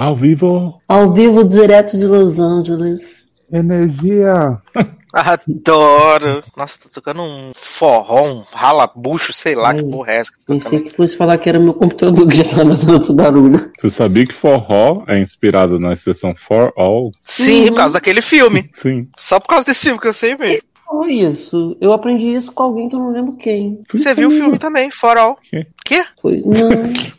[0.00, 0.80] Ao vivo.
[0.88, 3.28] Ao vivo, direto de Los Angeles.
[3.52, 4.56] Energia.
[5.12, 6.42] Adoro.
[6.56, 10.32] Nossa, tô tocando um forró, um ralabucho, sei lá que porra é essa.
[10.32, 10.90] que Pensei tocando.
[10.90, 13.70] que fosse falar que era meu computador que já estava fazendo esse barulho.
[13.78, 17.10] Você sabia que forró é inspirado na expressão for all?
[17.22, 18.70] Sim, por causa daquele filme.
[18.72, 19.06] Sim.
[19.18, 20.62] Só por causa desse filme que eu sei mesmo.
[20.90, 21.76] Foi isso.
[21.80, 23.80] Eu aprendi isso com alguém que eu não lembro quem.
[23.92, 25.38] Você viu o filme também, For All.
[25.40, 25.64] Quê?
[25.84, 26.04] Quê?
[26.20, 26.42] Foi.
[26.44, 26.70] Não.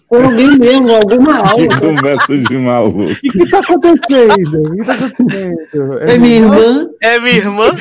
[0.10, 1.80] Foi alguém mesmo, alguma Que aula.
[1.80, 3.04] conversa de maluco.
[3.04, 4.62] O que tá acontecendo?
[4.62, 6.00] O que tá acontecendo?
[6.02, 6.90] É minha irmã.
[7.02, 7.72] É minha irmã.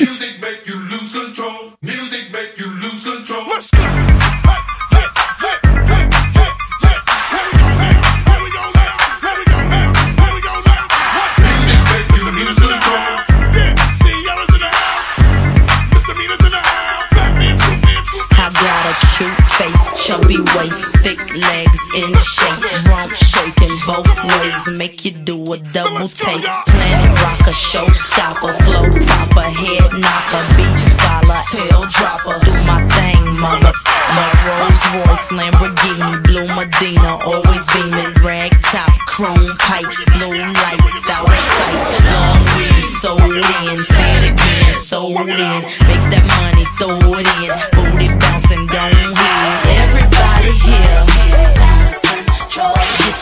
[22.01, 26.41] In shape, rump shaking both ways, make you do a double take.
[26.41, 32.37] Planet rocker, showstopper, flow popper, head knocker, beat scholar, tail dropper.
[32.45, 33.73] Do my thing, mother.
[34.17, 41.29] My Rolls Royce, Lamborghini, blue Medina, always beaming, rag top, chrome pipes, blue lights out
[41.29, 41.81] of sight.
[42.09, 45.61] Long weed, sold in, say it again, sold in.
[45.87, 47.70] Make that money, throw it in,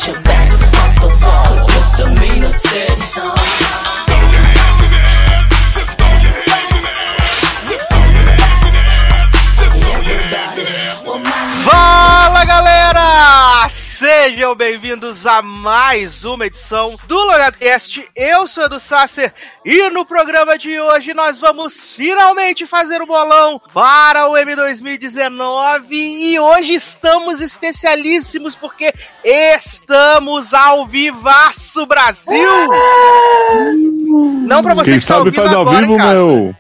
[0.09, 1.09] your backs off the
[1.69, 2.88] misdemeanor said
[14.20, 18.05] Sejam bem-vindos a mais uma edição do LogadoCast.
[18.16, 19.33] Eu sou Edu Sasser
[19.64, 25.94] e no programa de hoje nós vamos finalmente fazer o bolão para o M 2019
[25.94, 28.92] e hoje estamos especialíssimos porque
[29.24, 32.69] estamos ao vivaço Brasil!
[34.09, 36.12] Não para você Quem que está sabe ouvindo faz ao agora, vivo, cara.
[36.14, 36.55] meu.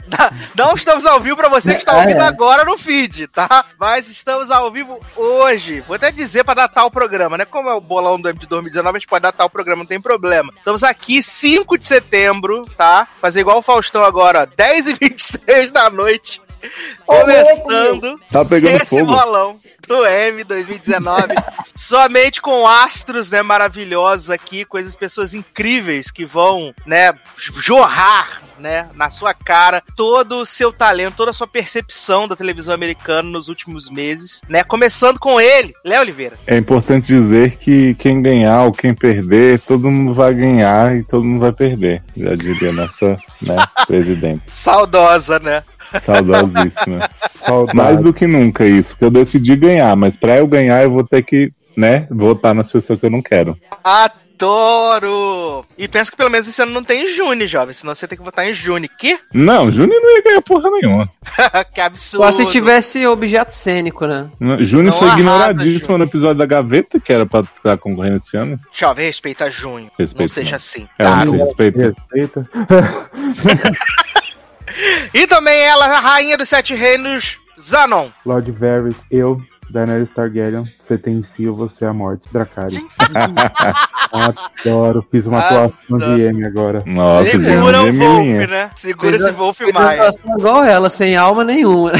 [0.54, 2.00] Não estamos ao vivo pra você que está É.
[2.02, 3.64] ouvindo agora no feed, tá?
[3.78, 5.80] Mas estamos ao vivo hoje.
[5.86, 7.44] Vou até dizer pra datar o programa, né?
[7.44, 9.86] Como é o bolão do M de 2019, a gente pode datar o programa, não
[9.86, 10.52] tem problema.
[10.56, 13.08] Estamos aqui 5 de setembro, tá?
[13.20, 16.40] Fazer igual o Faustão agora, ó, 10 e 26 da noite.
[17.06, 19.06] Começando Tá pegando esse fogo.
[19.06, 19.56] bolão
[19.88, 21.34] do M 2019.
[21.78, 27.14] somente com astros, né, maravilhosos aqui, coisas, pessoas incríveis que vão, né,
[27.56, 32.74] jorrar, né, na sua cara todo o seu talento, toda a sua percepção da televisão
[32.74, 34.64] americana nos últimos meses, né?
[34.64, 36.36] Começando com ele, Léo Oliveira.
[36.46, 41.24] É importante dizer que quem ganhar ou quem perder, todo mundo vai ganhar e todo
[41.24, 42.02] mundo vai perder.
[42.16, 43.56] Já diria nossa né,
[43.86, 44.42] presidente.
[44.52, 45.62] Saudosa, né?
[45.98, 47.08] Saudosíssima.
[47.44, 47.76] Saudade.
[47.76, 51.04] Mais do que nunca isso, porque eu decidi ganhar, mas pra eu ganhar eu vou
[51.04, 53.56] ter que, né, votar nas pessoas que eu não quero.
[53.82, 55.64] Adoro!
[55.76, 58.24] E pensa que pelo menos esse ano não tem Juni, jovem, senão você tem que
[58.24, 58.88] votar em Juni.
[58.88, 59.18] Que?
[59.32, 61.10] Não, Júnior não ia ganhar porra nenhuma.
[61.74, 62.24] que absurdo!
[62.24, 64.28] Só se tivesse objeto cênico, né?
[64.38, 68.58] Não foi arrasa, ignoradíssimo no episódio da Gaveta, que era pra estar concorrendo esse ano.
[68.72, 69.90] Jovem, respeita junho.
[69.98, 70.56] Respeito, não seja não.
[70.56, 70.88] assim.
[70.98, 71.24] É, tá?
[71.24, 71.94] não se respeita.
[72.12, 72.50] Respeita.
[75.12, 78.08] E também ela, a rainha dos sete reinos, Zanon.
[78.24, 79.40] Lord Varys, eu,
[79.70, 82.22] Daenerys Targaryen, você tem em si ou você é a morte.
[82.32, 82.80] Dracarys.
[84.64, 85.06] Adoro.
[85.10, 86.82] Fiz uma atuação de M agora.
[86.86, 88.70] Nossa, Segura o Wolf, né?
[88.76, 91.92] Segura Fez esse Wolf atuação igual ela, sem alma nenhuma.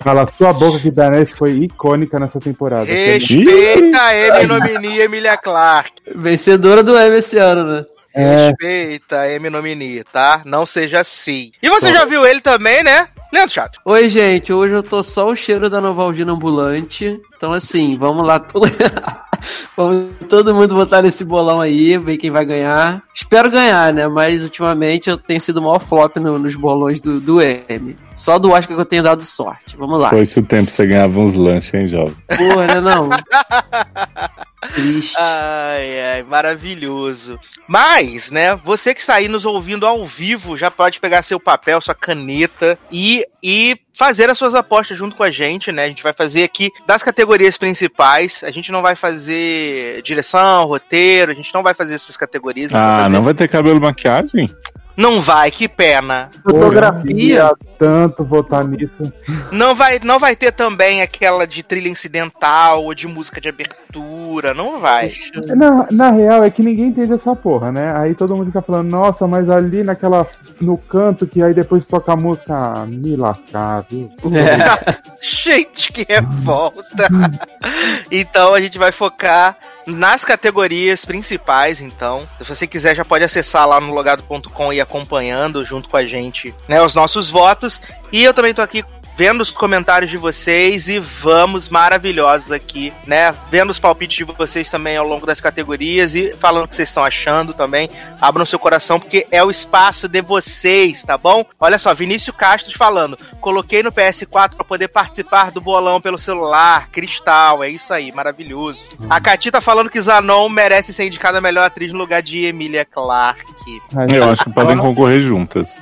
[0.00, 2.84] Cala sua boca que Daenerys foi icônica nessa temporada.
[2.84, 6.02] Respeita a Amy Nomini e Emilia Clarke.
[6.14, 7.84] Vencedora do M esse ano, né?
[8.14, 10.42] É, Respeita a Amy Nomini, tá?
[10.44, 11.52] Não seja assim.
[11.62, 13.08] E você já viu ele também, né?
[13.32, 13.80] Leandro Chato.
[13.86, 14.52] Oi, gente.
[14.52, 17.18] Hoje eu tô só o cheiro da Novaldina ambulante.
[17.34, 18.44] Então, assim, vamos lá.
[19.74, 23.02] vamos todo mundo votar nesse bolão aí, ver quem vai ganhar.
[23.14, 24.06] Espero ganhar, né?
[24.06, 27.96] Mas ultimamente eu tenho sido o maior flop no- nos bolões do, do M.
[28.12, 29.76] Só do Oscar que eu tenho dado sorte.
[29.78, 30.10] Vamos lá.
[30.10, 32.14] Foi esse o tempo que você ganhava uns lanches, hein, jovem?
[32.28, 32.80] Porra, né?
[32.82, 33.08] Não.
[34.72, 35.16] Triste.
[35.18, 37.38] Ai, ai, maravilhoso.
[37.66, 41.80] Mas, né, você que está aí nos ouvindo ao vivo já pode pegar seu papel,
[41.80, 45.84] sua caneta e, e fazer as suas apostas junto com a gente, né?
[45.84, 48.42] A gente vai fazer aqui das categorias principais.
[48.44, 52.72] A gente não vai fazer direção, roteiro, a gente não vai fazer essas categorias.
[52.72, 54.48] Ah, fazer- não vai ter cabelo e maquiagem?
[54.96, 56.30] Não vai, que pena.
[56.42, 57.02] Fotografia.
[57.02, 59.12] queria tanto votar nisso.
[59.50, 64.54] Não vai, não vai ter também aquela de trilha incidental ou de música de abertura.
[64.54, 65.10] não vai.
[65.56, 67.92] Na, na real, é que ninguém entende essa porra, né?
[67.96, 70.26] Aí todo mundo fica falando, nossa, mas ali naquela.
[70.60, 74.10] no canto que aí depois toca a música, ah, me lascar, viu?
[75.22, 77.08] Gente, que revolta!
[78.10, 79.56] então a gente vai focar
[79.86, 82.26] nas categorias principais, então.
[82.38, 86.54] Se você quiser, já pode acessar lá no logado.com e acompanhando junto com a gente,
[86.68, 87.80] né, os nossos votos.
[88.12, 88.84] E eu também tô aqui
[89.22, 93.32] vendo os comentários de vocês e vamos maravilhosos aqui, né?
[93.52, 96.88] Vendo os palpites de vocês também ao longo das categorias e falando o que vocês
[96.88, 97.88] estão achando também.
[98.20, 101.46] Abram seu coração porque é o espaço de vocês, tá bom?
[101.60, 106.88] Olha só, Vinícius Castro falando: coloquei no PS4 para poder participar do bolão pelo celular,
[106.90, 108.82] Cristal, é isso aí, maravilhoso.
[109.08, 112.44] A Cati tá falando que Zanon merece ser indicada a melhor atriz no lugar de
[112.46, 113.80] Emilia Clarke.
[114.12, 115.76] Eu acho que podem concorrer juntas.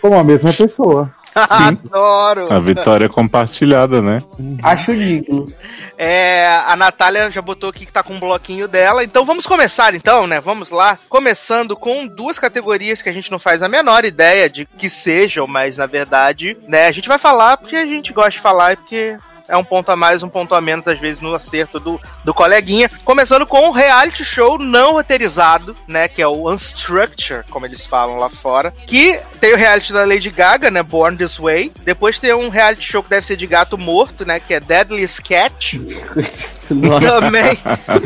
[0.00, 1.12] Como a mesma pessoa.
[1.36, 2.50] Adoro!
[2.50, 4.18] A vitória é compartilhada, né?
[4.62, 5.52] Acho digno.
[5.98, 9.04] É, a Natália já botou aqui que tá com um bloquinho dela.
[9.04, 10.40] Então vamos começar então, né?
[10.40, 10.98] Vamos lá.
[11.08, 15.46] Começando com duas categorias que a gente não faz a menor ideia de que sejam,
[15.46, 18.76] mas na verdade, né, a gente vai falar porque a gente gosta de falar e
[18.76, 19.18] porque
[19.48, 22.34] é um ponto a mais, um ponto a menos, às vezes, no acerto do, do
[22.34, 22.90] coleguinha.
[23.04, 26.08] Começando com um reality show não roteirizado, né?
[26.08, 28.72] Que é o Unstructure, como eles falam lá fora.
[28.86, 30.82] Que tem o reality da Lady Gaga, né?
[30.82, 31.72] Born This Way.
[31.84, 34.40] Depois tem um reality show que deve ser de gato morto, né?
[34.40, 35.74] Que é Deadly Sketch.
[36.70, 37.20] Nossa.
[37.20, 37.58] Também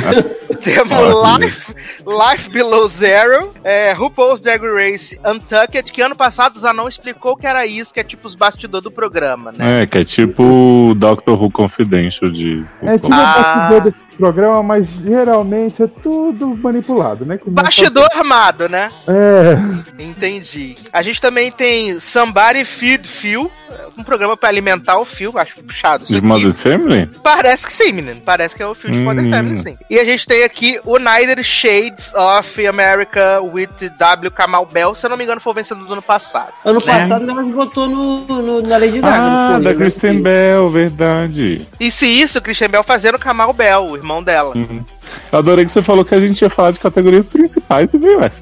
[0.62, 0.98] temos
[1.38, 1.74] Life,
[2.06, 7.46] Life Below Zero, é, RuPaul's Drag Race Untucked, que ano passado o Zanon explicou que
[7.46, 9.82] era isso, que é tipo os bastidores do programa, né?
[9.82, 10.94] É, que é tipo o
[11.30, 12.64] Doctor Who Confidential de.
[12.82, 13.68] É tipo Ah.
[13.70, 17.36] o bastidor desse programa, mas geralmente é tudo manipulado, né?
[17.38, 18.90] Que não Bastidor armado, né?
[19.08, 20.02] É.
[20.02, 20.76] Entendi.
[20.92, 23.50] A gente também tem Somebody Feed Phil,
[23.96, 26.20] um programa pra alimentar o Phil, acho puxado De.
[26.20, 27.08] Modern Family?
[27.22, 28.20] Parece que sim, menino.
[28.24, 29.30] Parece que é o Phil de Modern Hum.
[29.30, 29.78] Family, sim.
[29.88, 33.68] E a gente tem aqui United Shades of America with
[33.98, 34.30] W.
[34.30, 36.52] Kamal Bell, se eu não me engano, foi o vencedor do ano passado.
[36.64, 36.86] Ano né?
[36.98, 39.16] passado ela votou no, no- na Lady Gaga.
[39.56, 41.66] Ah, da Kristen Bell, verdade.
[41.78, 44.56] E se isso, o Christian Bell fazendo Kamal Bell, o irmão dela.
[44.56, 44.84] Uhum.
[45.32, 48.22] Eu adorei que você falou que a gente ia falar de categorias principais e veio
[48.22, 48.40] essa.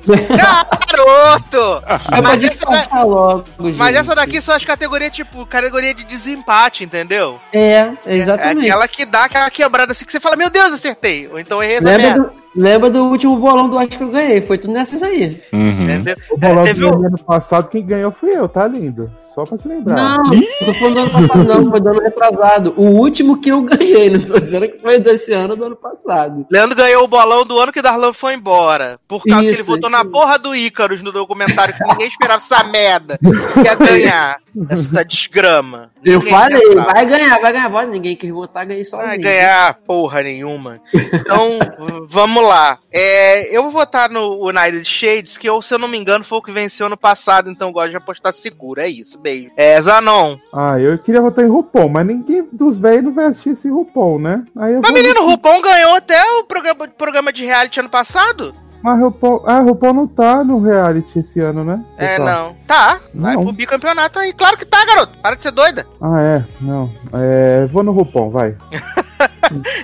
[0.89, 1.83] Garoto!
[2.11, 3.77] É Mas essa, da- descansar logo, gente.
[3.77, 7.39] mas essa daqui são as categorias, tipo, categoria de desempate, entendeu?
[7.53, 8.67] É, É exatamente.
[8.67, 11.29] aquela que dá aquela quebrada assim que você fala, meu Deus, acertei.
[11.29, 12.25] Ou então errei essa Lembra merda.
[12.25, 14.41] do, lembra do último bolão do acho que eu ganhei?
[14.41, 15.41] Foi tudo nessas aí.
[15.53, 15.83] Uhum.
[15.85, 16.17] Entendeu?
[16.31, 19.11] O bolão É, teve um- ano passado, quem ganhou fui eu, tá lindo.
[19.35, 19.95] Só pra te lembrar.
[19.95, 22.75] Não, não falando do ano passado, não, foi do ano retrasado.
[22.77, 25.77] O último que eu ganhei, não tô dizendo que foi desse ano ou do ano
[25.77, 26.45] passado.
[26.51, 28.99] Leandro ganhou o bolão do ano que Darlan foi embora.
[29.07, 29.99] Por causa que ele Isso, votou isso.
[29.99, 33.19] na porra do Ícaros no documentário que ninguém esperava essa merda.
[33.19, 35.91] Que ia ganhar essa desgrama.
[36.05, 37.69] Eu Ninguém falei, vai ganhar, vai ganhar.
[37.69, 37.89] Voto.
[37.89, 39.09] Ninguém quis votar, ganhei sozinho.
[39.09, 40.81] Vai ganhar porra nenhuma.
[40.95, 41.59] Então,
[42.09, 42.79] vamos lá.
[42.93, 46.39] É, eu vou votar no United Shades, que eu, se eu não me engano, foi
[46.39, 48.81] o que venceu no passado, então eu gosto de apostar seguro.
[48.81, 49.51] É isso, beijo.
[49.57, 50.37] É, Zanon.
[50.53, 54.19] Ah, eu queria votar em RuPaul, mas ninguém dos velhos não vai assistir esse RuPaul,
[54.19, 54.45] né?
[54.57, 57.89] Aí eu Mas vou- menino, o Rupon ganhou até o programa, programa de reality ano
[57.91, 58.55] passado?
[58.83, 61.83] Mas RuPaul, ah, RuPaul não tá no reality esse ano, né?
[61.97, 62.27] É, Pessoal?
[62.49, 62.57] não.
[62.67, 63.01] Tá.
[63.15, 63.43] Vai Não.
[63.45, 64.33] pro bicampeonato aí.
[64.33, 65.19] Claro que tá, garoto.
[65.23, 65.85] Para de ser doida.
[66.01, 66.45] Ah, é.
[66.61, 66.91] Não.
[67.13, 68.55] É, vou no RuPaul, vai.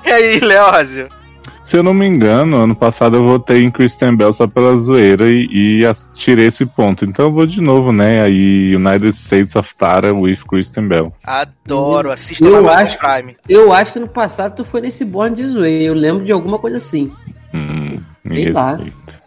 [0.04, 1.08] E aí, Leózio?
[1.64, 5.24] Se eu não me engano, ano passado eu votei em Kristen Bell só pela zoeira
[5.30, 5.80] e, e
[6.12, 7.06] tirei esse ponto.
[7.06, 8.20] Então eu vou de novo, né?
[8.22, 11.10] Aí United States of Tara with Kristen Bell.
[11.24, 12.12] Adoro.
[12.12, 13.34] Assista Eu acho- Prime.
[13.48, 15.84] Eu acho que no passado tu foi nesse Born This Way.
[15.88, 17.10] Eu lembro de alguma coisa assim.
[17.54, 18.78] Hum, me Sei lá.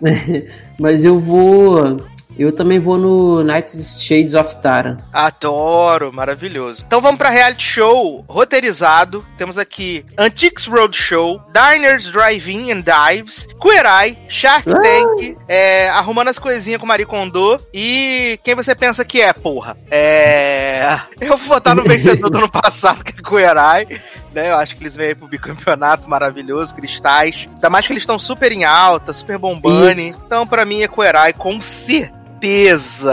[0.80, 1.98] Mas eu vou.
[2.38, 5.00] Eu também vou no Night Shades of Tara.
[5.12, 6.84] Adoro, maravilhoso.
[6.86, 9.26] Então vamos pra reality show roteirizado.
[9.38, 16.38] Temos aqui Antiques Roadshow, Diners, Drive-In and Dives, Queer Eye, Shark Tank, é, Arrumando as
[16.38, 19.76] Coisinhas com Marie Kondo e quem você pensa que é, porra?
[19.90, 21.00] É...
[21.20, 24.02] Eu vou votar no vencedor do ano passado, que é Queer Eye.
[24.34, 27.48] Né, eu acho que eles vêm aí pro bicampeonato maravilhoso, cristais.
[27.56, 30.10] Ainda mais que eles estão super em alta, super bombane.
[30.10, 30.22] Isso.
[30.24, 32.18] Então, pra mim, é Queer Eye, com certeza.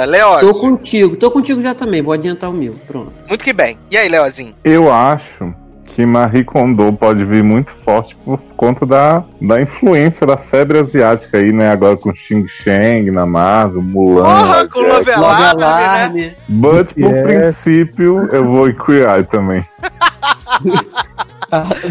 [0.06, 0.52] Leózio.
[0.52, 2.02] Tô contigo, tô contigo já também.
[2.02, 2.74] Vou adiantar o meu.
[2.86, 3.12] Pronto.
[3.28, 3.78] Muito que bem.
[3.90, 4.54] E aí, Leozinho?
[4.64, 5.54] Eu acho
[5.86, 11.38] que Marie Kondo pode vir muito forte por conta da, da influência da febre asiática
[11.38, 11.70] aí, né?
[11.70, 14.24] Agora com Xing Shang na Marvel, Mulan.
[14.24, 15.20] Porra, com Jack.
[15.20, 16.34] Love Alarm, né?
[16.48, 17.22] But por Yes.
[17.22, 19.64] princípio eu vou em Queer Eye também.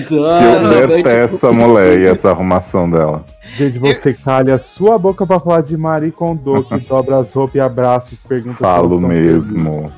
[0.07, 0.88] Que eu Adoro.
[0.88, 3.24] detesto essa mulher e essa arrumação dela.
[3.55, 7.55] Gente, você calha a sua boca pra falar de Marie Kondo, que dobra as roupas
[7.55, 9.91] e abraça e pergunta Falo mesmo.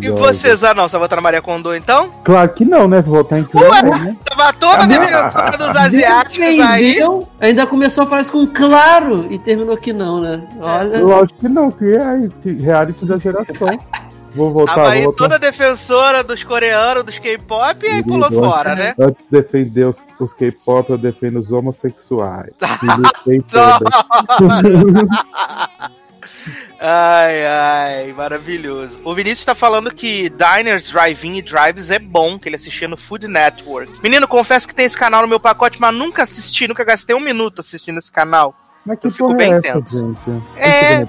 [0.00, 2.10] E vocês, ah não, você vai votar na Maria Kondo então?
[2.24, 3.00] Claro que não, né?
[3.00, 4.16] Vou votar em quem, né?
[4.24, 6.98] Tava toda a defensora dos asiáticos aí.
[7.40, 10.42] Ainda começou a falar isso com claro e terminou que não, né?
[10.60, 11.00] Olha.
[11.00, 12.28] Lógico que não, que é
[12.60, 13.54] reality da geração.
[14.38, 18.94] Vou votar, Tava aí toda defensora dos coreanos, dos K-pop e aí pulou fora, né?
[18.96, 22.52] Antes de defender os, os K-pop, eu defendo os homossexuais.
[26.80, 29.00] Ai, ai, maravilhoso.
[29.04, 32.96] O Vinícius tá falando que Diners, Drive-In e Drives é bom, que ele assistia no
[32.96, 34.00] Food Network.
[34.00, 37.20] Menino, confesso que tem esse canal no meu pacote, mas nunca assisti, nunca gastei um
[37.20, 38.54] minuto assistindo esse canal.
[38.88, 39.98] Mas que porra bem é essa, tenso.
[39.98, 40.42] gente?
[40.56, 41.06] É.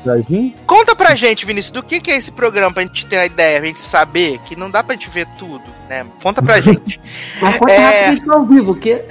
[0.67, 3.59] Conta pra gente, Vinícius, do que, que é esse programa pra gente ter uma ideia,
[3.59, 6.05] pra gente saber, que não dá pra gente ver tudo, né?
[6.21, 6.99] Conta pra gente.
[7.41, 8.13] Mas conta É.
[8.13, 9.01] estão ao vivo, que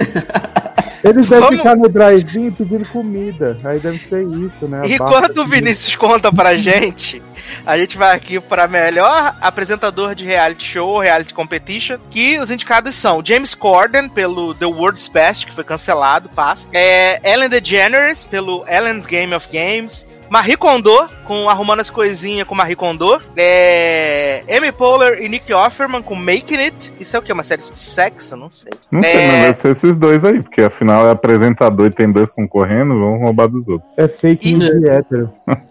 [1.03, 3.57] Eles devem Vamos- ficar no drive-in pedindo comida.
[3.63, 4.81] Aí deve ser isso, né?
[4.83, 7.21] A Enquanto barra o Vinícius conta pra gente,
[7.65, 12.95] a gente vai aqui pra melhor apresentador de reality show, reality competition, que os indicados
[12.95, 16.67] são James Corden, pelo The World's Best, que foi cancelado, passa.
[16.73, 20.05] É, Ellen DeGeneres, pelo Ellen's Game of Games.
[20.29, 20.91] Marie Kondo,
[21.25, 23.19] com Arrumando as Coisinhas com Marie Kondo.
[23.35, 26.93] É, Amy Poehler e Nick Offerman com Making It.
[26.99, 27.33] Isso é o que?
[27.33, 28.35] Uma série de sexo?
[28.35, 28.71] Não sei.
[28.91, 29.27] Não sei, É.
[29.31, 33.17] mas vai ser esses dois aí, porque afinal é apresentador e tem dois concorrendo, vão
[33.17, 33.91] roubar dos outros.
[33.97, 35.33] É fake E- news de hétero.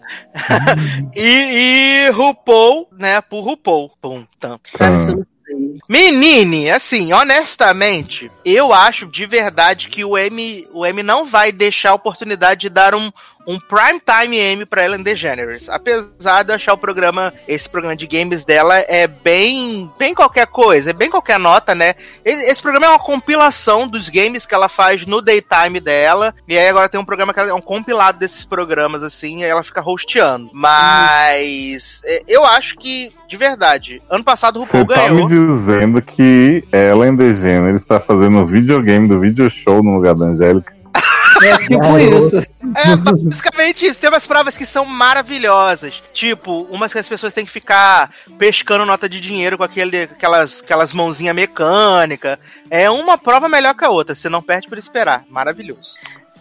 [1.15, 3.21] E, e RuPaul, né?
[3.21, 3.91] Por RuPaul.
[4.01, 4.59] Pum, tam.
[4.73, 4.97] cara, Ah.
[4.97, 5.25] isso não sei.
[5.87, 11.89] Menine, assim, honestamente, eu acho de verdade que o M, o M não vai deixar
[11.91, 13.11] a oportunidade de dar um,
[13.49, 15.67] um prime time M pra Ellen DeGeneres.
[15.67, 20.45] Apesar de eu achar o programa, esse programa de games dela é bem, bem qualquer
[20.45, 21.95] coisa, é bem qualquer nota, né?
[22.23, 26.35] Esse programa é uma compilação dos games que ela faz no daytime dela.
[26.47, 29.43] E aí agora tem um programa que ela- é um compilado desses programas, assim, e
[29.43, 30.51] aí ela fica hosteando.
[30.53, 35.17] Mas é, eu acho que, de verdade, ano passado o Você RuPaul tá ganhou.
[35.17, 40.25] me dizendo que Ellen DeGeneres está fazendo o videogame do video show no lugar da
[40.25, 40.77] Angélica?
[41.41, 42.37] É tipo isso.
[42.37, 43.99] É basicamente isso.
[43.99, 46.01] Tem umas provas que são maravilhosas.
[46.13, 50.61] Tipo, umas que as pessoas têm que ficar pescando nota de dinheiro com aquele, aquelas,
[50.61, 52.39] aquelas mãozinhas mecânicas.
[52.69, 54.15] É uma prova melhor que a outra.
[54.15, 55.23] Você não perde por esperar.
[55.29, 55.93] Maravilhoso.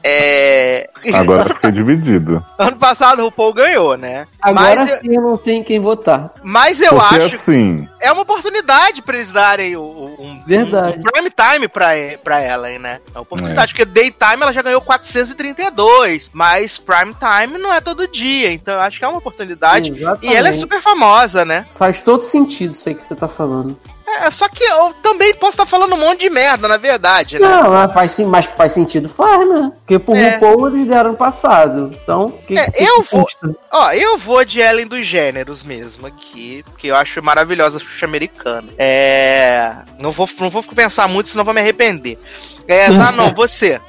[0.02, 0.88] É.
[1.12, 2.44] Agora fiquei dividido.
[2.58, 4.26] ano passado o RuPaul ganhou, né?
[4.40, 6.32] Agora mas, sim eu não tenho quem votar.
[6.42, 10.98] mas eu Porque acho assim, é uma oportunidade pra eles darem um, Verdade.
[10.98, 11.88] um prime time pra,
[12.22, 13.00] pra Ellen, né?
[13.14, 18.08] É uma oportunidade, porque daytime ela já ganhou 432, mas prime time não é todo
[18.08, 19.92] dia, então eu acho que é uma oportunidade.
[20.22, 21.66] E ela é super famosa, né?
[21.74, 23.78] Faz todo sentido isso aí que você tá falando.
[24.20, 27.46] É, só que eu também posso estar falando um monte de merda, na verdade, né?
[27.48, 29.72] Não, mas faz, sim- mas que faz sentido, faz, né?
[29.76, 30.34] Porque por É.
[30.34, 31.94] RuPaul eles deram no passado.
[32.02, 33.54] Então, que, É, que eu que vou- custa?
[33.72, 38.06] Ó, eu vou de Ellen dos Gêneros mesmo aqui, porque eu acho maravilhosa a Xuxa
[38.06, 38.68] americana.
[38.76, 39.72] É.
[39.98, 42.18] Não vou, não vou pensar muito, senão vou me arrepender.
[42.66, 43.80] É, Zanon, você.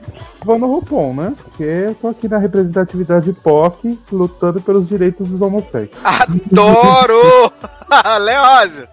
[0.46, 1.34] Vou no RuPaul, né?
[1.44, 5.90] Porque eu tô aqui na representatividade POC, lutando pelos direitos dos homossexuais.
[6.04, 7.52] Adoro!
[8.22, 8.88] Leózio.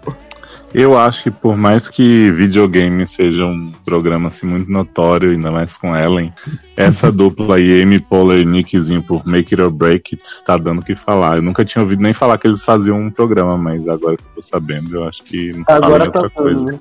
[0.79, 5.75] Eu acho que por mais que videogame seja um programa assim, muito notório, ainda mais
[5.79, 6.31] com Ellen,
[6.77, 10.83] essa dupla aí, Amy Poehler e Nickzinho por Make It or Break It, tá dando
[10.83, 11.37] o que falar.
[11.37, 14.35] Eu nunca tinha ouvido nem falar que eles faziam um programa, mas agora que eu
[14.35, 16.55] tô sabendo, eu acho que não se fala em Agora outra tá coisa.
[16.59, 16.81] falando, né?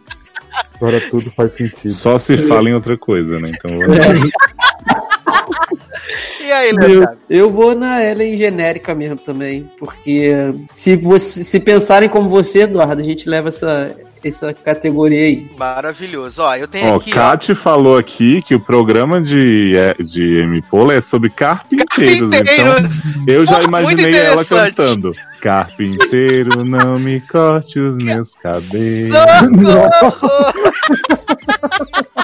[0.75, 1.87] Agora tudo faz sentido.
[1.87, 3.51] Só se fala em outra coisa, né?
[3.55, 3.87] Então eu
[6.41, 7.17] E aí, Eu, Leandro?
[7.29, 10.31] eu vou na Ellen genérica mesmo também, porque
[10.71, 15.47] se, você, se pensarem como você, Eduardo, a gente leva essa, essa categoria aí.
[15.57, 16.41] Maravilhoso.
[16.41, 17.11] Ó, eu tenho Ó, aqui.
[17.17, 22.31] ó, falou aqui que o programa de, é, de Amy Poehler é sobre carpinteiros.
[22.31, 23.01] Então, Carpinteiros.
[23.27, 25.13] eu já imaginei ela cantando.
[25.41, 29.15] Carpinteiro, não me corte os meus cabelos.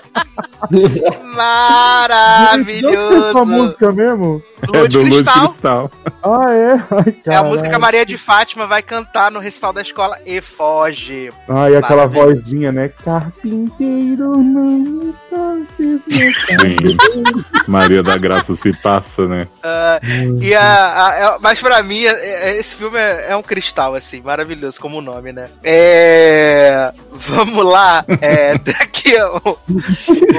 [0.79, 1.07] Socorro!
[1.07, 3.45] Essa Maravilhoso!
[3.45, 4.41] música mesmo?
[4.62, 5.48] É Lua de do Luz Cristal.
[5.50, 5.91] Cristal.
[6.24, 6.74] Ah, é?
[6.91, 7.80] Ai, É a música que a.
[7.80, 11.32] Maria de Fátima vai cantar no recital da escola e foge.
[11.50, 12.89] Ah, e aquela vozinha, né?
[13.03, 16.01] Carpinteiro, não os meus
[16.46, 16.98] Sim.
[17.68, 19.48] Maria da Graça se passa, né?
[19.63, 20.00] Ah,
[20.41, 23.96] e a, a- é- mas pra mim, é- é- esse filme é, é um cristal,
[23.96, 25.50] assim, maravilhoso como o nome, né?
[25.63, 28.06] É, vamos lá.
[28.22, 29.58] É, daqui o,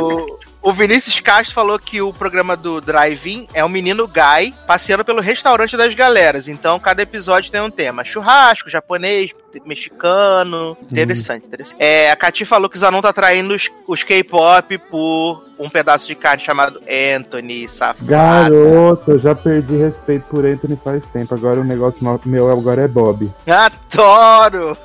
[0.00, 5.04] o, O Vinícius Castro falou que o programa do Drive-In é o menino Guy passeando
[5.04, 6.46] pelo restaurante das galeras.
[6.46, 9.32] Então, cada episódio tem um tema: churrasco, japonês,
[9.66, 10.76] mexicano.
[10.84, 11.76] Interessante, interessante.
[11.82, 16.14] É, a Cati falou que Zanon tá traindo os, os K-pop por um pedaço de
[16.14, 18.06] carne chamado Anthony, safado.
[18.06, 21.34] Garoto, eu já perdi respeito por Anthony faz tempo.
[21.34, 23.28] Agora o negócio meu agora é Bob.
[23.46, 24.76] Adoro!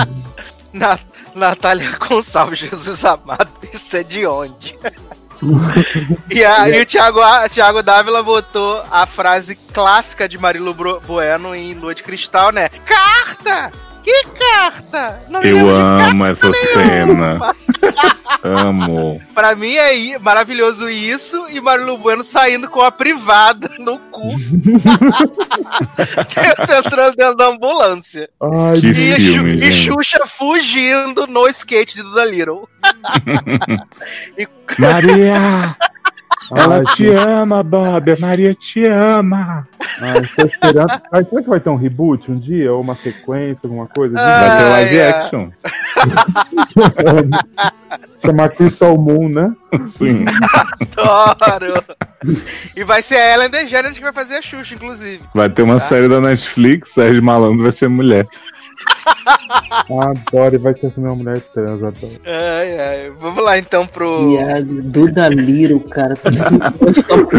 [0.72, 0.98] Na,
[1.34, 3.50] Natália Gonçalves, Jesus amado,
[3.98, 4.76] é de onde?
[6.30, 11.00] e, a- e o Thiago, A- Thiago Dávila botou a frase clássica de Marilu Bro-
[11.06, 12.68] Bueno em Lua de Cristal, né?
[12.68, 13.72] Carta!
[14.02, 15.22] Que carta?
[15.28, 17.38] Não me Eu amo essa cena.
[18.42, 19.22] Amo.
[19.34, 24.32] Pra mim é maravilhoso isso e Marilu Bueno saindo com a privada no cu.
[26.82, 28.28] Entrando dentro da ambulância.
[28.40, 29.72] Ai, Que E, filme, e.
[29.72, 32.68] Xuxa fugindo no skate de Duda Little.
[34.36, 35.76] E- Maria!
[36.54, 38.10] Ela Ai, te ama, Bob.
[38.10, 39.66] A Maria te ama.
[40.00, 40.90] ai, tô esperando.
[41.10, 42.72] Ai, será que vai ter um reboot um dia?
[42.72, 44.14] Ou uma sequência, alguma coisa?
[44.14, 45.10] Vai ter live Ai, ai.
[45.20, 45.50] action.
[48.24, 49.52] Chamar Crystal Moon, né?
[49.84, 50.24] Sim.
[50.96, 51.82] Adoro!
[52.76, 55.20] E vai ser a Ellen DeGeneres que vai fazer a Xuxa, inclusive.
[55.34, 58.26] Vai ter uma série da Netflix, Sérgio Malandro vai ser mulher.
[60.00, 62.20] Adoro, e vai ser minha mulher trans, adoro.
[62.24, 63.12] Ai, ai.
[63.20, 64.30] Vamos lá então pro.
[64.30, 66.16] Viado, Duda Little, cara.
[66.16, 66.30] Tá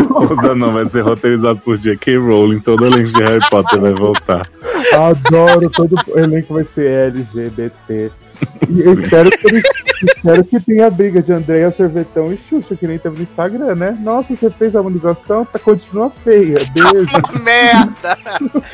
[0.09, 2.17] Ousa não, vai ser roteirizado por J.K.
[2.17, 2.59] Rowling.
[2.59, 4.47] Todo elenco de Harry Potter vai voltar.
[4.93, 8.11] Adoro, todo o elenco vai ser LGBT.
[8.69, 9.63] E eu espero que, ele-
[10.03, 13.95] espero que tenha briga de Andréia Sorvetão e Xuxa, que nem teve no Instagram, né?
[13.99, 16.59] Nossa, você fez a harmonização, tá, continua feia.
[16.73, 17.11] Beijo.
[17.43, 18.17] Merda!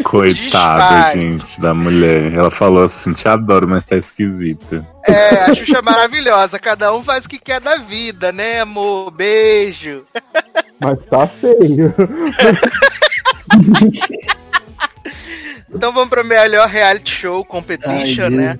[0.03, 2.33] Coitada, gente, da mulher.
[2.33, 4.85] Ela falou assim: te adoro, mas tá esquisita.
[5.07, 6.59] É, a Xuxa é maravilhosa.
[6.59, 9.11] Cada um faz o que quer da vida, né, amor?
[9.11, 10.03] Beijo.
[10.79, 11.93] Mas tá feio.
[15.73, 18.59] Então vamos pro melhor reality show competition, né?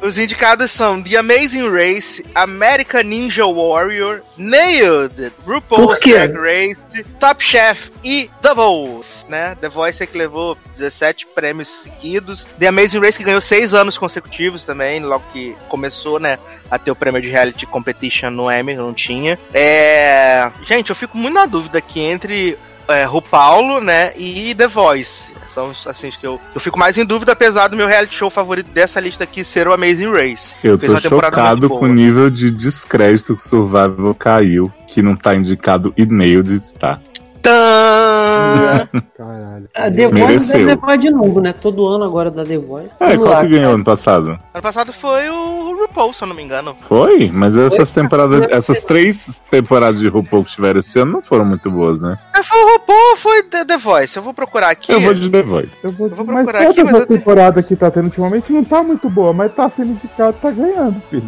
[0.00, 5.98] Os indicados são The Amazing Race, American Ninja Warrior, Nailed, RuPaul's?
[6.00, 9.56] Drag Race, Top Chef e The Voice, né?
[9.60, 12.46] The Voice é que levou 17 prêmios seguidos.
[12.58, 16.38] The Amazing Race que ganhou 6 anos consecutivos também, logo que começou, né?
[16.70, 19.38] A ter o prêmio de reality competition no Emmy, não tinha.
[19.54, 20.50] É...
[20.66, 24.12] Gente, eu fico muito na dúvida aqui entre é, RuPaulo, né?
[24.16, 25.31] E The Voice.
[25.52, 28.70] São assim, que eu, eu fico mais em dúvida, apesar do meu reality show favorito
[28.70, 30.54] dessa lista aqui ser o Amazing Race.
[30.64, 31.88] Eu Fez tô chocado com o boa.
[31.88, 36.98] nível de descrédito que Survival caiu, que não tá indicado e Nailed está.
[37.42, 38.88] Tã!
[39.16, 39.68] Caralho.
[39.74, 40.58] A The Voice Mereceu.
[40.58, 41.52] deve levar de novo, né?
[41.52, 42.94] Todo ano agora da The Voice.
[43.00, 43.74] É, Vamos qual lá, que ganhou cara.
[43.74, 44.28] ano passado?
[44.54, 46.76] Ano passado foi o RuPaul, se eu não me engano.
[46.88, 47.30] Foi?
[47.32, 51.70] Mas essas temporadas, essas três temporadas de RuPaul que tiveram esse ano não foram muito
[51.70, 52.18] boas, né?
[52.32, 54.16] Ah, foi o RuPaul ou foi The, The Voice?
[54.16, 54.92] Eu vou procurar aqui.
[54.92, 55.72] Eu vou de The Voice.
[55.82, 58.04] Eu vou, Eu vou mas procurar toda aqui, mas essa eu temporada que tá tendo
[58.06, 61.24] ultimamente não tá muito boa, mas tá sendo indicado, tá ganhando, filho.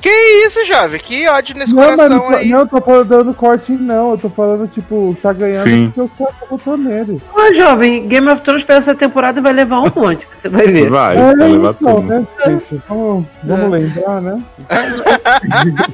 [0.00, 0.10] Que
[0.46, 1.00] isso, jovem?
[1.00, 2.48] Que ódio nesse Não, mas coração não, tô- aí.
[2.48, 4.10] não, eu tô falando dando corte, não.
[4.12, 5.92] Eu tô falando, tipo, tá ganhando Sim.
[5.94, 7.22] porque os caras votou nele.
[7.34, 10.26] Ô, jovem, Game of Thrones fez essa temporada e vai levar um monte.
[10.36, 10.88] Você vai ver.
[10.90, 12.06] Vai, É, vai levar então, tudo.
[12.08, 12.82] né, gente?
[12.88, 14.42] Vamos, vamos lembrar, né?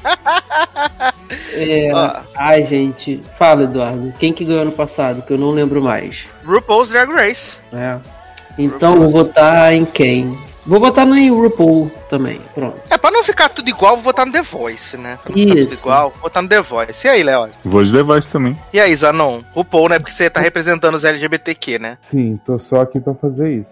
[1.55, 2.21] É, Ó.
[2.37, 3.23] Ai, gente.
[3.39, 4.13] Fala, Eduardo.
[4.19, 5.23] Quem que ganhou ano passado?
[5.23, 6.27] Que eu não lembro mais.
[6.45, 7.57] RuPaul's Drag Race.
[7.73, 7.97] É.
[8.59, 10.37] Então, vou votar em quem?
[10.67, 12.43] Vou votar no RuPaul também.
[12.55, 12.79] Pronto.
[12.91, 15.19] É, pra não ficar tudo igual, vou botar no The Voice, né?
[15.23, 15.83] Pra não ficar tudo Isso.
[15.83, 17.07] igual, vou botar no The Voice.
[17.07, 17.49] E aí, Léo?
[17.65, 18.59] Vou de The Voice também.
[18.71, 19.41] E aí, Zanon?
[19.55, 19.99] RuPaul, né?
[19.99, 21.97] Porque você tá representando os LGBTQ, né?
[22.03, 23.71] Sim, tô só aqui pra fazer isso.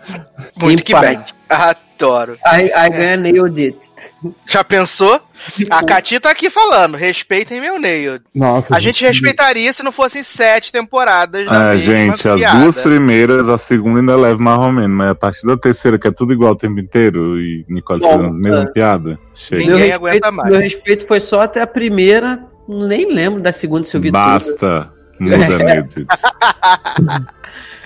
[0.56, 1.20] Muito que bem.
[1.50, 2.38] Adoro.
[2.46, 3.92] I, I ganha Nailed It.
[4.46, 5.20] Já pensou?
[5.70, 8.20] A Cati tá aqui falando, respeitem meu Nail.
[8.34, 8.74] Nossa.
[8.74, 12.58] A gente respeitaria se não fossem sete temporadas da mesma gente, as piada.
[12.60, 16.08] duas primeiras, a segunda ainda leva mais ou menos, mas a partir da terceira, que
[16.08, 18.72] é tudo igual o tempo inteiro, e Nicole Bom, fazendo a mesma é.
[18.72, 19.62] piada, chega.
[19.62, 20.50] Ninguém meu, aguenta respeito, mais.
[20.50, 22.38] meu respeito foi só até a primeira.
[22.68, 24.18] Nem lembro da segunda se eu vi tudo.
[24.18, 24.90] Basta.
[25.18, 26.06] Muda, Nedit.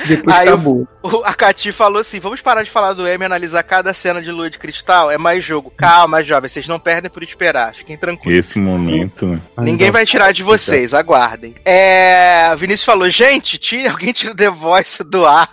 [0.07, 0.89] Depois Aí acabou.
[1.03, 4.21] O- A Cati falou assim: vamos parar de falar do M e analisar cada cena
[4.21, 5.11] de lua de cristal?
[5.11, 5.73] É mais jogo.
[5.77, 7.75] Calma, jovem, vocês não perdem por esperar.
[7.75, 8.39] Fiquem tranquilos.
[8.39, 9.41] Esse momento, né?
[9.59, 11.55] Ninguém vai tirar de vocês, aguardem.
[11.65, 12.51] É.
[12.53, 15.49] o Vinícius falou: gente, tira, alguém tira o The Voice do ar.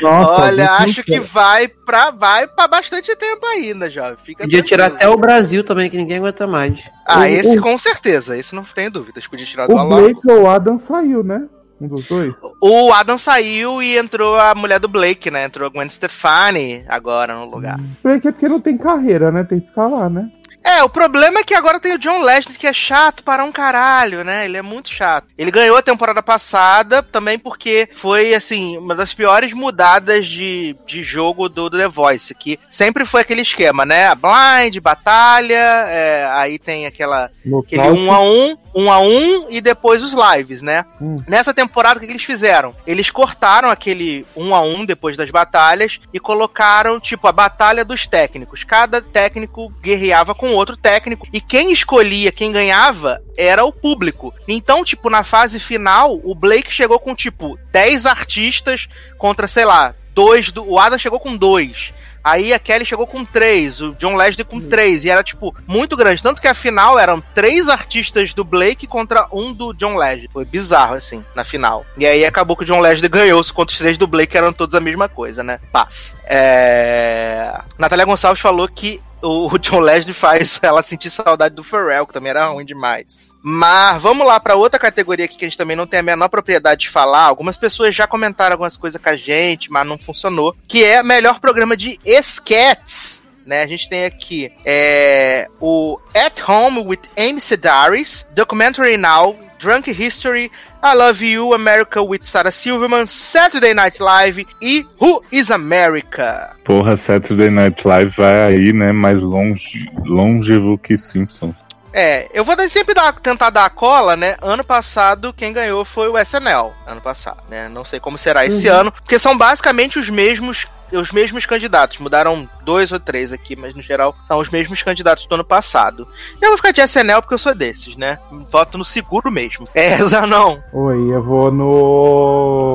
[0.00, 4.16] Nossa, Olha, acho que vai pra, vai pra bastante tempo ainda, jovem.
[4.24, 6.82] Fica Podia tirar até o Brasil também, que ninguém aguenta mais.
[7.06, 8.36] Ah, o- esse o- com certeza.
[8.36, 9.26] Esse não tem dúvidas.
[9.26, 10.02] Podia tirar do O Alok.
[10.14, 11.42] Blake ou o Adam saiu, né?
[11.82, 12.34] Um dos dois.
[12.60, 15.44] O Adam saiu e entrou a mulher do Blake, né?
[15.44, 17.78] Entrou a Gwen Stefani agora no lugar.
[18.02, 19.42] Blake é porque não tem carreira, né?
[19.44, 20.30] Tem que ficar lá, né?
[20.64, 23.50] É, o problema é que agora tem o John Leslie, que é chato para um
[23.50, 24.44] caralho, né?
[24.44, 25.26] Ele é muito chato.
[25.36, 31.02] Ele ganhou a temporada passada também porque foi, assim, uma das piores mudadas de, de
[31.02, 34.14] jogo do, do The Voice, que sempre foi aquele esquema, né?
[34.14, 35.54] Blind, batalha,
[35.88, 37.28] é, aí tem aquela,
[37.64, 40.84] aquele um a um, um a um e depois os lives, né?
[41.00, 41.18] Hum.
[41.26, 42.74] Nessa temporada, o que que eles fizeram?
[42.86, 48.06] Eles cortaram aquele um a um depois das batalhas e colocaram, tipo, a batalha dos
[48.06, 48.64] técnicos.
[48.64, 54.32] Cada técnico guerreava com outro técnico e quem escolhia, quem ganhava, era o público.
[54.48, 59.94] Então, tipo, na fase final, o Blake chegou com, tipo, 10 artistas contra, sei lá,
[60.14, 60.68] dois do.
[60.68, 61.92] O Adam chegou com dois.
[62.24, 65.96] Aí a Kelly chegou com três, o John Leslie com três, e era, tipo, muito
[65.96, 66.22] grande.
[66.22, 70.28] Tanto que a final eram três artistas do Blake contra um do John Leslie.
[70.32, 71.84] Foi bizarro, assim, na final.
[71.96, 74.52] E aí acabou que o John Leslie ganhou contra os três do Blake, que eram
[74.52, 75.58] todos a mesma coisa, né?
[75.72, 76.14] Paz.
[76.24, 77.60] É...
[77.78, 82.30] Natália Gonçalves falou que o John Leslie faz ela sentir saudade do Pharrell, que também
[82.30, 83.32] era ruim demais.
[83.42, 86.28] Mas vamos lá para outra categoria aqui que a gente também não tem a menor
[86.28, 87.24] propriedade de falar.
[87.24, 90.54] Algumas pessoas já comentaram algumas coisas com a gente, mas não funcionou.
[90.68, 93.20] Que é melhor programa de sketches.
[93.44, 99.90] Né, a gente tem aqui é, o At Home with Amy Sedaris, Documentary Now, Drunk
[99.90, 100.48] History,
[100.84, 106.56] I Love You, America with Sarah Silverman, Saturday Night Live e Who is America?
[106.64, 108.90] Porra, Saturday Night Live vai aí, né?
[108.90, 111.64] Mais longe, longevo que Simpsons.
[111.92, 114.36] É, eu vou sempre dar, tentar dar a cola, né?
[114.42, 116.72] Ano passado, quem ganhou foi o SNL.
[116.84, 117.68] Ano passado, né?
[117.68, 120.66] Não sei como será esse ano, porque são basicamente os mesmos.
[120.92, 125.26] Os mesmos candidatos, mudaram dois ou três aqui, mas no geral são os mesmos candidatos
[125.26, 126.06] do ano passado.
[126.40, 128.18] Eu vou ficar de SNL porque eu sou desses, né?
[128.50, 129.66] Voto no seguro mesmo.
[129.82, 130.58] É, Zanon.
[130.72, 132.72] Oi, eu vou no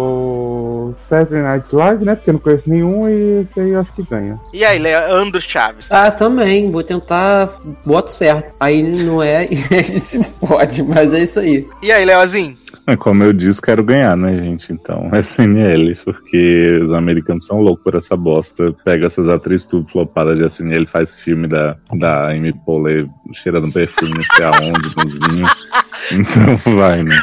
[1.07, 2.15] Saturday Night Live, né?
[2.15, 4.37] Porque eu não conheço nenhum e esse aí eu acho que ganha.
[4.51, 5.89] E aí, Leandro Chaves?
[5.89, 6.69] Ah, também.
[6.69, 7.49] Vou tentar.
[7.85, 8.53] Boto certo.
[8.59, 11.65] Aí não é e a gente se fode, mas é isso aí.
[11.81, 12.57] E aí, Leozinho?
[12.99, 14.71] Como eu disse, quero ganhar, né, gente?
[14.71, 18.73] Então, SNL, porque os americanos são loucos por essa bosta.
[18.85, 24.11] Pega essas atrizes tudo flopadas de SNL, faz filme da, da Amy Poehler cheirando perfume,
[24.15, 25.51] não sei aonde, nos vinhos.
[26.09, 27.19] Então vai, né?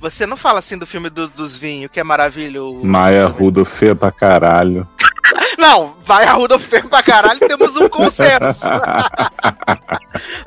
[0.00, 2.84] Você não fala assim do filme do- dos vinhos, que é maravilhoso.
[2.84, 4.86] Maia Ruda feia pra caralho.
[5.56, 8.60] Não, vai a Rudolf feio pra caralho, temos um consenso.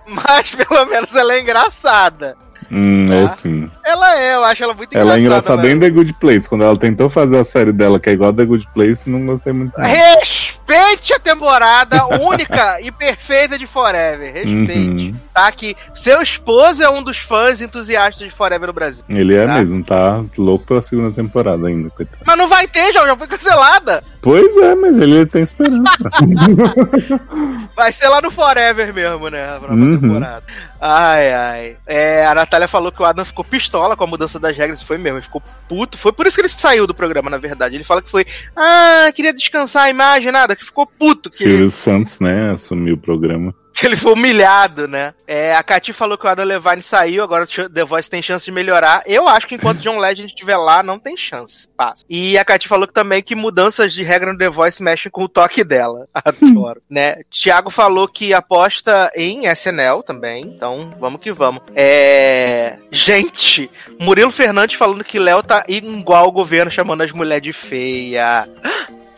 [0.08, 2.36] Mas pelo menos ela é engraçada.
[2.71, 3.36] Hum, é Tá.
[3.36, 3.69] sim.
[3.86, 5.54] Ela é, eu acho ela muito Ela é engraçada.
[5.62, 6.47] engraçada em The Good Place.
[6.49, 9.26] Quando ela tentou fazer a série dela, que é igual a The Good Place, não
[9.26, 9.78] gostei muito.
[9.78, 9.86] não.
[9.86, 14.34] Respeite a temporada única e perfeita de Forever.
[14.34, 15.08] Respeite.
[15.12, 15.15] Uhum.
[15.34, 15.52] Tá?
[15.52, 19.04] Que seu esposo é um dos fãs entusiastas de Forever no Brasil.
[19.10, 19.54] Ele é Tá.
[19.56, 22.23] mesmo, tá louco pela segunda temporada ainda, coitado.
[22.26, 24.04] Mas não vai ter, já, já foi cancelada.
[24.21, 25.84] Pois é, mas ele tem esperança.
[27.76, 29.56] Vai ser lá no Forever mesmo, né?
[29.56, 29.99] A próxima Uhum.
[29.99, 30.43] temporada.
[30.86, 31.78] Ai, ai.
[31.88, 34.84] É, a Natália falou que o Adam ficou pistola com a mudança das regras.
[34.84, 35.98] Foi mesmo, ele ficou puto.
[35.98, 37.76] Foi por isso que ele saiu do programa, na verdade.
[37.76, 38.26] Ele fala que foi.
[38.54, 40.58] Ah, queria descansar a imagem, nada.
[40.58, 41.30] Que ficou puto.
[41.30, 43.56] Que Silvio Santos, né, assumiu o programa.
[43.83, 45.13] que ele foi humilhado, né?
[45.27, 47.23] É, a Katy falou que o Adam Levine saiu.
[47.23, 49.03] Agora o The Voice tem chance de melhorar.
[49.05, 51.67] Eu acho que enquanto John Legend estiver lá, não tem chance.
[51.75, 52.05] Passa.
[52.09, 55.23] E a Katy falou que também que mudanças de regra no The Voice mexem com
[55.23, 56.05] o toque dela.
[56.13, 56.81] Adoro.
[56.89, 57.17] né?
[57.29, 60.43] Tiago falou que aposta em SNL também.
[60.43, 61.63] Então, vamos que vamos.
[61.75, 62.77] É.
[62.91, 68.47] Gente, Murilo Fernandes falando que Léo tá igual o governo chamando as mulheres de feia.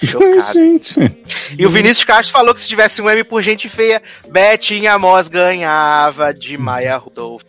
[0.03, 0.53] Chocado.
[0.53, 0.99] gente.
[1.57, 5.27] E o Vinícius Castro falou que se tivesse um M por gente feia, Betinha Moss
[5.27, 7.43] ganhava de Maia Rudolph.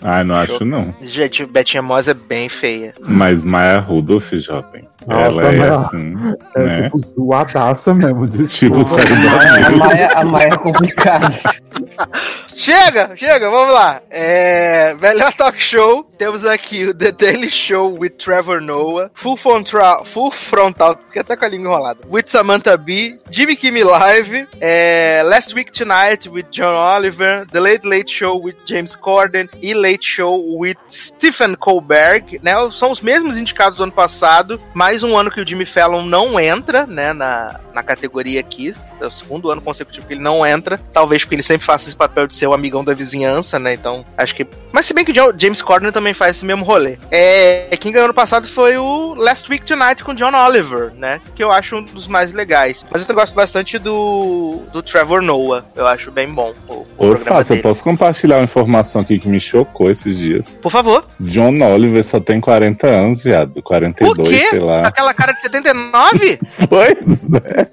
[0.00, 0.94] Ah, não acho não.
[1.02, 2.94] Gente, Betinha Moss é bem feia.
[3.00, 4.88] Mas Maia Rudolph, jovem.
[5.08, 6.14] Nossa, ela é assim,
[6.54, 6.82] É né?
[6.90, 8.28] tipo zoadaça mesmo.
[8.46, 11.34] Tipo, A Maia, a Maia é complicada.
[12.56, 14.00] Chega, chega, vamos lá.
[14.10, 16.02] É, melhor talk show.
[16.18, 21.36] Temos aqui o The Daily Show with Trevor Noah, Full Frontal, Full Frontal, fiquei até
[21.36, 22.00] com a língua enrolada.
[22.10, 27.86] With Samantha Bee, Jimmy Kimmel Live, é, Last Week Tonight with John Oliver, The Late
[27.86, 32.54] Late Show with James Corden e Late Show with Stephen Colbert, né?
[32.72, 34.60] São os mesmos indicados do ano passado,
[34.98, 38.74] mais um ano que o Jimmy Fallon não entra, né, na, na categoria aqui.
[39.00, 40.78] É o segundo ano consecutivo que ele não entra.
[40.92, 43.74] Talvez porque ele sempre faça esse papel de ser o amigão da vizinhança, né?
[43.74, 44.46] Então, acho que.
[44.72, 46.98] Mas se bem que o James Corden também faz esse mesmo rolê.
[47.10, 51.20] É, quem ganhou no passado foi o Last Week Tonight com John Oliver, né?
[51.34, 52.84] Que eu acho um dos mais legais.
[52.90, 55.64] Mas eu gosto bastante do, do Trevor Noah.
[55.74, 59.28] Eu acho bem bom o, o Ô, Sácio, eu posso compartilhar uma informação aqui que
[59.28, 60.58] me chocou esses dias.
[60.58, 61.06] Por favor.
[61.20, 63.62] John Oliver só tem 40 anos, viado.
[63.62, 64.46] 42, O quê?
[64.50, 64.82] sei lá.
[64.82, 66.38] Aquela cara de 79?
[66.68, 67.68] Pois é.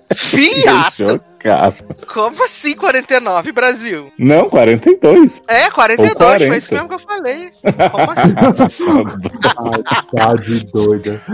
[1.15, 1.34] episode.
[1.45, 1.75] Chocado.
[2.11, 4.11] Como assim 49, Brasil?
[4.17, 5.43] Não, 42.
[5.47, 6.47] É, 42, Ou 40.
[6.47, 7.51] foi isso mesmo que eu falei.
[7.91, 8.85] Como assim?
[9.57, 9.83] Ai,
[10.15, 11.21] tá de doida.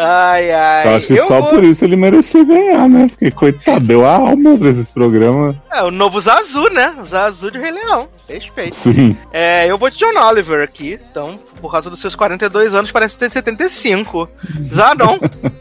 [0.00, 0.86] Ai, ai.
[0.86, 3.08] Eu acho que Eu só vou- por isso ele merecia ganhar, né?
[3.08, 5.56] Porque, coitado, deu a alma pra esses programas.
[5.72, 6.94] É, o novo Zazu, né?
[7.04, 8.08] Zazu de Rei Leão.
[8.28, 8.76] Respeito.
[8.76, 9.16] Sim.
[9.32, 13.16] É, eu vou de John Oliver aqui, então, por causa dos seus 42 anos, parece
[13.18, 14.28] ter 75.
[14.72, 15.18] Zanon.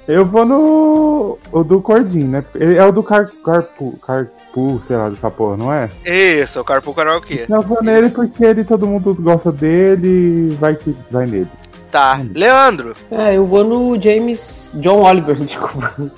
[0.08, 1.40] Eu vou no.
[1.52, 2.44] O do Cordinho, né?
[2.56, 5.90] Ele é o do Car, Carpu, Carpu, sei lá, dessa porra, não é?
[6.06, 7.46] Isso, o Carpool Karaokê.
[7.50, 11.48] Eu vou nele porque ele, todo mundo gosta dele, vai que vai nele.
[11.92, 12.22] Tá.
[12.36, 12.94] Leandro.
[13.10, 14.72] É, eu vou no James.
[14.76, 16.12] John Oliver, desculpa.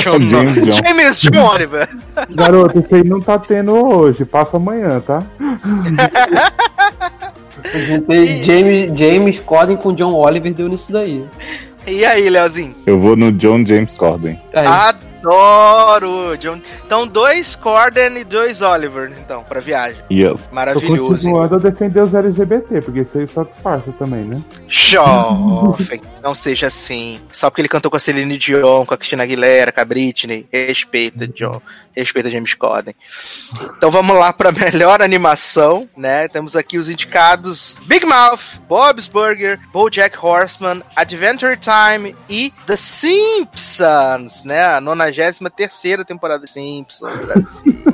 [0.00, 0.72] John, James John.
[0.72, 1.88] James John Oliver.
[2.30, 5.22] Garoto, isso aí não tá tendo hoje, passa amanhã, tá?
[7.72, 11.24] Eu juntei James, James Corden com John Oliver deu nisso daí.
[11.86, 12.74] E aí, Leozinho?
[12.86, 14.40] Eu vou no John James Corden.
[14.54, 14.66] Aí,
[15.24, 16.36] Adoro!
[16.36, 16.60] John...
[16.84, 20.02] Então, dois Corden e dois Oliver, então, pra viagem.
[20.10, 20.46] Yes.
[20.46, 21.14] Tô Maravilhoso.
[21.14, 24.42] continuando a defender os LGBT, porque isso aí só disfarça também, né?
[24.68, 27.20] Jovem, não seja assim.
[27.32, 30.46] Só porque ele cantou com a Celine Dion, com a Christina Aguilera, com a Britney.
[30.52, 31.60] Respeita, John.
[31.96, 32.94] Respeita James Corden.
[33.76, 36.26] Então vamos lá pra melhor animação, né?
[36.28, 44.42] Temos aqui os indicados Big Mouth, Bob's Burger, BoJack Horseman, Adventure Time e The Simpsons,
[44.44, 44.64] né?
[44.64, 44.80] A
[45.14, 47.84] 93ª temporada de Simpsons, Brasil.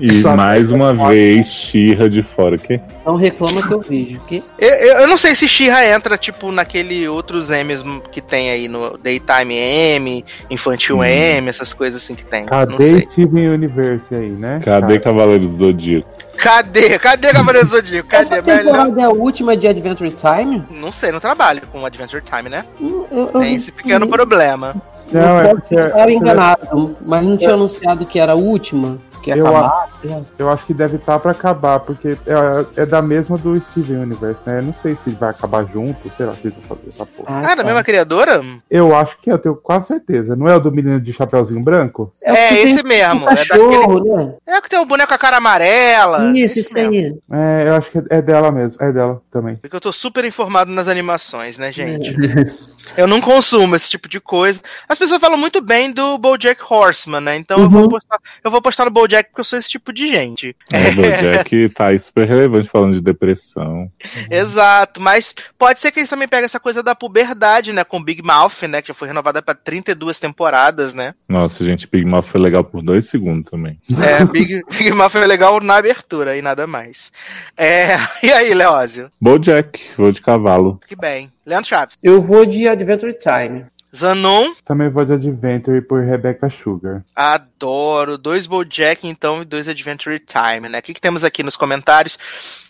[0.00, 2.56] E Só- mais uma vez, Xirra de fora.
[2.56, 2.80] Que?
[3.04, 4.20] Não reclama que eu vejo.
[4.20, 4.42] Que...
[4.58, 8.68] Eu, eu, eu não sei se She-Ra entra, tipo, naquele outros M's que tem aí
[8.68, 12.46] no Daytime M, Infantil M, essas coisas assim que tem.
[12.46, 13.06] Cadê.
[13.10, 14.60] Steven Universe aí, né?
[14.64, 16.08] Cadê Cara, Cavaleiros do Zodíaco?
[16.36, 16.98] Cadê?
[16.98, 18.08] Cadê Cavaleiro do Zodíaco?
[18.08, 18.22] Cadê?
[18.22, 20.62] Essa temporada é a última de Adventure Time?
[20.70, 22.64] Não sei, não trabalho com Adventure Time, né?
[22.80, 24.74] Eu, eu, Tem esse pequeno problema.
[25.12, 28.98] Não, é eu porque era enganado, mas não tinha anunciado que era a última.
[29.22, 29.88] Que ia Eu acabar.
[30.36, 34.42] eu acho que deve estar pra acabar, porque é, é da mesma do Steven Universe,
[34.44, 34.58] né?
[34.58, 37.28] Eu não sei se vai acabar junto, sei lá, se eles vão fazer essa porra.
[37.28, 37.62] Ah, Ah, da tá.
[37.62, 38.42] mesma criadora?
[38.68, 40.34] Eu acho que é, eu tenho quase certeza.
[40.34, 42.12] Não é o do menino de chapeuzinho branco?
[42.20, 43.20] É, É, esse mesmo.
[43.26, 43.48] um É daquele.
[43.48, 44.34] cachorro, né?
[44.44, 46.32] É o que tem o boneco com a cara amarela.
[46.36, 47.14] Isso, isso aí.
[47.30, 48.82] É, eu acho que é dela mesmo.
[48.82, 49.54] É dela também.
[49.54, 52.12] Porque eu tô super informado nas animações, né, gente?
[52.96, 54.60] Eu não consumo esse tipo de coisa.
[54.88, 57.36] As pessoas falam muito bem do BoJack Horseman, né?
[57.36, 57.88] Então eu, vou Uhum.
[57.88, 60.54] postar, eu vou postar no BoJack porque eu sou esse tipo de gente.
[60.72, 63.90] É, o Bojack tá aí super relevante falando de depressão.
[64.30, 67.84] Exato, mas pode ser que eles também peguem essa coisa da puberdade, né?
[67.84, 68.82] Com Big Mouth, né?
[68.82, 71.14] Que já foi renovada pra 32 temporadas, né?
[71.28, 73.78] Nossa, gente, Big Mouth foi legal por dois segundos também.
[74.02, 77.12] É, Big, Big Mouth foi legal na abertura e nada mais.
[77.56, 79.10] É, e aí, Leózio?
[79.20, 80.80] Bojack, vou de cavalo.
[80.86, 81.30] Que bem.
[81.44, 81.96] Leandro Chaves.
[82.02, 83.66] Eu vou de Adventure Time.
[83.94, 87.04] Zanon, Também vou de Adventure por Rebecca Sugar.
[87.14, 88.16] adoro.
[88.16, 90.78] Dois Bojack, então, e dois Adventure Time, né?
[90.78, 92.18] O que, que temos aqui nos comentários?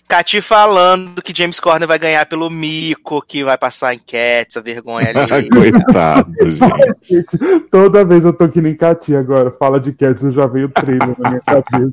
[0.08, 5.08] Cati falando que James Corner vai ganhar pelo mico, que vai passar enquete, essa vergonha
[5.14, 5.48] ali.
[5.48, 7.60] Coitado, gente.
[7.70, 9.52] Toda vez eu tô aqui nem Cati agora.
[9.52, 11.92] Fala de Cats, eu já veio o trailer na minha cabeça.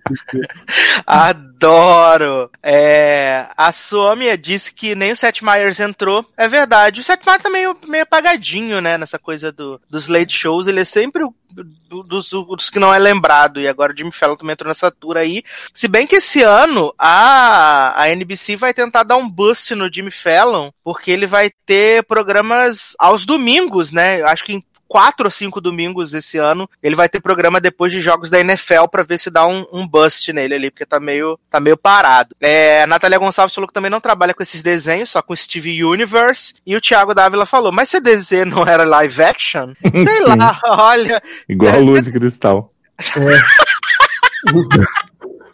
[1.06, 1.49] Adoro!
[2.64, 6.26] É, a Somia disse que nem o Seth Meyers entrou.
[6.38, 7.02] É verdade.
[7.02, 8.98] O Seth Meyers tá meio, meio apagadinho, né?
[8.98, 10.68] Nessa coisa do, dos late shows.
[10.68, 13.60] Ele é sempre o do- dos, dos que não é lembrado.
[13.60, 15.44] E agora o Jimmy Fallon também entrou nessa tour aí.
[15.74, 20.12] Se bem que esse ano a, a NBC vai tentar dar um boost no Jimmy
[20.12, 24.22] Fallon, porque ele vai ter programas aos domingos, né?
[24.22, 27.92] Eu Acho que em quatro ou cinco domingos esse ano, ele vai ter programa depois
[27.92, 31.00] de jogos da NFL pra ver se dá um, um bust nele ali, porque tá
[31.00, 32.36] meio, tá meio parado.
[32.42, 35.84] É, a Natália Gonçalves falou que também não trabalha com esses desenhos, só com Steve
[35.84, 36.56] Universe.
[36.66, 39.74] E o Thiago Dávila falou, mas esse desenho não era live action?
[39.94, 40.24] Sei Sim.
[40.24, 41.22] lá, olha.
[41.48, 42.74] Igual a lua de cristal.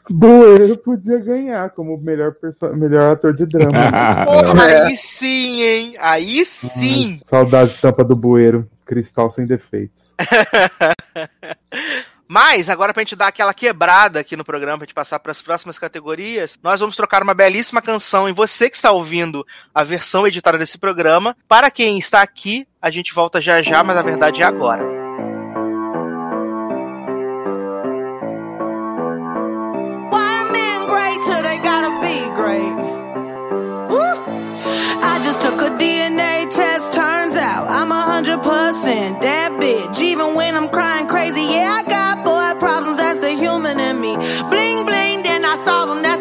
[0.10, 2.32] Bueiro podia ganhar como melhor,
[2.76, 3.72] melhor ator de drama.
[3.72, 4.24] né?
[4.24, 5.96] Porra, aí sim, hein?
[6.00, 7.20] Aí sim.
[7.26, 8.70] Saudade de tampa do bueiro.
[8.86, 10.14] Cristal sem defeitos.
[12.28, 15.42] Mas, agora pra gente dar aquela quebrada aqui no programa, pra gente passar para as
[15.42, 18.28] próximas categorias, nós vamos trocar uma belíssima canção.
[18.28, 22.90] E você que está ouvindo a versão editada desse programa, para quem está aqui, a
[22.90, 24.95] gente volta já já, mas a verdade é agora.
[45.66, 46.15] Solve them, that's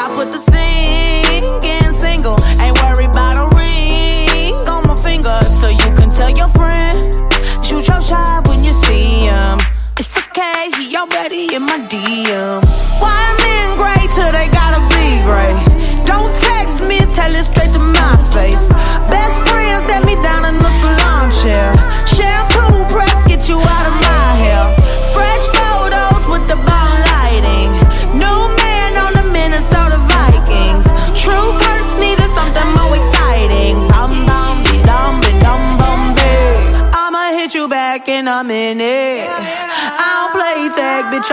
[0.00, 0.27] I put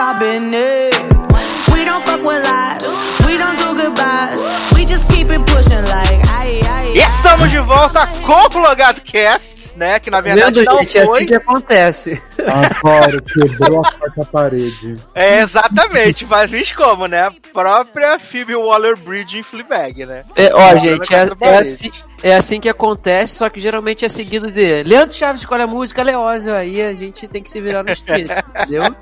[0.05, 2.83] We don't fuck with lies,
[3.25, 4.39] we don't do goodbyes.
[4.75, 6.93] We just keep it pushing like ai ai.
[6.95, 9.99] Estamos de volta com o Plugado Cast, né?
[9.99, 11.17] Que na verdade Vendo, não gente, é foi.
[11.17, 12.21] assim que acontece.
[12.37, 14.95] Agora quebrou a quarta parede.
[15.15, 17.21] É, exatamente, mas visto como, né?
[17.23, 20.23] A própria Phoebe Waller-Bridge em Fleabag, né?
[20.35, 21.91] É, ó, Agora gente, é, é assim,
[22.21, 26.03] é assim que acontece, só que geralmente é seguido de Leandro Chaves escolhe a música,
[26.03, 28.95] Leózio, aí a gente tem que se virar nos 30, entendeu?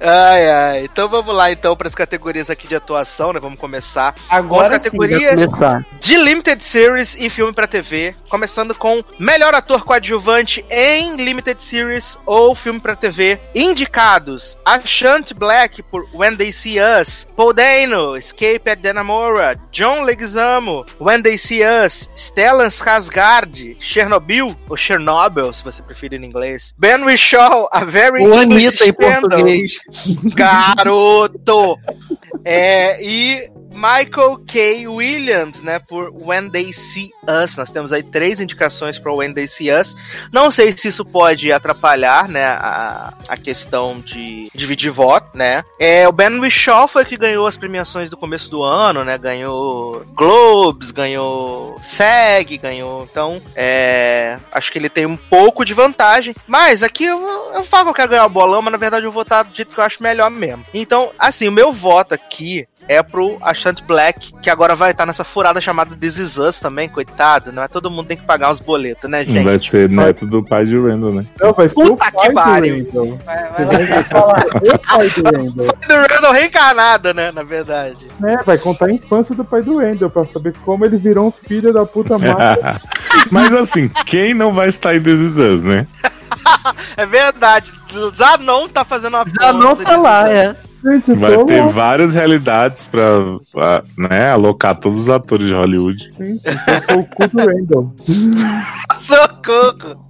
[0.00, 0.84] Ai, ai.
[0.84, 3.40] Então vamos lá, então, para as categorias aqui de atuação, né?
[3.40, 5.84] Vamos começar Agora as sim, categorias começar.
[6.00, 8.14] de Limited Series e filme pra TV.
[8.28, 13.38] Começando com melhor ator coadjuvante em Limited Series ou filme pra TV.
[13.54, 20.86] Indicados: Ashanti Black por When They See Us, Paul Dano, Escape at Danamora, John Leguizamo,
[21.00, 27.02] When They See Us, Stellan Skarsgård, Chernobyl, ou Chernobyl, se você preferir em inglês, Ben
[27.04, 28.84] Whishaw, A Very O English Anitta.
[29.20, 29.80] Português.
[30.34, 31.78] Garoto!
[32.44, 34.88] É, e Michael K.
[34.88, 37.10] Williams, né, por When They See
[37.44, 37.56] Us.
[37.56, 39.94] Nós temos aí três indicações para When They See Us.
[40.32, 45.64] Não sei se isso pode atrapalhar, né, a, a questão de dividir voto, né.
[45.78, 50.04] É, o Ben Whishaw foi que ganhou as premiações do começo do ano, né, ganhou
[50.14, 53.06] Globes, ganhou SEG, ganhou...
[53.10, 56.34] Então, é, acho que ele tem um pouco de vantagem.
[56.46, 57.20] Mas aqui eu,
[57.54, 59.54] eu falo que eu quero ganhar o bolão, mas na verdade eu vou votar do
[59.54, 60.64] jeito que eu acho melhor mesmo.
[60.72, 65.22] Então, assim, o meu voto aqui é pro Ashant Black, que agora vai estar nessa
[65.22, 67.52] furada chamada This Is Us também, coitado.
[67.52, 69.44] Não é todo mundo tem que pagar uns boletos, né, gente?
[69.44, 71.26] Vai ser neto do pai de Randall, né?
[71.40, 72.84] Não, vai ser o Puta pai que pariu.
[72.84, 73.20] do Randall.
[73.24, 75.66] Vai, Você vai, vai falar o pai do Randall.
[75.66, 78.06] do Randall reencarnada, né, na verdade.
[78.24, 81.30] É, vai contar a infância do pai do Randall pra saber como ele virou um
[81.30, 82.80] filho da puta mata.
[83.30, 85.86] Mas assim, quem não vai estar em This Is Us, né?
[86.96, 87.72] É verdade.
[88.14, 90.54] Zanon tá fazendo uma Zanon tá lá, é.
[90.82, 93.02] Gente, Vai ter louco, várias realidades pra,
[93.52, 96.12] pra, né, alocar todos os atores de Hollywood.
[96.88, 97.94] sou o cu do Randall.
[99.00, 100.08] Socorro!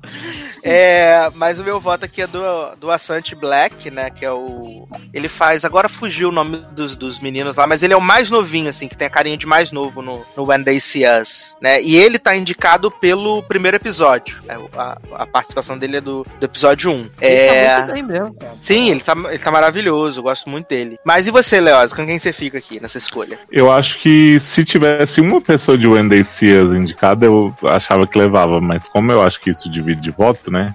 [0.68, 2.40] É, mas o meu voto aqui é do,
[2.78, 4.11] do Assante Black, né?
[4.11, 4.88] Que é o.
[5.12, 5.64] Ele faz.
[5.64, 8.88] Agora fugiu o nome dos, dos meninos lá, mas ele é o mais novinho, assim,
[8.88, 11.83] que tem a carinha de mais novo no, no When They See Us, né?
[11.83, 14.38] E ele tá indicado pelo primeiro episódio.
[14.44, 17.07] né, a, a participação dele é do, do episódio 1.
[17.20, 17.68] É.
[17.68, 18.37] Tá muito bem mesmo.
[18.62, 20.98] Sim, ele tá, ele tá maravilhoso, eu gosto muito dele.
[21.04, 23.38] Mas e você, Leoz, com quem você fica aqui nessa escolha?
[23.50, 28.07] Eu acho que se tivesse uma pessoa de When They See Us indicada, eu achava
[28.07, 30.58] que levava, mas como eu acho que isso divide de voto, né?
[30.59, 30.75] ¿eh?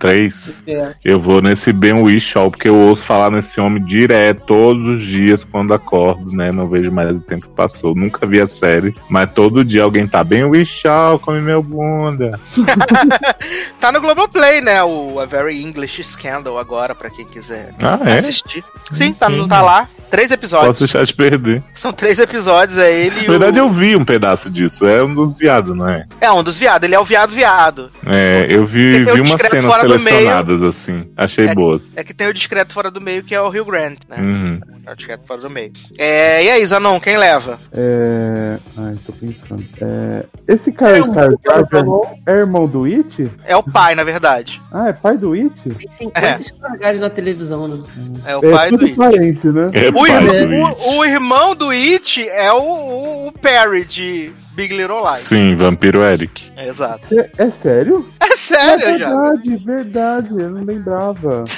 [0.00, 0.94] 3, é.
[1.04, 5.44] eu vou nesse Ben Whishaw, porque eu ouço falar nesse homem direto, todos os dias,
[5.44, 6.50] quando acordo, né?
[6.50, 7.94] Não vejo mais o tempo que passou.
[7.94, 12.40] Nunca vi a série, mas todo dia alguém tá Ben Whishaw, come meu bunda.
[13.78, 14.82] tá no Globoplay, né?
[14.82, 18.18] O A Very English Scandal agora, pra quem quiser ah, é?
[18.18, 18.64] assistir.
[18.92, 19.88] Sim, tá, tá lá.
[20.10, 20.68] Três episódios.
[20.68, 21.62] Posso deixar de perder.
[21.74, 23.22] São três episódios, é ele.
[23.22, 23.64] Na verdade, o...
[23.64, 24.84] eu vi um pedaço disso.
[24.84, 26.04] É um dos viados, não é?
[26.20, 26.84] É um dos viados.
[26.84, 27.90] Ele é o viado viado.
[28.06, 31.10] É, eu vi, vi uma cena, sei do selecionadas, assim.
[31.16, 31.54] Achei É.
[31.54, 31.90] boas.
[31.96, 34.16] É que tem o discreto fora do meio, que é o Rio Grant, né?
[34.18, 34.60] Uhum.
[34.86, 35.72] É o discreto fora do meio.
[35.98, 37.58] É, e aí, Zanon, quem leva?
[37.72, 38.58] É.
[38.76, 39.64] Ai, tô pensando.
[39.80, 40.24] É...
[40.48, 43.30] Esse cara Skarsgård é irmão do It?
[43.44, 44.60] É o pai, na verdade.
[44.72, 45.52] Ah, é pai do It?
[45.78, 46.92] Tem 50 É.
[46.94, 47.82] na televisão, né?
[48.26, 48.96] É o É pai do tudo It.
[48.96, 49.66] parente, né?
[49.72, 50.88] É O, pai irmão, do It.
[50.88, 55.26] o, o irmão do It é o, o, o Perry de Big Little Lies.
[55.28, 56.50] Sim, Vampiro Eric.
[56.56, 57.06] É, exato.
[57.18, 58.06] É, é sério?
[58.20, 59.08] É sério, é já.
[59.08, 61.44] verdade, verdade, eu não lembrava.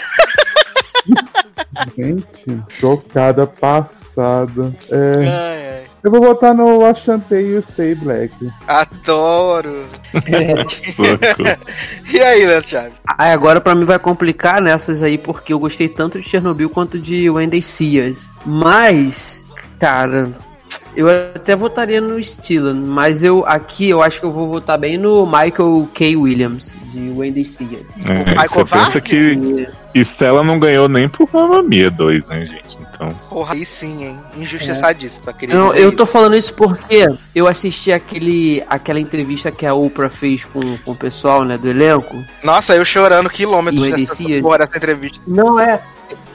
[1.97, 4.73] Gente, chocada, passada.
[4.91, 5.83] É, Ai, ai.
[6.05, 8.35] eu vou votar no Ashanti e o Stay Black.
[8.67, 9.87] Adoro.
[12.13, 12.93] E aí, Leandro Chaves?
[13.19, 16.99] Aí agora pra mim vai complicar nessas aí, porque eu gostei tanto de Chernobyl quanto
[16.99, 18.31] de Wendy Sears.
[18.45, 19.47] Mas,
[19.79, 20.29] cara,
[20.95, 24.99] eu até votaria no Steelen, mas eu aqui eu acho que eu vou votar bem
[24.99, 26.17] no Michael K.
[26.17, 27.93] Williams, de Wendy Sears.
[28.05, 32.79] É, você pensa que Estela não ganhou nem por Mamma Mia 2, né, gente?
[32.81, 34.19] Então, Porra, aí sim, hein?
[34.37, 35.33] Injustiçadíssimo.
[35.35, 40.09] Queria Não, eu tô falando isso porque eu assisti aquele, aquela entrevista que a Oprah
[40.09, 42.23] fez com, com o pessoal, né, do elenco.
[42.45, 44.43] Nossa, eu chorando quilômetros E Messias.
[44.43, 45.21] porra, dessa entrevista.
[45.27, 45.81] Não é.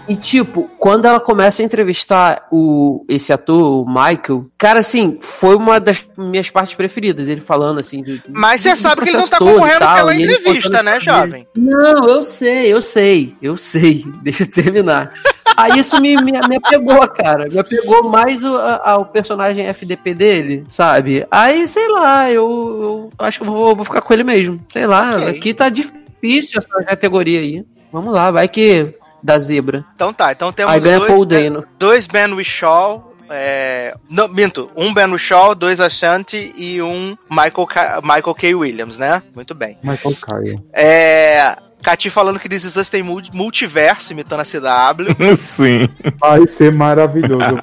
[0.08, 5.56] E tipo, quando ela começa a entrevistar o esse ator, o Michael, cara, assim, foi
[5.56, 8.02] uma das minhas partes preferidas, ele falando assim.
[8.02, 11.30] do- Mas você sabe que ele não tá concorrendo tal, pela entrevista, né, jovem?
[11.32, 11.48] dele.
[11.58, 14.06] Não, eu sei, eu sei, eu sei.
[14.24, 15.12] Deixa eu terminar.
[15.58, 17.50] Aí isso me, me, me apegou, cara.
[17.50, 21.26] Me apegou mais o, a- ao personagem FDP dele, sabe?
[21.30, 24.60] Aí, sei lá, eu, eu acho que eu vou, vou ficar com ele mesmo.
[24.72, 25.28] Sei lá, Ok.
[25.30, 27.66] aqui tá difícil essa categoria aí.
[27.92, 28.94] Vamos lá, vai que
[29.28, 29.84] dá zebra.
[29.94, 31.66] Então tá, então temos Aí ganha dois, Paul Dano.
[31.78, 33.14] dois Ben Wishaw.
[33.30, 33.94] É...
[34.10, 38.00] Não, minto, um Ben Wishaw, dois Ashanti e um Michael, K...
[38.02, 38.56] Michael K.
[38.56, 39.22] Williams, né?
[39.36, 39.78] Muito bem.
[39.84, 40.64] Michael Caio.
[40.72, 41.58] É...
[41.84, 45.14] Cati falando que This Is Us tem multi- multiverso, imitando a CW.
[45.38, 45.88] sim.
[46.20, 47.60] Vai ser maravilhoso.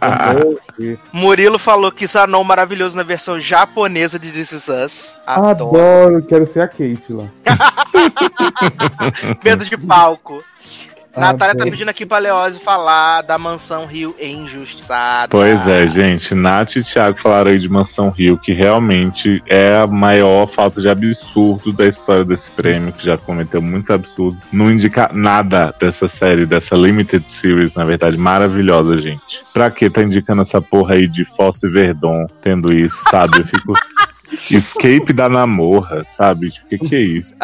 [1.13, 5.15] Murilo falou que Zanon maravilhoso na versão japonesa de This Is Us.
[5.27, 5.77] Adoro.
[5.77, 7.25] Adoro, quero ser a Kate lá.
[9.45, 10.45] Medo de palco.
[11.17, 15.29] Natália tá pedindo aqui pra Leose falar da mansão Rio Injustiçada.
[15.29, 16.35] Pois é, gente.
[16.35, 20.89] Nath e Thiago falaram aí de Mansão Rio, que realmente é a maior falta de
[20.89, 24.45] absurdo da história desse prêmio, que já cometeu muitos absurdos.
[24.53, 29.43] Não indica nada dessa série, dessa Limited Series, na verdade, maravilhosa, gente.
[29.53, 33.39] Pra que tá indicando essa porra aí de Fosse Verdon tendo isso, sabe?
[33.39, 33.73] Eu fico.
[34.51, 36.51] Escape da Namorra, sabe?
[36.51, 37.35] Tipo, o que, que é isso?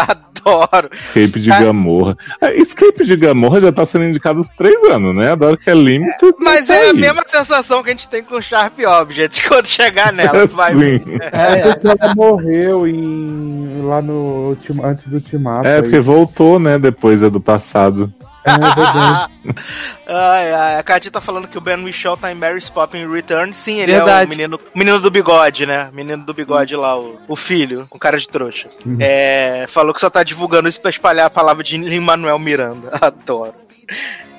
[0.51, 0.91] Adoro.
[0.93, 1.61] Escape de Ah.
[1.61, 2.17] Gamorra.
[2.41, 5.33] É, Escape de Gamorra já tá sendo indicado uns três anos, né?
[5.33, 6.35] Adoro que é Limited.
[6.39, 6.97] Mas tá é a aí.
[6.97, 10.47] mesma sensação que a gente tem com Sharp Object quando chegar nela.
[10.47, 11.01] Vai ver.
[11.01, 11.19] Sim.
[11.33, 15.67] É, Porque ela morreu em, lá no antes do Ultimato.
[15.69, 15.83] É, aí.
[15.83, 16.79] porque voltou, né?
[16.79, 18.13] Depois é do passado.
[18.45, 18.51] É
[20.07, 23.53] ai, ai, a Katy tá falando que o Ben Whishaw tá em Mary's Poppin Return.
[23.53, 24.27] Sim, ele é Verdade.
[24.27, 25.91] o menino, menino do bigode, né?
[25.93, 28.69] Menino do bigode lá, o, o filho, com cara de trouxa.
[28.85, 28.97] Uhum.
[29.01, 32.91] É, falou que só tá divulgando isso pra espalhar a palavra de Lin-Manuel Miranda.
[33.01, 33.55] Adoro.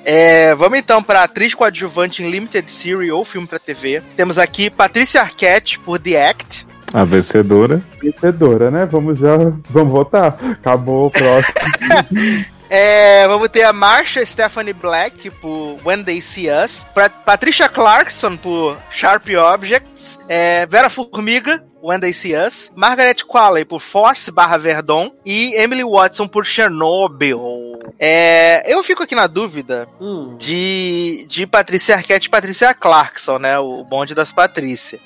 [0.04, 4.02] É, vamos então pra atriz coadjuvante em Limited Series ou filme pra TV.
[4.16, 6.66] Temos aqui Patrícia Arquette por The Act.
[6.92, 7.80] A vencedora.
[8.02, 8.84] Vencedora, né?
[8.84, 9.36] Vamos já.
[9.70, 10.36] Vamos votar.
[10.52, 11.54] Acabou o próximo.
[12.74, 18.34] É, vamos ter a Marsha Stephanie Black por When They See Us, Pra- Patricia Clarkson
[18.38, 24.56] por Sharp Objects, é, Vera Formiga, When They See Us, Margaret Qualley por Force barra
[24.56, 27.78] Verdon e Emily Watson por Chernobyl.
[27.98, 33.58] É, eu fico aqui na dúvida hum, de, de Patrícia Arquette e Patrícia Clarkson, né?
[33.58, 34.98] O bonde das Patrícia.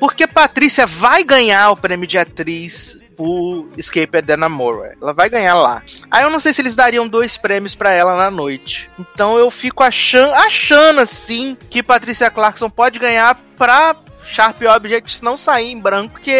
[0.00, 4.94] Porque Patrícia vai ganhar o prêmio de atriz por Escape at the Namora.
[5.00, 5.82] Ela vai ganhar lá.
[6.10, 8.90] Aí eu não sei se eles dariam dois prêmios pra ela na noite.
[8.98, 15.36] Então eu fico achando, achando assim que Patrícia Clarkson pode ganhar pra Sharp Objects não
[15.36, 16.34] sair em branco, porque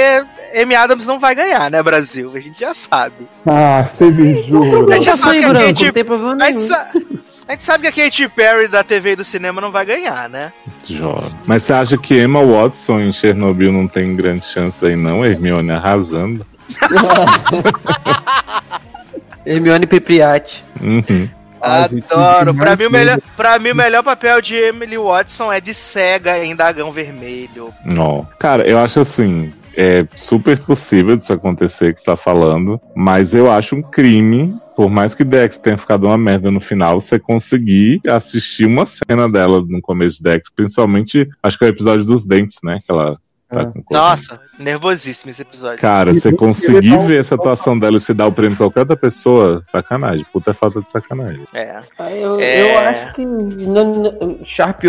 [0.61, 2.31] Amy Adams não vai ganhar, né, Brasil?
[2.35, 3.29] A gente já sabe.
[3.47, 4.95] Ah, você me jura.
[4.95, 7.91] A gente sabe que a branco, Katy- não tem problema A gente, a gente sabe
[7.91, 10.53] que a Katy Perry da TV e do cinema não vai ganhar, né?
[10.85, 11.31] Jovem.
[11.47, 15.25] Mas você acha que Emma Watson em Chernobyl não tem grande chance aí, não?
[15.25, 16.45] Hermione arrasando.
[19.47, 20.65] Hermione Pepriati.
[20.81, 21.29] Uhum.
[21.61, 22.55] Adoro.
[22.55, 26.43] Pra mim, o melhor, pra mim, o melhor papel de Emily Watson é de cega
[26.45, 27.73] em Dragão Vermelho.
[27.85, 28.27] Não.
[28.39, 29.53] Cara, eu acho assim.
[29.79, 34.89] É super possível disso acontecer que você tá falando, mas eu acho um crime, por
[34.89, 39.61] mais que Dex tenha ficado uma merda no final, você conseguir assistir uma cena dela
[39.61, 42.79] no começo de Dex, principalmente, acho que é o episódio dos dentes, né?
[42.87, 43.19] Que ela
[43.65, 43.83] tá É.
[43.85, 45.79] com Nossa, nervosíssimo esse episódio.
[45.79, 48.97] Cara, você conseguir ver essa atuação dela e se dar o prêmio pra qualquer outra
[48.97, 50.25] pessoa, sacanagem.
[50.33, 51.45] Puta falta de sacanagem.
[51.53, 51.77] É.
[52.13, 52.75] Eu, É.
[52.75, 54.83] eu acho que não- Sharp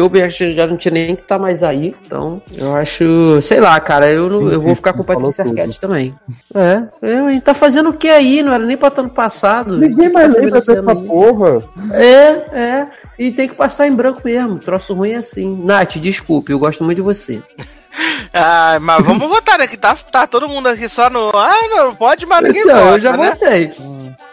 [0.55, 4.29] já não tinha nem que estar mais aí, então eu acho, sei lá, cara, eu,
[4.29, 5.57] não- eu vou ficar com Patrícia tudo.
[5.57, 6.13] Arquette também.
[6.53, 8.41] É, eu, tá fazendo o que aí?
[8.43, 9.77] Não era nem pra estar no passado.
[9.77, 11.63] Ninguém O mais tá lembra dessa porra.
[11.91, 12.27] É,
[12.59, 12.87] é.
[13.19, 14.59] E tem que passar em branco mesmo.
[14.59, 15.59] Troço ruim é assim.
[15.63, 17.41] Nath, desculpe, eu gosto muito de você.
[18.33, 19.67] Ah, mas vamos votar, né?
[19.67, 21.29] Que tá, tá todo mundo aqui só no.
[21.29, 23.29] Ah, não pode, mas ninguém Então, vota, eu já né?
[23.31, 23.73] votei.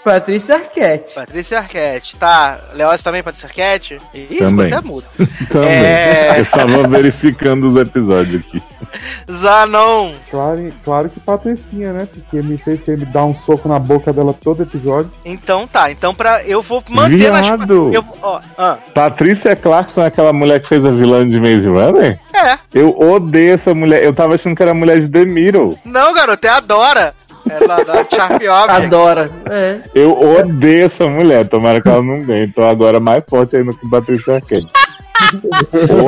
[0.05, 1.15] Patrícia Arquette.
[1.15, 2.17] Patrícia Arquette.
[2.17, 3.99] Tá, Leoz também, Patrícia Arquette?
[4.13, 4.71] Ih, Também.
[4.71, 5.07] até mudo.
[5.51, 5.71] Também.
[5.71, 6.35] É.
[6.41, 8.63] Eu tava verificando os episódios aqui.
[9.41, 10.13] Zanon.
[10.31, 12.07] Claro, claro que Patricinha, né?
[12.13, 15.11] Porque me fez que me dar um soco na boca dela todo episódio.
[15.25, 17.47] Então tá, então pra, eu vou manter nas...
[17.47, 17.91] Viado!
[17.93, 22.19] Eu, ó, ah, Patrícia Clarkson é aquela mulher que fez a vilã de Maze Runner?
[22.35, 22.59] é.
[22.75, 24.03] Eu odeio essa mulher.
[24.03, 25.77] Eu tava achando que era a mulher de The Mirror.
[25.85, 27.15] Não, garoto, é a Dora.
[27.49, 28.71] Ela da Sharp Object.
[28.71, 29.31] Adora.
[29.51, 29.81] É.
[29.95, 31.47] Eu odeio essa mulher.
[31.47, 32.47] Tomara que ela não ganhe.
[32.47, 34.67] Então agora mais forte ainda que Patrícia Arquette.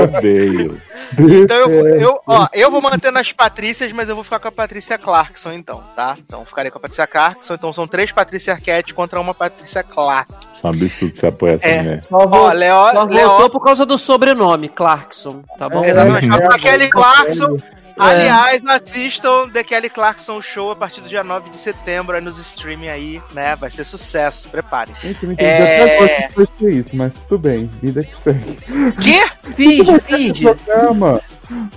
[0.03, 0.81] odeio.
[1.13, 4.53] Então eu, eu, ó, eu vou manter nas Patrícias, mas eu vou ficar com a
[4.53, 6.15] Patrícia Clarkson, então, tá?
[6.19, 7.55] Então eu ficarei com a Patrícia Clarkson.
[7.55, 10.33] Então são três Patrícia Arquette contra uma Patrícia Clark.
[10.67, 11.83] É um absurdo você apoiar essa É.
[11.83, 12.03] mulher.
[12.09, 15.43] Só, Ó, vol- Leo, só Leo, voltou por causa do sobrenome, Clarkson.
[15.59, 15.85] Tá bom?
[15.85, 16.29] É, Exatamente.
[16.43, 17.57] É, Kelly Clarkson.
[17.73, 17.77] É.
[17.99, 22.39] Aliás, assistam The Kelly Clarkson Show a partir do dia 9 de setembro aí nos
[22.39, 23.57] streaming aí, né?
[23.57, 24.95] Vai ser sucesso, preparem.
[25.03, 25.83] Gente, eu não entendi É.
[25.83, 28.59] até agora que foi ser isso, mas tudo bem, vida que segue.
[29.01, 29.53] Que?
[29.55, 30.45] Finge, finge.
[30.45, 31.23] Programa.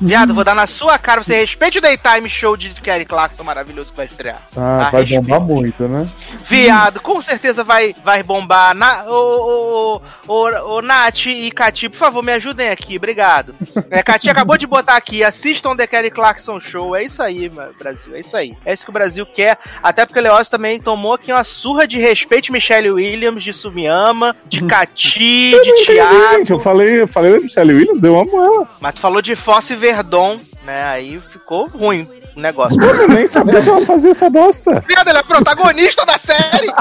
[0.02, 1.24] Viado, vou dar na sua cara.
[1.24, 4.42] Você respeite o Daytime Show de Kelly Clarkson maravilhoso que vai estrear.
[4.56, 6.08] Ah, vai bombar muito, né?
[6.48, 8.76] Viado, com certeza vai, vai bombar.
[8.76, 13.56] Na, ô, ô, ô, ô, Nath e Cati, por favor, me ajudem aqui, obrigado.
[13.92, 16.96] É, Cati acabou de botar aqui, assistam The Kelly Clarkson Show.
[16.96, 18.56] É isso aí, mano, Brasil, é isso aí.
[18.64, 19.58] É isso que o Brasil quer.
[19.82, 24.36] Até porque o Leócio também tomou aqui uma surra de respeito Michelle Williams, de Sumiyama,
[24.48, 26.60] de Cati, de Gente, eu Thiago.
[26.60, 28.68] falei, eu falei da Michelle Williams, eu amo ela.
[28.80, 30.86] Mas tu falou de Fosse Verdon, né?
[30.86, 32.82] Aí ficou ruim o negócio.
[32.82, 34.82] Eu nem sabia que ela fazia essa bosta.
[34.88, 36.72] Viado, ela é protagonista da série!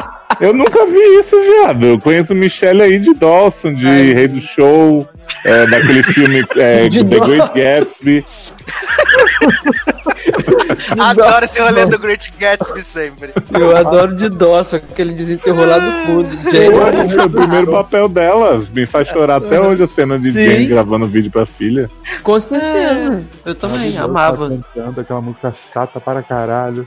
[0.40, 1.84] Eu nunca vi isso, viado.
[1.84, 5.08] Eu conheço Michelle aí de Dawson, de Rei do Show,
[5.44, 7.52] é, daquele filme é, De The Great.
[7.52, 8.24] Gatsby.
[10.98, 13.32] Adoro esse rolê do Great Gatsby sempre.
[13.52, 16.38] Eu adoro de dó, só que ele desenterrou lá do fundo.
[16.42, 17.26] Foi Jane.
[17.26, 18.62] o primeiro papel dela.
[18.72, 20.44] Me faz chorar até hoje a cena de Sim.
[20.44, 21.90] Jane gravando vídeo pra filha.
[22.22, 23.24] Com certeza.
[23.44, 24.50] Eu também Ela amava.
[24.50, 26.86] Tá cantando aquela música chata para caralho.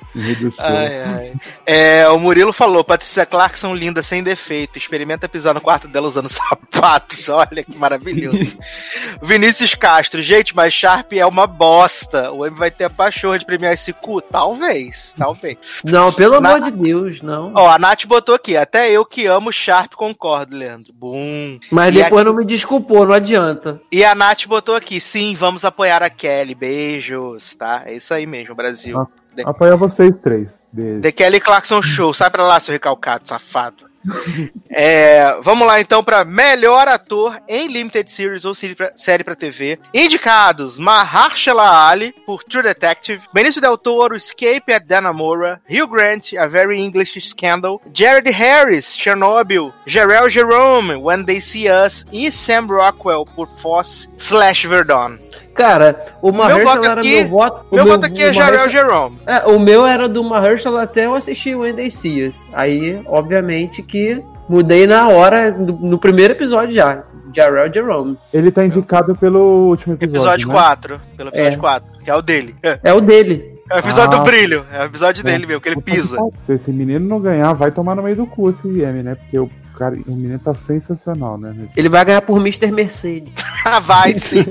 [0.57, 1.33] Ai, ai.
[1.65, 4.77] É, o Murilo falou: Patrícia Clarkson, linda, sem defeito.
[4.77, 7.29] Experimenta pisar no quarto dela usando sapatos.
[7.29, 8.57] Olha que maravilhoso.
[9.21, 12.31] Vinícius Castro, gente, mas Sharp é uma bosta.
[12.31, 14.21] O M vai ter a pachorra de premiar esse cu?
[14.21, 15.57] Talvez, talvez.
[15.83, 17.51] Não, pelo Na- amor de Deus, não.
[17.55, 20.93] Ó, a Nath botou aqui: até eu que amo Sharp concordo, Leandro.
[20.93, 21.59] Bum.
[21.71, 23.81] Mas E depois aqui- não me desculpou, não adianta.
[23.91, 26.55] E a Nath botou aqui: sim, vamos apoiar a Kelly.
[26.55, 27.83] Beijos, tá?
[27.85, 28.99] É isso aí mesmo, Brasil.
[28.99, 29.07] Ah.
[29.45, 30.47] Apoia vocês três.
[30.73, 31.01] Beijo.
[31.01, 32.13] The Kelly Clarkson Show.
[32.13, 33.90] Sai pra lá, seu recalcado, safado.
[34.69, 39.79] É, vamos lá então pra melhor ator em limited series ou série pra TV.
[39.93, 46.47] Indicados: Mahershala Ali por True Detective, Benício Del Toro, Escape at Danamora, Hugh Grant, A
[46.47, 52.05] Very English Scandal, Jared Harris, Chernobyl, Jarrell Jerome, When They See Us.
[52.11, 55.19] E Sam Rockwell por Foss slash Verdon.
[55.53, 57.65] Cara, o Meu Mahershala voto era aqui- meu voto.
[57.71, 59.17] o Meu voto aqui é o Jarrell Jerome.
[59.25, 62.47] É, o meu era do Mahershala até eu assistir o Wendy Seas.
[62.53, 67.03] Aí, obviamente que mudei na hora, no, no primeiro episódio já.
[67.33, 68.17] Jarrell Jerome.
[68.33, 70.17] Ele tá indicado pelo último episódio.
[70.19, 70.53] Episódio né?
[70.53, 71.01] 4.
[71.15, 71.57] Pelo episódio É.
[71.57, 72.55] 4, que é o dele.
[72.61, 73.51] É, É o dele.
[73.69, 74.19] é o episódio Ah.
[74.19, 74.65] do brilho.
[74.73, 76.17] É o episódio dele mesmo, que ele pisa.
[76.41, 79.15] Se esse menino não ganhar, vai tomar no meio do cu esse M, né?
[79.15, 79.49] Porque o,
[79.81, 81.55] cara, o menino tá sensacional, né?
[81.75, 82.71] Ele vai ganhar por Mr.
[82.71, 83.33] Mercedes.
[83.65, 84.43] Ah, vai sim.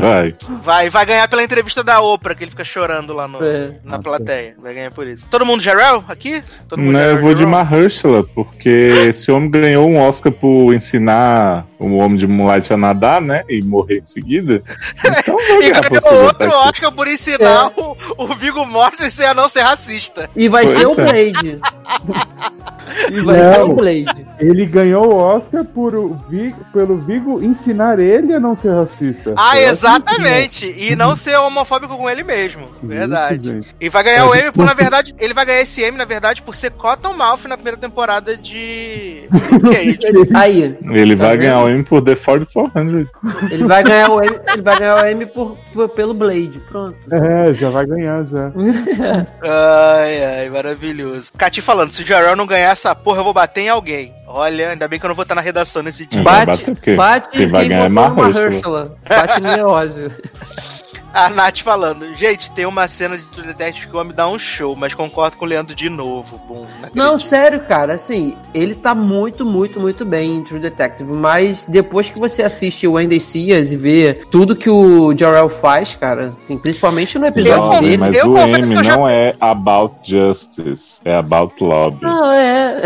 [0.00, 0.34] Vai.
[0.62, 3.76] Vai, vai ganhar pela entrevista da Oprah, que ele fica chorando lá no, É.
[3.84, 4.54] na plateia.
[4.62, 5.26] Vai ganhar por isso.
[5.30, 6.42] Todo mundo Jarrell aqui?
[6.70, 7.44] Todo mundo Não, eu Jarrell vou de?
[7.44, 8.68] Mahershala, porque
[9.08, 13.44] esse homem ganhou um Oscar por ensinar o homem de Moonlight a nadar, né?
[13.46, 14.62] E morrer em seguida.
[15.04, 16.48] Então E ganhou outro.
[16.50, 20.30] Oscar por ensinar o, o Viggo Mortensen a não ser racista.
[20.34, 20.94] E vai Pois ser o é.
[20.94, 21.60] Blade.
[23.10, 23.54] e vai Não.
[23.54, 24.26] ser o Blade.
[24.40, 29.34] Ele ganhou o Oscar por o Vi- pelo Vigo ensinar ele a não ser racista.
[29.36, 30.66] Ah, Eu exatamente.
[30.78, 32.62] E não ser homofóbico com ele mesmo.
[32.62, 33.48] Isso, Verdade.
[33.48, 33.74] gente.
[33.80, 36.42] E vai ganhar o Emmy por, na verdade, ele vai ganhar esse Emmy, na verdade,
[36.42, 39.28] por ser Cottonmouth na primeira temporada de
[39.72, 39.98] Cage.
[40.34, 41.40] Aí, Ele vai vendo?
[41.40, 43.08] ganhar o M por The 4400.
[43.50, 46.60] ele vai ganhar o M, ele vai ganhar o M por, por- pelo Blade.
[46.68, 46.96] Pronto.
[47.12, 48.52] É, já vai ganhar já.
[49.42, 51.30] Ai, ai, maravilhoso.
[51.36, 54.14] Cati falando, se o Jarrell não ganhar essa porra, eu vou bater em alguém.
[54.26, 56.22] Olha, ainda bem que eu não vou estar na redação nesse dia.
[56.22, 58.96] Bate, porque bate quem vai quem ganhar é Mahershala.
[59.08, 60.12] Bate no Leózio.
[61.12, 64.38] A Nath falando, gente, tem uma cena de True Detective que o homem dá um
[64.38, 66.38] show, mas concordo com o Leandro de novo.
[66.46, 71.64] Bom, Não, sério, cara, assim, ele tá muito, muito, muito bem em True Detective, mas
[71.66, 76.26] depois que você assiste o Wendy Sears e vê tudo que o Jorel faz, cara,
[76.28, 77.96] assim, principalmente no episódio Jovem, dele.
[77.96, 82.04] mas eu o confesso M que eu já- não é about justice, é about lobby.
[82.04, 82.80] Não, é,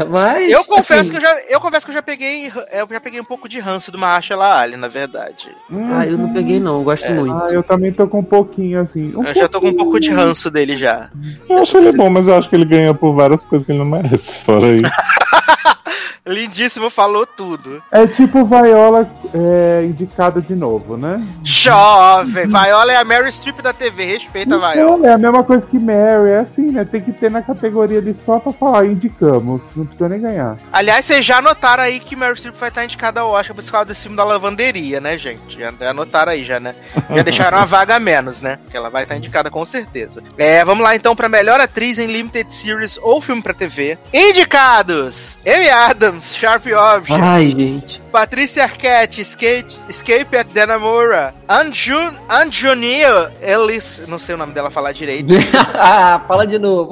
[0.00, 0.50] é, mas.
[0.50, 3.20] Eu confesso assim, que eu já, eu confesso que eu já peguei, eu já peguei
[3.20, 5.48] um pouco de ranço do Mahershala Ali, na verdade.
[5.92, 7.10] Ah, eu não peguei, não, eu gosto É.
[7.12, 7.32] muito.
[7.32, 9.14] Ah, eu também tô com um pouquinho assim.
[9.14, 11.10] Um Eu já tô com um pouco de ranço dele já.
[11.48, 13.78] Eu acho ele bom, mas eu acho que ele ganha por várias coisas que ele
[13.78, 14.38] não merece.
[14.40, 14.82] Fora aí.
[16.30, 17.82] Lindíssimo, falou tudo.
[17.90, 21.26] É tipo Viola é, indicada de novo, né?
[21.42, 25.08] Jovem, Viola é a Mary Streep da TV, respeita a Viola.
[25.08, 26.84] É a mesma coisa que Mary, é assim, né?
[26.84, 29.62] Tem que ter na categoria ali só pra falar, indicamos.
[29.74, 30.56] Não precisa nem ganhar.
[30.72, 33.86] Aliás, vocês já notaram aí que Mary Streep vai estar indicada ao Oscar por causa
[33.86, 35.58] desse filme da lavanderia, né, gente?
[35.58, 36.74] Já, já notaram aí, já, né?
[37.10, 38.58] Já deixaram uma vaga a menos, né?
[38.70, 40.22] Que ela vai estar indicada com certeza.
[40.38, 43.98] É, vamos lá então pra melhor atriz em Limited Series ou filme pra TV.
[44.12, 45.38] Indicados!
[45.46, 47.12] Amy Adams, Sharp Object.
[47.12, 48.00] Ai, gente.
[48.12, 51.34] Patrícia Arquette, Escape, Escape at Danamora.
[51.48, 55.32] Anjun, Anjonia Ellis, não sei o nome dela falar direito.
[55.74, 56.90] ah, fala de novo.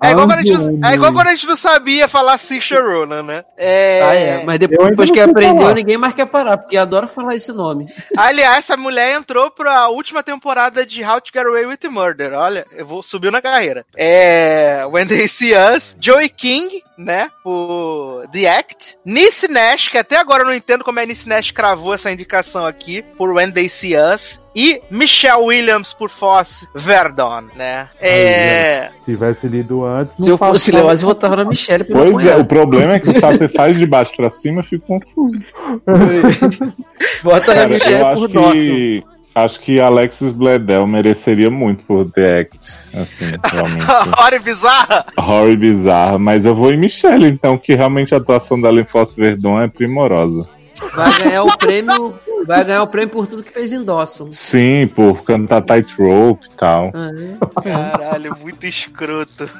[0.00, 3.24] É igual, quando a gente, é igual quando a gente não sabia falar Saoirse Ronan,
[3.24, 3.44] né?
[3.56, 4.02] É...
[4.02, 4.44] Ah, é.
[4.44, 5.74] Mas depois, depois que aprendeu, falar.
[5.74, 7.92] ninguém mais quer parar, porque adora falar esse nome.
[8.16, 12.32] Aliás, essa mulher entrou pra última temporada de How to Get Away with Murder.
[12.34, 13.84] Olha, eu vou subiu na carreira.
[13.96, 14.86] É.
[14.86, 17.30] Wendy Sears, Joey King, né?
[17.42, 18.98] Por The Act.
[19.04, 22.66] Nice Nash, que até agora eu não entendo como é Nice Nash cravou essa indicação
[22.66, 24.40] aqui, por Wendy Sears.
[24.56, 27.86] E Michelle Williams por Foss Verdon, né?
[28.00, 28.90] É.
[29.04, 32.34] Se tivesse lido antes, não Se eu fosse Leoz, eu votava na Michelle Pois é,
[32.34, 35.38] o problema é que o Sassi faz de baixo pra cima, eu fico confuso.
[37.22, 39.04] Vota na Michelle eu acho por que.
[39.44, 42.58] Acho que Alexis Bledel mereceria muito por The Act,
[42.94, 43.86] assim, realmente.
[44.18, 45.04] Hora e bizarra!
[45.16, 49.20] Horror bizarra, mas eu vou em Michelle, então, que realmente a atuação dela em Fosse
[49.20, 50.48] Verdon é primorosa.
[50.94, 52.14] Vai ganhar o prêmio.
[52.46, 54.28] Vai ganhar o prêmio por tudo que fez em Dawson.
[54.28, 56.92] Sim, por cantar tightrope e tal.
[56.94, 57.10] Ah,
[57.64, 57.72] é.
[57.72, 59.50] Caralho, muito escroto.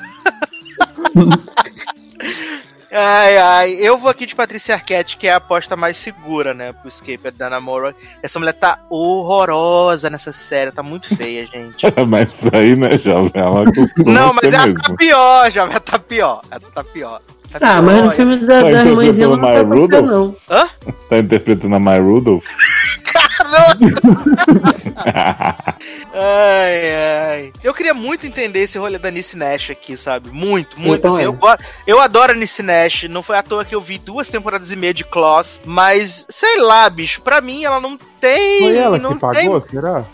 [2.90, 6.72] Ai, ai, eu vou aqui de Patrícia Arquette, que é a aposta mais segura, né,
[6.72, 7.94] pro Escape da Namora.
[8.22, 11.76] Essa mulher tá horrorosa nessa série, tá muito feia, gente.
[12.08, 13.30] mas isso aí, né, jovem?
[13.34, 13.64] Ela
[14.06, 14.82] Não, mas ser ela mesmo.
[14.82, 17.20] tá pior, já, ela tá pior, ela tá pior.
[17.50, 17.82] Tá Ah, pior.
[17.82, 20.06] mas no filme da, Vai da interpretando irmãzinha ela não ficar, Rudolph?
[20.48, 20.68] não.
[21.10, 22.44] Tá interpretando a My Rudolph?
[26.14, 26.94] Ai,
[27.30, 27.52] ai.
[27.62, 30.30] Eu queria muito entender esse rolê da Nice Nash aqui, sabe?
[30.30, 31.06] Muito, muito.
[31.06, 33.04] assim, eu, go- eu adoro a Nice Nash.
[33.04, 35.60] Não foi à toa que eu vi duas temporadas e meia de Claws.
[35.64, 38.60] Mas, sei lá, bicho, pra mim ela não tem.
[38.60, 40.04] Foi ela não que pagou, será?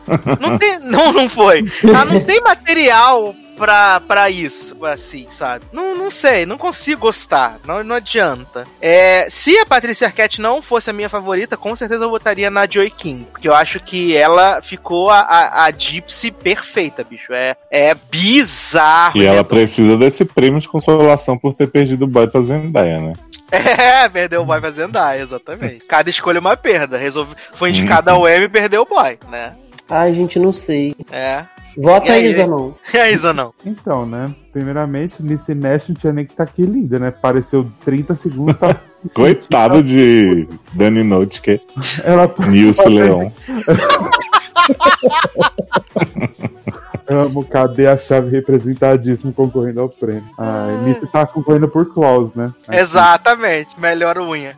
[0.41, 1.65] Não, tem, não, não foi.
[1.83, 5.65] Ela não tem material pra, pra isso, assim, sabe?
[5.73, 7.59] Não, não sei, não consigo gostar.
[7.65, 8.67] Não, não adianta.
[8.81, 12.67] É, se a Patrícia Arquette não fosse a minha favorita, com certeza eu votaria na
[12.67, 13.27] Joy King.
[13.31, 17.33] Porque eu acho que ela ficou a, a, a Gypsy perfeita, bicho.
[17.33, 19.21] É, é bizarro.
[19.21, 19.45] E ela né?
[19.45, 23.15] precisa desse prêmio de consolação por ter perdido o boy pra Zendaya, né?
[23.55, 25.85] É, perdeu o boy pra Zendaya, exatamente.
[25.87, 26.99] Cada escolha é uma perda.
[26.99, 27.35] Resolve...
[27.53, 29.55] Foi indicada ao M e perdeu o boy, né?
[29.89, 30.95] Ai, gente, não sei.
[31.11, 31.45] É.
[31.77, 32.37] Vota E aí, aí, gente?
[32.37, 32.73] Zanon.
[32.93, 33.53] É isso, não.
[33.65, 34.35] Então, né?
[34.53, 37.11] Primeiramente, Nice Nash não tinha nem que tá aqui linda, né?
[37.11, 38.57] Pareceu 30 segundos.
[38.57, 38.81] Tá...
[39.13, 41.61] Coitado de Dani Note, que
[42.05, 43.31] Ela Nilce Leon.
[47.07, 50.25] amo, cadê a chave representadíssimo concorrendo ao prêmio?
[50.39, 52.53] Ah, Nice tá concorrendo por Klaus, né?
[52.71, 53.79] Exatamente.
[53.79, 54.57] Melhor unha.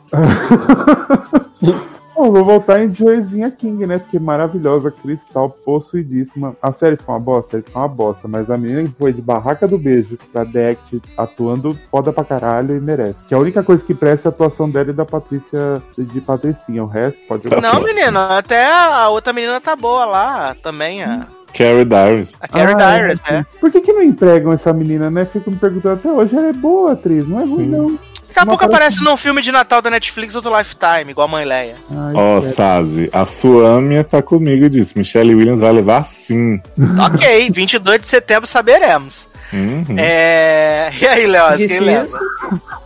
[2.16, 3.98] Bom, vou voltar em Joezinha King, né?
[3.98, 6.56] Porque maravilhosa, cristal, possuidíssima.
[6.62, 7.48] A série foi uma bosta?
[7.48, 10.42] A série foi uma bosta, mas a menina que foi de Barraca do Beijo pra
[10.42, 10.80] Deck
[11.16, 13.22] atuando foda pra caralho e merece.
[13.28, 16.82] Que a única coisa que presta é a atuação dela e da Patrícia, de Patricinha.
[16.82, 21.84] O resto pode Não, menino, até a outra menina tá boa lá também, a, Carrie
[21.84, 22.34] Darius.
[22.40, 23.46] a Carrie Ah, Dyrus, é, né?
[23.60, 25.26] Por que, que não empregam essa menina, né?
[25.26, 26.34] Fico me perguntando até hoje.
[26.34, 27.70] Ela é boa atriz, não é ruim, Sim.
[27.70, 27.98] não.
[28.36, 31.10] Daqui a Não pouco aparece- aparece num filme de Natal da Netflix ou do Lifetime,
[31.10, 31.76] igual a Mãe Leia.
[32.14, 32.40] Ó, é.
[32.42, 36.60] Sazi, a Suâmia tá comigo e disse: Michelle Williams vai levar sim.
[37.02, 39.26] ok, 22 de setembro saberemos.
[39.52, 39.84] Uhum.
[39.96, 40.90] É...
[41.00, 42.18] E aí, Léo, quem leva?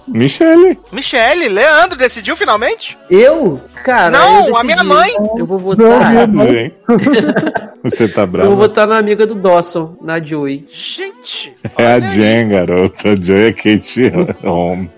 [0.07, 0.79] Michelle.
[0.93, 2.97] Michele, Leandro decidiu finalmente?
[3.11, 3.61] Eu?
[3.83, 5.11] Cara, Não, eu a minha mãe.
[5.37, 6.29] Eu vou Não, votar.
[6.29, 6.75] minha Gente.
[7.83, 8.57] Você tá Eu vou bravo?
[8.57, 10.67] votar na amiga do Dawson, na Joey.
[10.71, 11.53] Gente.
[11.79, 12.11] É a aí.
[12.11, 13.09] Jen, garota.
[13.13, 14.13] A Joy é Kate
[14.45, 14.91] Holmes.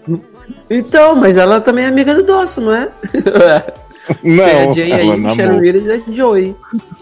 [0.71, 2.89] Então, mas ela também é amiga do Dawson, não é?
[4.23, 5.59] Não, é a Jay aí, Michelle.
[5.59, 6.57] Williams é Joey.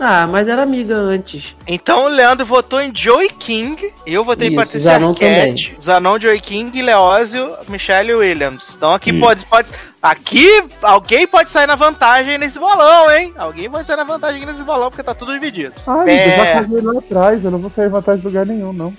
[0.00, 1.56] Ah, mas era amiga antes.
[1.66, 3.92] Então o Leandro votou em Joey King.
[4.06, 5.76] Eu votei em Patrícia Zanon Arquette.
[5.82, 8.74] Zanon, Joey King, Leózio, Michelle Williams.
[8.76, 9.18] Então aqui Isso.
[9.18, 9.68] pode, pode.
[10.00, 10.48] Aqui
[10.80, 13.34] alguém pode sair na vantagem nesse bolão, hein?
[13.36, 15.74] Alguém pode sair na vantagem nesse bolão, porque tá tudo dividido.
[15.86, 16.26] Ai, É.
[16.26, 18.94] eu já casei lá atrás, eu não vou sair em vantagem de lugar nenhum, não.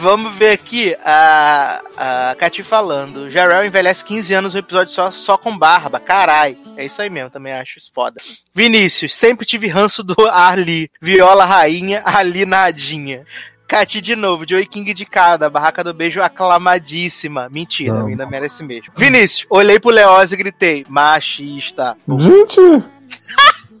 [0.00, 3.30] Vamos ver aqui a, a Cati falando.
[3.30, 6.00] Jarrell envelhece 15 anos no episódio só, só com barba.
[6.00, 6.56] Carai.
[6.76, 8.20] É isso aí mesmo, também acho isso foda.
[8.52, 10.90] Vinícius, sempre tive ranço do Ali.
[11.00, 13.24] Viola rainha, Ali nadinha.
[13.72, 17.48] Cati de novo, Joey King de cada, Barraca do Beijo aclamadíssima.
[17.50, 18.06] Mentira, Não.
[18.06, 18.92] ainda merece mesmo.
[18.94, 21.96] Vinícius, olhei pro Leózio e gritei, machista.
[22.18, 22.60] Gente!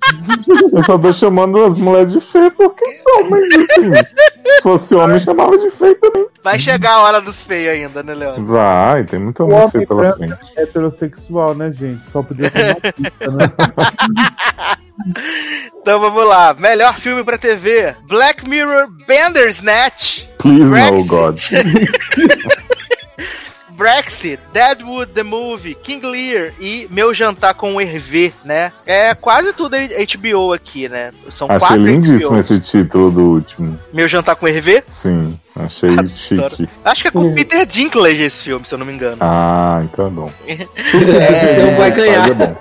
[0.72, 5.18] Eu só tô chamando as mulheres de feio porque são, mas assim, se fosse homem,
[5.18, 6.26] chamava de feio também.
[6.42, 8.44] Vai chegar a hora dos feios ainda, né, Leózio?
[8.44, 10.34] Vai, tem muito homem homem feio pela frente.
[10.56, 12.02] é heterossexual, né, gente?
[12.10, 12.76] Só podia ser né?
[15.80, 16.54] Então vamos lá.
[16.54, 20.26] Melhor filme pra TV: Black Mirror Bandersnatch.
[20.38, 21.08] Please no, Brexit.
[21.08, 21.40] God.
[23.82, 28.70] Brexit, Deadwood the Movie, King Lear e Meu Jantar com o Hervé, né?
[28.86, 31.10] É quase tudo HBO aqui, né?
[31.32, 32.38] São Achei quatro lindíssimo HBO.
[32.38, 33.76] esse título do último.
[33.92, 34.84] Meu Jantar com o Hervé?
[34.86, 36.68] Sim, achei chique.
[36.84, 39.16] Acho que é com o Peter Dinklage esse filme, se eu não me engano.
[39.20, 40.32] Ah, então é bom.
[40.46, 42.28] então vai ganhar.
[42.28, 42.56] É bom.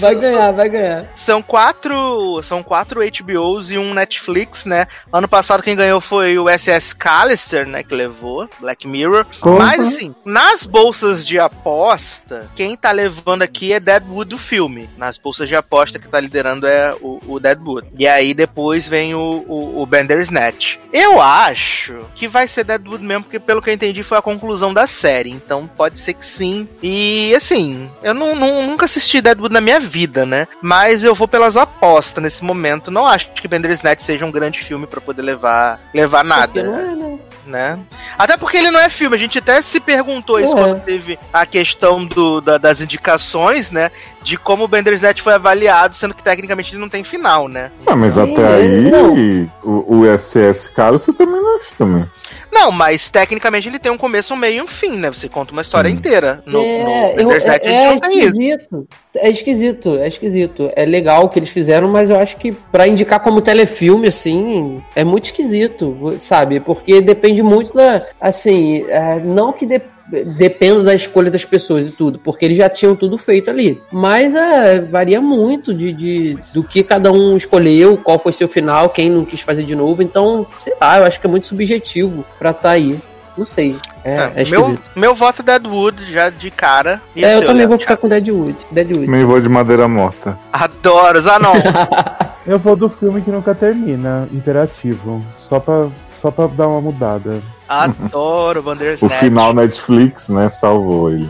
[0.00, 1.06] Vai ganhar, vai ganhar.
[1.14, 4.86] São quatro, são quatro HBOs e um Netflix, né?
[5.12, 7.82] Ano passado quem ganhou foi o SS Callister, né?
[7.82, 9.26] Que levou, Black Mirror.
[9.58, 14.88] Mas assim, nas bolsas de aposta, quem tá levando aqui é Deadwood do filme.
[14.96, 17.86] Nas bolsas de aposta que tá liderando é o, o Deadwood.
[17.98, 20.78] E aí depois vem o, o, o Bandersnatch.
[20.92, 24.72] Eu acho que vai ser Deadwood mesmo, porque pelo que eu entendi foi a conclusão
[24.72, 25.30] da série.
[25.30, 26.68] Então pode ser que sim.
[26.82, 30.46] E assim, eu não, não- nunca assisti Deadwood na minha vida, né?
[30.60, 32.90] Mas eu vou pelas apostas nesse momento.
[32.90, 36.82] Não acho que Bandersnatch seja um grande filme pra poder levar, levar nada não é,
[36.94, 37.18] né?
[37.46, 37.78] né?
[38.18, 40.60] Até porque ele não é filme, a gente até se perguntou isso É.
[40.60, 43.90] quando teve a questão do, da- das indicações, né?
[44.22, 47.70] De como o Bandersnatch foi avaliado, sendo que tecnicamente ele não tem final, né?
[47.86, 49.14] Ah, mas até aí, não.
[49.62, 52.06] o, o SS Caro você também não é filme.
[52.52, 55.08] Não, mas tecnicamente ele tem um começo, um meio e um fim, né?
[55.10, 55.96] Você conta uma história Sim.
[55.96, 56.42] inteira.
[56.46, 57.36] No, é, no eu- é,
[57.86, 58.88] a gente é esquisito.
[59.16, 60.70] É esquisito, é esquisito.
[60.76, 64.82] É legal o que eles fizeram, mas eu acho que pra indicar como telefilme, assim,
[64.94, 66.60] é muito esquisito, sabe?
[66.60, 68.02] Porque depende muito da.
[68.20, 69.80] Assim, é, não que de-
[70.36, 73.80] dependa da escolha das pessoas e tudo, porque eles já tinham tudo feito ali.
[73.90, 78.88] Mas é, varia muito de, de- do que cada um escolheu, qual foi seu final,
[78.90, 80.02] quem não quis fazer de novo.
[80.02, 82.98] Então, sei lá, eu acho que é muito subjetivo pra estar aí.
[83.36, 83.76] Não sei.
[84.02, 87.02] É, é, É, meu, meu voto é Deadwood, já de cara.
[87.14, 88.56] E É, eu também vou ficar com Deadwood.
[88.70, 89.06] Deadwood.
[89.06, 90.38] Meio vou de madeira morta.
[90.52, 91.52] Adoro, Zanon.
[92.46, 95.20] Eu vou do filme que nunca termina, interativo.
[95.36, 95.88] Só pra,
[96.22, 97.42] só pra dar uma mudada.
[97.68, 99.18] Adoro o O Bandersnatch.
[99.18, 101.28] final Netflix, né, salvou ele.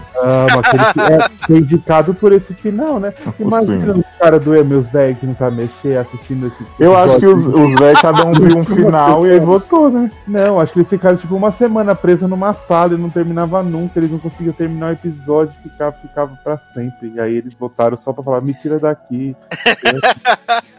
[0.59, 3.13] Aquele que é foi indicado por esse final, né?
[3.39, 4.01] Imagina Sim.
[4.01, 6.67] os caras do meus velhos que não sabem mexer assistindo esse.
[6.79, 10.11] Eu acho que os, os velhos, cada um viu um final e aí votou, né?
[10.27, 13.99] Não, acho que eles ficaram tipo uma semana presos numa sala e não terminava nunca.
[13.99, 17.13] Eles não conseguiam terminar o episódio, ficava, ficava pra sempre.
[17.15, 19.37] E aí eles votaram só pra falar: me tira daqui.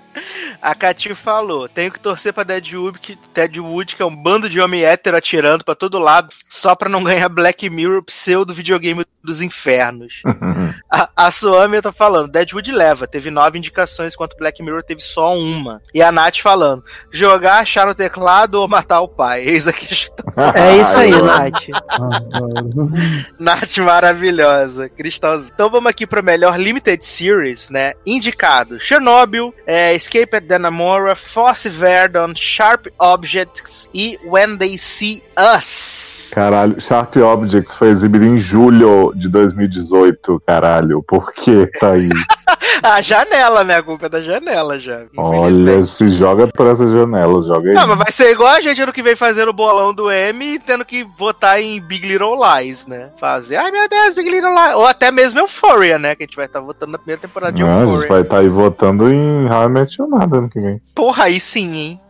[0.61, 4.59] A Cati falou: tenho que torcer pra Deadwood que, Deadwood, que é um bando de
[4.59, 9.41] homem hétero atirando pra todo lado, só pra não ganhar Black Mirror pseudo videogame dos
[9.41, 10.21] infernos.
[10.89, 15.35] A, a Suami tá falando: Deadwood leva, teve nove indicações, enquanto Black Mirror teve só
[15.35, 15.81] uma.
[15.93, 19.43] E a Nath falando: jogar, achar no teclado ou matar o pai.
[19.43, 20.25] Eis a questão.
[20.55, 21.67] É isso aí, Nath.
[23.37, 25.51] Nath maravilhosa, cristalzinho.
[25.53, 27.93] Então vamos aqui para melhor Limited Series, né?
[28.05, 36.29] Indicado: Chernobyl, é, Escape at Dannemora, Fosse Verdon, Sharp Objects e When They See Us.
[36.31, 41.03] Caralho, Sharp Objects foi exibido em julho de 2018, caralho.
[41.03, 42.09] Por que tá aí?
[42.83, 43.75] A janela, né?
[43.77, 45.01] A culpa é da janela já.
[45.17, 47.75] Olha, se joga por essas janelas, joga aí.
[47.75, 50.45] Não, mas vai ser igual a gente ano que vem fazendo o bolão do M
[50.55, 53.09] e tendo que votar em Big Little Lies, né?
[53.19, 54.75] Fazer, ai meu Deus, Big Little Lies.
[54.75, 56.15] Ou até mesmo Euphoria, né?
[56.15, 58.07] Que a gente vai estar votando na primeira temporada de Não, a gente Euphoria.
[58.09, 60.81] vai estar aí votando em How I Met Your Mother ano que vem.
[60.93, 62.01] Porra, aí sim, hein?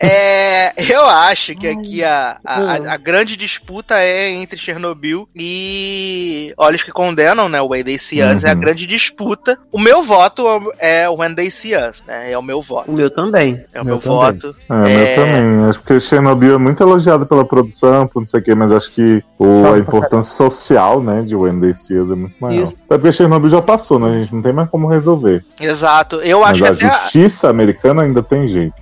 [0.00, 6.52] É, eu acho que aqui a, a, a- a grande disputa é entre Chernobyl e
[6.56, 7.60] Olhos que Condenam, né?
[7.60, 8.60] O Way They See Us é a Uhum.
[8.60, 9.58] grande disputa.
[9.72, 10.44] O meu voto
[10.78, 12.32] é o When They See Us, né?
[12.32, 12.90] É o meu voto.
[12.90, 13.64] O meu também.
[13.72, 14.54] É o Meu meu, voto.
[14.70, 15.14] É, meu É.
[15.14, 15.64] também.
[15.68, 18.92] Acho que Chernobyl é muito elogiado pela produção, por não sei o quê, mas acho
[18.92, 22.64] que o, a importância social, né, de When They See Us é muito maior.
[22.64, 22.76] Isso.
[22.86, 24.08] Até porque Chernobyl já passou, né?
[24.08, 25.44] A gente não tem mais como resolver.
[25.60, 26.16] Exato.
[26.16, 28.74] Eu Mas acho, a que até, justiça americana ainda tem jeito.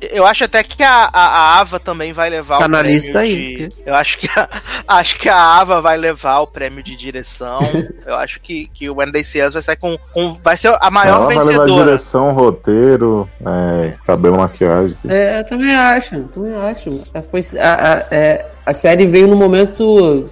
[0.00, 2.94] Eu acho até que a, a, a Ava também vai levar Tá o na prêmio
[2.94, 3.72] lista aí, de...
[3.84, 4.48] Eu acho que a,
[4.86, 7.58] acho que a Ava vai levar o prêmio de direção.
[8.06, 11.16] eu acho que, que o See Us vai sair com, com vai ser a maior
[11.16, 11.84] Ela vai levar vencedora.
[11.84, 14.96] direção, roteiro, é, cabelo, maquiagem.
[15.08, 17.02] É, eu também acho, também acho.
[17.30, 20.28] Foi, a, a, é, a série veio no momento.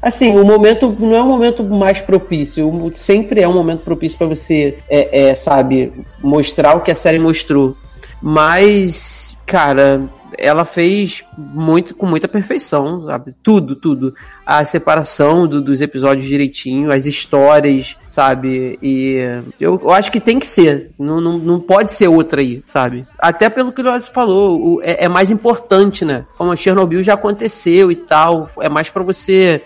[0.00, 2.66] assim, o momento não é o momento mais propício.
[2.68, 5.92] o- Sempre é um momento propício pra você, é, é, sabe,
[6.22, 7.76] mostrar o que a série mostrou.
[8.22, 10.02] Mas, cara,
[10.38, 13.34] ela fez muito com muita perfeição, sabe?
[13.42, 14.14] Tudo, tudo.
[14.46, 18.78] A separação do- dos episódios direitinho, as histórias, sabe?
[18.82, 19.16] E
[19.60, 20.90] eu, eu acho que tem que ser.
[20.98, 23.06] Não, não, não pode ser outra aí, sabe?
[23.18, 26.24] Até pelo que o Leoz falou, o- é, é mais importante, né?
[26.38, 29.62] Como a Chernobyl já aconteceu e tal, é mais pra você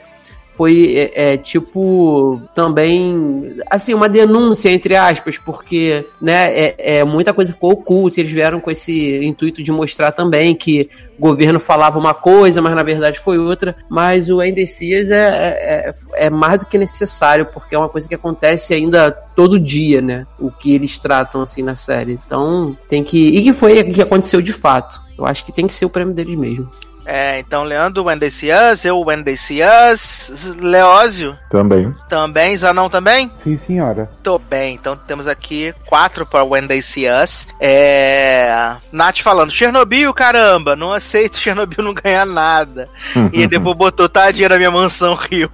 [0.56, 7.32] foi é, é, tipo também assim uma denúncia entre aspas porque né é, é, muita
[7.32, 10.88] coisa ficou oculta eles vieram com esse intuito de mostrar também que
[11.18, 15.90] o governo falava uma coisa mas na verdade foi outra mas o Endecias é, é,
[15.90, 20.00] é, é mais do que necessário porque é uma coisa que acontece ainda todo dia
[20.00, 22.18] né o que eles tratam assim na série.
[22.24, 25.00] Então tem que e que foi o que aconteceu de fato.
[25.16, 26.70] Eu acho que tem que ser o prêmio deles mesmo
[27.06, 31.94] É, então, Leandro, When They See Us, eu, When They See Us, Leózio Também.
[32.08, 33.30] também, Zanão também?
[33.42, 34.10] Sim, senhora.
[34.22, 37.46] Tô bem, então temos aqui quatro para When They See Us.
[37.60, 38.76] É...
[38.92, 42.88] Nath falando, Chernobyl, caramba, não aceito Chernobyl não ganhar nada.
[43.32, 45.50] e depois botou tadinha na minha mansão Rio.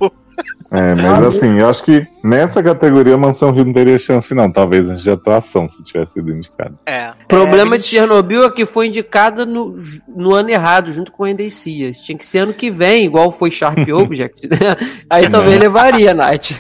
[0.71, 4.51] É, mas assim, eu acho que nessa categoria Mansão Rio não teria chance, não.
[4.51, 6.79] Talvez antes de atuação, se tivesse sido indicado.
[6.87, 7.11] É.
[7.25, 9.75] O problema de Chernobyl é que foi indicada no,
[10.09, 11.99] no ano errado, junto com Endecias.
[11.99, 14.49] Tinha que ser ano que vem, igual foi Sharp Object.
[14.49, 14.57] né?
[15.11, 16.53] Aí também levaria, Nath.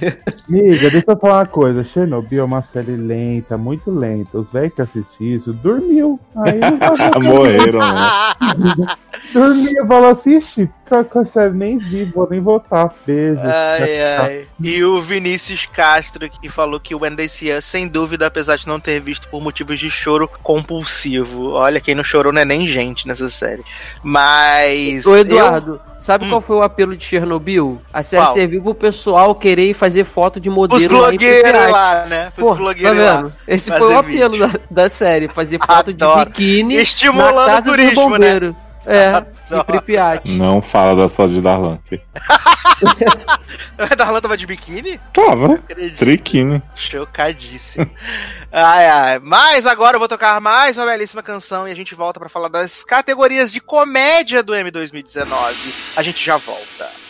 [0.48, 1.84] Amiga, deixa eu falar uma coisa.
[1.84, 4.38] Chernobyl é uma série lenta, muito lenta.
[4.38, 6.18] Os velhos que assistiram isso dormiu.
[6.34, 6.58] Aí
[7.22, 8.96] Morreram, né?
[9.32, 9.86] Dormiu.
[9.86, 10.68] Falou, assiste.
[10.88, 12.92] Com com a série nem vi, vou nem votar.
[13.06, 13.40] Beijo.
[13.40, 14.46] Ai, ai.
[14.60, 18.98] E o Vinícius Castro que falou que o Us, sem dúvida, apesar de não ter
[19.00, 21.52] visto por motivos de choro compulsivo.
[21.52, 23.62] Olha, quem não chorou não é nem gente nessa série.
[24.02, 25.06] Mas.
[25.06, 26.30] Ô, Eduardo, sabe Hum.
[26.30, 27.80] qual foi o apelo de Chernobyl?
[27.92, 28.34] A série Qual?
[28.34, 32.32] serviu pro pessoal querer fazer foto de eu- Os modelo lá em blogueiros lá, né?
[32.36, 33.16] Os tá blogueiros lá.
[33.16, 33.32] vendo?
[33.46, 36.18] Esse fazer foi o apelo da, da série, fazer foto Adoro.
[36.20, 38.56] de biquíni Estimulando na o casa turismo, do bombeiro.
[38.86, 39.24] É,
[39.54, 40.28] em Pripyat.
[40.30, 41.78] Não fala da sua de Darlan.
[43.96, 44.98] Darlan tava de biquíni?
[45.12, 45.58] Tava.
[45.98, 46.62] Triquine.
[46.74, 47.90] Chocadíssimo.
[48.50, 49.18] ai, ai.
[49.18, 52.48] Mas agora eu vou tocar mais uma belíssima canção e a gente volta pra falar
[52.48, 55.74] das categorias de comédia do M 2019.
[55.96, 57.09] A gente já volta.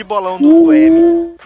[0.00, 0.59] de bolão do.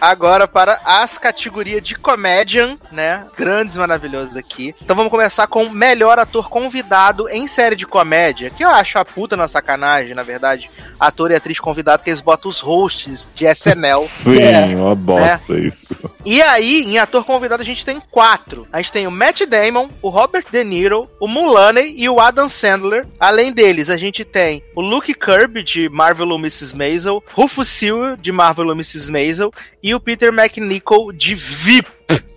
[0.05, 3.25] Agora para as categorias de comedian, né?
[3.35, 4.75] Grandes, maravilhosos aqui.
[4.81, 9.03] Então vamos começar com melhor ator convidado em série de comédia, que eu acho a
[9.05, 10.69] puta na sacanagem, na verdade.
[10.99, 14.01] Ator e atriz convidado, que eles botam os hosts de SNL.
[14.07, 14.75] Sim, É.
[14.75, 15.95] uma bosta isso.
[16.23, 18.67] E aí, em ator convidado, a gente tem quatro.
[18.71, 22.47] A gente tem o Matt Damon, o Robert De Niro, o Mulaney e o Adam
[22.49, 23.07] Sandler.
[23.19, 26.75] Além deles, a gente tem o Luke Kirby, de Marvel ou Mrs.
[26.75, 29.11] Maisel, Rufus Sewell, de Marvel ou Mrs.
[29.11, 29.51] Maisel,
[29.85, 31.87] e o Peter McNichol, de VIP.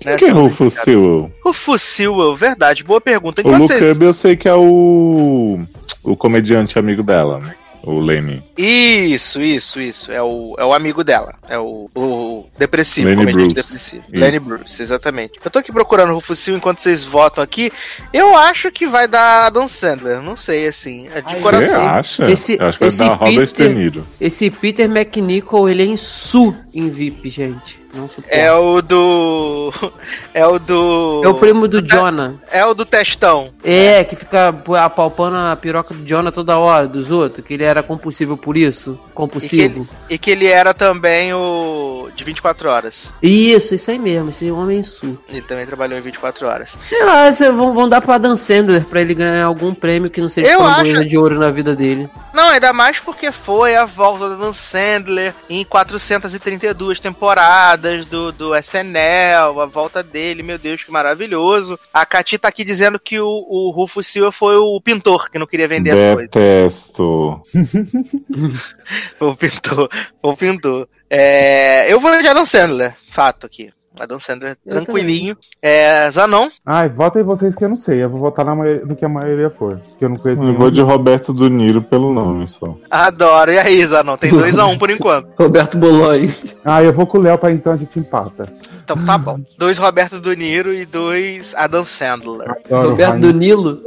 [0.05, 0.74] Né, Quem é Rufus.
[0.74, 1.32] Sewell?
[1.42, 3.40] Rufus Sewell, verdade, boa pergunta.
[3.40, 4.01] O Enquanto Luke vocês...
[4.01, 5.61] Eu sei que é o.
[6.05, 7.55] o comediante amigo dela, né?
[7.80, 8.42] O Lenny.
[8.57, 10.11] Isso, isso, isso.
[10.12, 11.34] É o, é o amigo dela.
[11.49, 13.68] É o, o depressivo, Lenny comediante Bruce.
[13.68, 14.03] depressivo.
[14.12, 14.20] Isso.
[14.20, 15.38] Lenny Bruce, exatamente.
[15.42, 17.72] Eu tô aqui procurando o Rufus Sewell enquanto vocês votam aqui.
[18.12, 20.20] Eu acho que vai dar Adam Sandler.
[20.20, 21.07] Não sei, assim.
[21.14, 21.82] É de Ai, Você coração.
[21.88, 22.30] acha?
[22.30, 24.07] Esse- eu acho que vai esse dar Robert Peter- De Niro.
[24.20, 27.80] Esse Peter McNichol, ele é em Su em VIP, gente.
[27.94, 28.28] Não suporto.
[28.36, 29.72] É o do.
[30.34, 31.22] É o do.
[31.24, 32.34] É o primo do Jonah.
[32.52, 33.50] É o do testão.
[33.64, 34.54] É, que fica
[34.84, 38.92] apalpando a piroca do Jonah toda hora, dos outros, que ele era compulsivo por isso.
[38.92, 39.80] E que, Compulsivo.
[39.80, 42.08] ele, e que ele era também o.
[42.14, 43.12] de 24 horas.
[43.22, 45.18] Isso, isso aí mesmo, esse homem su.
[45.28, 46.76] Ele também trabalhou em 24 horas.
[46.84, 50.20] Sei lá, cê- vão, vão dar pro Adam Sandler pra ele ganhar algum prêmio que
[50.20, 52.08] não seja Eu framboesa acho- de ouro na vida dele.
[52.39, 58.55] Não, ainda mais porque foi a volta do Dan Sandler em 432 temporadas do, do
[58.55, 61.76] SNL, a volta dele, meu Deus, que maravilhoso.
[61.93, 65.49] A Cati tá aqui dizendo que o, o Rufus Silva foi o pintor que não
[65.49, 66.30] queria vender as coisas.
[66.30, 67.43] Detesto.
[69.18, 69.89] Foi o pintor,
[70.22, 70.89] foi o pintor.
[71.11, 73.70] É, eu vou de Adam Sandler, fato aqui.
[74.01, 75.36] Adam Sandler, Eu tranquilinho.
[75.62, 78.03] É, Zanon, Ai, votem vocês que eu não sei.
[78.03, 79.80] Eu vou votar na maioria, no que a maioria for.
[79.99, 82.76] Que eu não conheço Eu vou de Roberto Do Niro pelo nome só.
[82.90, 83.53] adoro.
[83.53, 84.16] E aí, Zanon?
[84.16, 85.28] Tem 2x1 um por enquanto.
[85.38, 86.32] Roberto Bolonho.
[86.64, 88.53] Ah, eu vou com o Léo pra então a gente empata.
[88.84, 89.38] Então tá bom.
[89.59, 92.51] Dois Roberto Do Niro e dois Adam Sandler.
[92.51, 93.82] Adoro Roberto Rainha- do Nilo.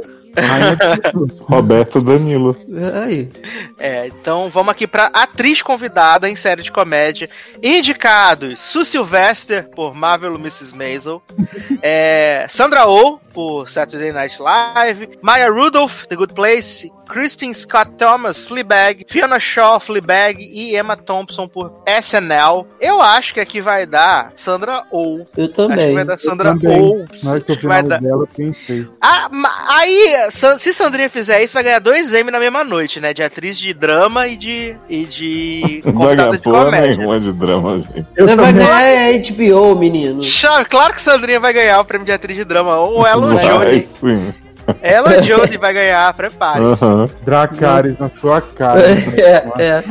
[1.42, 2.56] Roberto Danilo.
[3.02, 3.28] Aí.
[3.78, 7.28] É, então vamos aqui pra atriz convidada em série de comédia.
[7.62, 10.74] Indicados: Sue Sylvester por Marvel Mrs.
[10.74, 11.22] Maisel,
[11.82, 18.44] é, Sandra Oh por Saturday Night Live, Maya Rudolph, The Good Place, Kristen Scott Thomas,
[18.44, 22.66] Fleabag, Fiona Shaw, Fleabag e Emma Thompson por SNL.
[22.78, 25.16] Eu acho que aqui vai dar Sandra Oh.
[25.16, 25.94] Eu Acho que também.
[25.94, 26.80] vai dar Sandra também.
[26.82, 27.04] Oh.
[27.24, 28.00] Na hora que eu Acho que vi o vai dar.
[28.02, 28.86] dela, eu pensei.
[29.00, 29.30] Ah,
[29.68, 33.12] aí, Se Sandrinha fizer isso, vai ganhar dois M na mesma noite, né?
[33.12, 36.96] De atriz de drama e de, e de Não vai convidada ganhar de porra comédia.
[36.96, 38.06] nenhuma de drama, gente.
[38.16, 40.20] Eu Não vai ganhar é HBO, menino.
[40.68, 42.76] Claro que Sandrinha vai ganhar o prêmio de atriz de drama.
[42.76, 43.88] Ou ela ou Jodie.
[44.00, 44.34] sim.
[44.80, 46.62] Ela Jodie vai ganhar, prepare.
[46.62, 47.10] Aham.
[47.24, 48.80] Dracarys na sua cara.
[49.18, 49.84] É, é.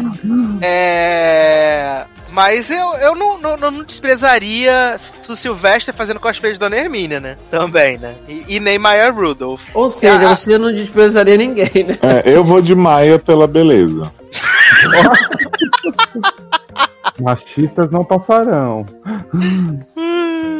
[0.62, 2.06] É.
[2.32, 7.38] Mas eu, eu não, não, não desprezaria o Sylvester fazendo cosplay de Dona Hermínia, né?
[7.50, 8.16] Também, né?
[8.28, 9.64] E, e nem Maya Rudolph.
[9.74, 11.98] Ou seja, Ah, você não desprezaria ninguém, né?
[12.02, 14.12] É, eu vou de Maia pela beleza.
[17.20, 18.86] Machistas não passarão.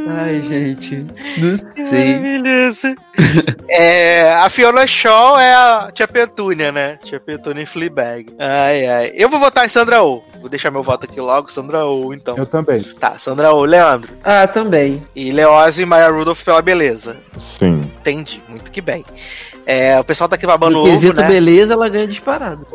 [0.08, 1.06] Ai, gente.
[1.38, 2.20] Não sei.
[2.20, 2.96] Maravilhoso.
[3.70, 6.98] é, a Fiona Shaw é a Tia Petúnia, né?
[7.04, 8.34] Tia Petúnia em Fleabag.
[8.40, 9.12] Ai, ai.
[9.14, 10.24] Eu vou votar em Sandra Oh.
[10.40, 12.36] Vou deixar meu voto aqui logo, Sandra Oh, então.
[12.38, 12.82] Eu também.
[12.82, 14.14] Tá, Sandra Oh, Leandro.
[14.24, 15.06] Ah, também.
[15.16, 17.18] E Leose e Maya Rudolph pela beleza.
[17.38, 17.92] Sim.
[18.00, 19.04] Entendi, muito que bem.
[19.66, 21.28] É, o pessoal tá aqui babando ovo, quesito né?
[21.28, 22.66] beleza, ela ganha disparado.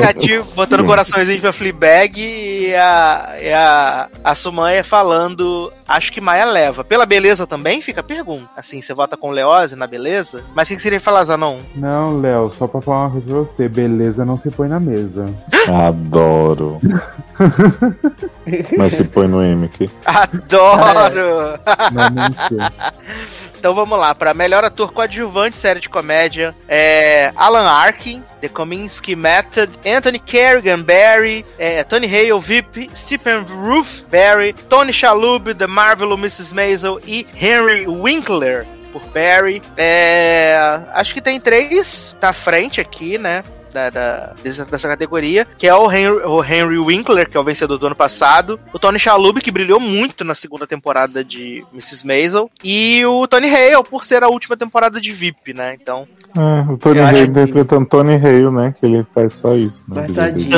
[0.00, 6.44] Cati botando coraçõezinho pra Fleabag e a, e a, a Sumanha falando, acho que Maia
[6.44, 6.84] leva.
[6.84, 8.48] Pela beleza também, fica a pergunta.
[8.56, 10.42] Assim, você vota com Leose na beleza?
[10.54, 11.60] Mas o que, que seria falar, Zanon?
[11.74, 13.68] Não, Léo, só pra falar uma coisa pra você.
[13.68, 15.26] Beleza não se põe na mesa.
[15.86, 16.80] Adoro.
[18.76, 19.90] Mas se põe no M aqui.
[20.04, 21.58] Adoro!
[21.92, 22.58] Não, não sei.
[23.62, 29.14] então vamos lá, para melhor ator coadjuvante série de comédia, é Alan Arkin, The Kominsky
[29.14, 36.12] Method, Anthony Kerrigan, Barry, é, Tony Hale, VIP, Stephen Roof, Barry, Tony Shalhoub, The Marvel
[36.14, 36.52] Mrs.
[36.52, 39.62] Maisel e Henry Winkler por Barry.
[39.76, 40.56] É,
[40.94, 43.44] acho que tem três na frente aqui, né?
[43.72, 47.78] Da, da- dessa, categoria, que é o Henry, o Henry Winkler, que é o vencedor
[47.78, 52.06] do ano passado, o Tony Shalhoub, que brilhou muito na segunda temporada de Mrs.
[52.06, 55.76] Maisel, e o Tony Hale, por ser a última temporada de VIP, né?
[55.80, 56.06] Então,
[56.36, 58.74] É, o Tony Hale que- interpretando Tony Hale, né?
[58.78, 59.82] Que ele faz só isso.
[59.88, 60.12] dele.
[60.12, 60.56] tadinho.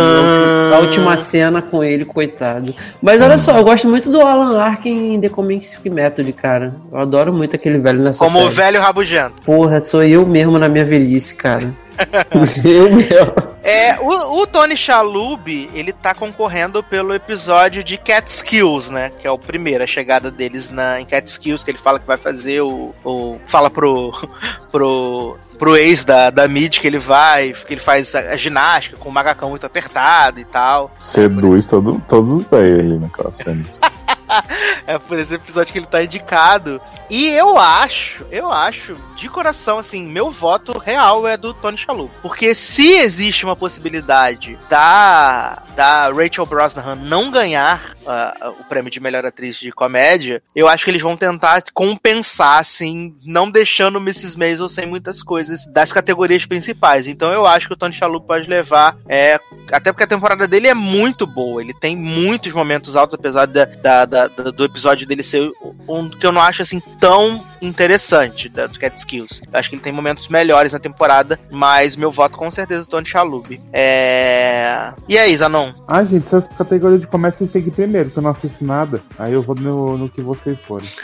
[0.74, 2.74] A última cena com ele, coitado.
[3.00, 6.74] Mas olha só, eu gosto muito do Alan Arkin em The Comics Method, cara.
[6.92, 8.54] Eu adoro muito aquele velho nessa como o série.
[8.54, 9.34] velho rabugento.
[9.44, 11.72] Porra, sou eu mesmo na minha velhice, cara.
[13.66, 19.10] É, o, o Tony Chalub, ele tá concorrendo pelo episódio de Catskills, né?
[19.18, 22.18] Que é o primeiro, a chegada deles na, em Catskills, que ele fala que vai
[22.18, 22.94] fazer o.
[23.02, 24.12] o fala pro.
[24.70, 25.38] pro.
[25.58, 29.08] pro ex da, da Mid que ele vai, que ele faz a, a ginástica com
[29.08, 30.92] o macacão muito apertado e tal.
[30.98, 33.64] Seduz todo, todos os velhos ali naquela cena.
[34.86, 36.80] é por esse episódio que ele tá indicado.
[37.10, 42.10] E eu acho, eu acho, de coração, assim, meu voto real é do Tony Shalhoub.
[42.22, 49.00] Porque se existe uma possibilidade da, da Rachel Brosnahan não ganhar uh, o prêmio de
[49.00, 54.38] melhor atriz de comédia, eu acho que eles vão tentar compensar, assim, não deixando Mrs.
[54.38, 57.06] Maisel sem muitas coisas das categorias principais.
[57.06, 59.38] Então eu acho que o Tony Shalhoub pode levar, é,
[59.70, 63.64] até porque a temporada dele é muito boa, ele tem muitos momentos altos, apesar da,
[63.64, 65.50] da, da- da- do episódio dele ser
[65.88, 69.40] um que eu não acho, assim, tão interessante da, do Catskills.
[69.52, 72.90] Eu acho que ele tem momentos melhores na temporada, mas meu voto com certeza é
[72.90, 73.60] Tony Shalhoub.
[73.72, 74.92] É...
[75.08, 75.72] E aí, Zanon?
[75.88, 78.64] Ah, gente, essas categorias de comédia vocês têm que ir primeiro, que eu não assisto
[78.64, 79.02] nada.
[79.18, 80.88] Aí eu vou no, no que vocês forem.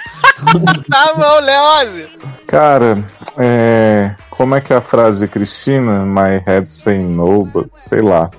[0.90, 2.08] Tá bom, Leose!
[2.46, 3.04] Cara,
[3.36, 6.04] é, como é que é a frase de Cristina?
[6.06, 8.30] My head say no, but sei lá.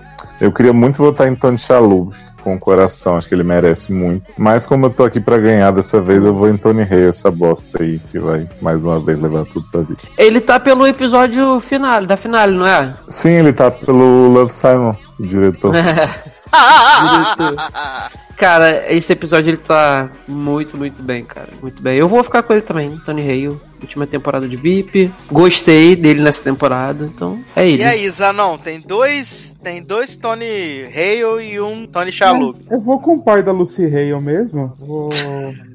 [0.41, 4.25] Eu queria muito votar em Tony Shalhoub com o coração, acho que ele merece muito.
[4.35, 7.29] Mas como eu tô aqui pra ganhar dessa vez, eu vou em Tony Rey, essa
[7.29, 10.01] bosta aí, que vai mais uma vez levar tudo pra vida.
[10.17, 12.91] Ele tá pelo episódio final, da finale, não é?
[13.07, 15.73] Sim, ele tá pelo Love Simon, o diretor.
[18.41, 21.49] Cara, esse episódio ele tá muito, muito bem, cara.
[21.61, 21.95] Muito bem.
[21.95, 23.59] Eu vou ficar com ele também, Tony Hale.
[23.79, 25.11] Última temporada de VIP.
[25.31, 27.81] Gostei dele nessa temporada, então é ele.
[27.81, 32.59] E aí, Zanon, tem dois, tem dois Tony Hale e um Tony Shalhoub.
[32.69, 34.71] Eu vou com o pai da Lucy Hale mesmo.
[34.77, 35.09] Vou,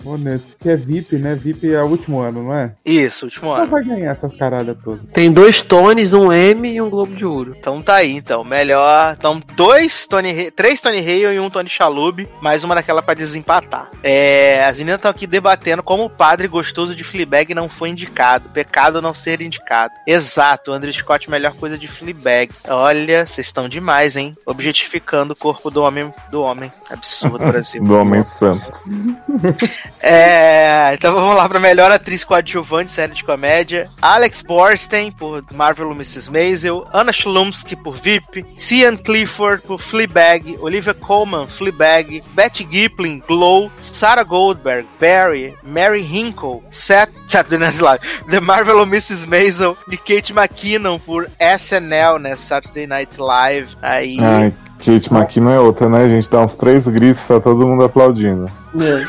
[0.05, 0.55] vou nesse.
[0.61, 1.35] Que é VIP, né?
[1.35, 2.75] VIP é o último ano, não é?
[2.85, 3.73] Isso, último Ela ano.
[3.73, 5.05] vai ganhar essas caralhas todas.
[5.13, 7.57] Tem dois Tonys, um M e um Globo de Ouro.
[7.59, 8.45] Então tá aí, então.
[8.45, 9.17] Melhor.
[9.19, 13.13] Então, dois Tony Hale, três Tony Hale e um Tony Shalhoub, mais uma daquela pra
[13.13, 13.91] desempatar.
[14.03, 18.49] É, as meninas estão aqui debatendo como o padre gostoso de Fleabag não foi indicado.
[18.49, 19.93] Pecado não ser indicado.
[20.07, 22.51] Exato, Andrew Scott, melhor coisa de Fleabag.
[22.67, 24.35] Olha, vocês estão demais, hein?
[24.47, 26.15] Objetificando o corpo do homem.
[26.31, 26.73] Do homem.
[26.89, 27.85] Absurdo, Brasil.
[27.85, 28.67] Do Homem Santo.
[30.01, 33.91] É, então vamos lá pra melhor atriz coadjuvante, série de comédia.
[34.01, 36.31] Alex Borstein, por Marvel Mrs.
[36.31, 36.87] Maisel.
[36.93, 38.47] Anna Schlumsky, por VIP.
[38.57, 40.57] Cian Clifford, por Fleabag.
[40.61, 42.23] Olivia Colman, Fleabag.
[42.47, 43.73] Betty Gipling, Glow.
[43.83, 45.57] Sarah Goldberg, Barry.
[45.65, 48.01] Mary Hinkle, Seth, Saturday Night Live.
[48.31, 49.27] The Marvel Mrs.
[49.27, 49.77] Maisel.
[49.91, 52.37] E Kate McKinnon, por SNL, né?
[52.37, 53.77] Saturday Night Live.
[53.83, 54.19] Aí...
[54.21, 56.05] Ai, Kate McKinnon é outra, né?
[56.05, 58.49] A gente dá uns três gritos, tá todo mundo aplaudindo.
[58.71, 59.07] Que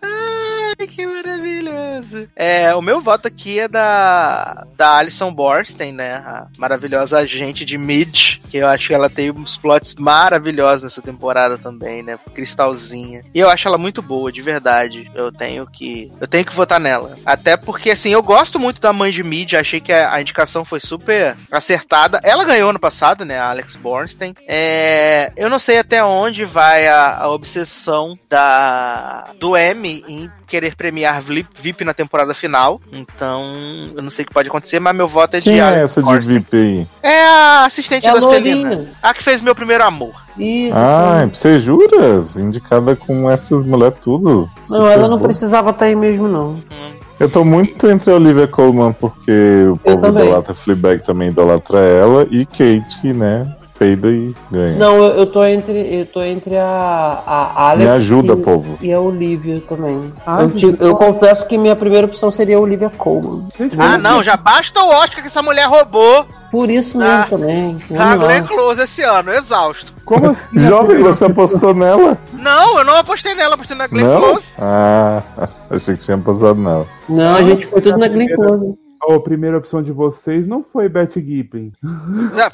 [2.00, 2.28] maravilhoso.
[2.34, 6.14] É, o meu voto aqui é da, da Alison Borstein, né?
[6.14, 11.02] A maravilhosa agente de Mid, que eu acho que ela tem uns plots maravilhosos nessa
[11.02, 12.18] temporada também, né?
[12.34, 13.22] Cristalzinha.
[13.34, 15.10] E eu acho ela muito boa, de verdade.
[15.14, 17.16] Eu tenho que eu tenho que votar nela.
[17.24, 20.64] Até porque assim, eu gosto muito da mãe de Mid, achei que a, a indicação
[20.64, 22.20] foi super acertada.
[22.22, 23.38] Ela ganhou ano passado, né?
[23.38, 24.34] A Alex Borstein.
[24.46, 30.74] É, eu não sei até onde vai a, a obsessão da do M em querer
[30.74, 32.80] premiar VIP VIP na temporada final.
[32.92, 33.52] Então,
[33.94, 36.00] eu não sei o que pode acontecer, mas meu voto é de Quem é essa
[36.02, 36.18] de.
[36.20, 36.86] VIP aí?
[37.02, 38.20] É a assistente É da.
[38.20, 38.84] Celina.
[39.02, 40.14] A que fez meu primeiro amor.
[40.38, 41.30] Isso, Ah, sim.
[41.34, 42.24] você jura?
[42.36, 44.48] Indicada com essas mulheres tudo.
[44.68, 45.28] Não, ela não boa.
[45.28, 46.60] precisava estar aí mesmo, não.
[47.18, 52.26] Eu tô muito entre a Olivia Colman, porque o povo idolatra Fleabag também idolatra ela,
[52.30, 53.46] e Kate, né,
[53.80, 54.76] peida e ganha.
[54.76, 55.72] Não, eu, eu tô entre.
[56.00, 57.84] Eu tô entre a, a Alex.
[57.90, 58.78] Me ajuda, e, povo.
[58.82, 60.12] E a Olivia também.
[60.26, 63.48] Ah, eu, te- eu confesso que minha primeira opção seria a Olivia Colman.
[63.78, 67.78] Ah, não, já basta o Oscar que essa mulher roubou Por isso mesmo Ah, também.
[67.90, 68.44] Vamos Glenn.
[68.44, 69.94] Close esse ano, exausto.
[70.04, 70.38] Como assim?
[70.60, 72.18] Jovem, você apostou nela?
[72.34, 74.20] Não, eu não apostei nela, apostei na Glenn Não?
[74.20, 74.48] Close.
[74.58, 75.22] Ah,
[75.70, 76.86] achei que tinha apostado nela.
[77.08, 78.74] Não, a gente foi tudo na Glen Close.
[79.02, 81.72] A primeira opção de vocês não foi Betty Gipping.
[81.84, 82.52] Ah,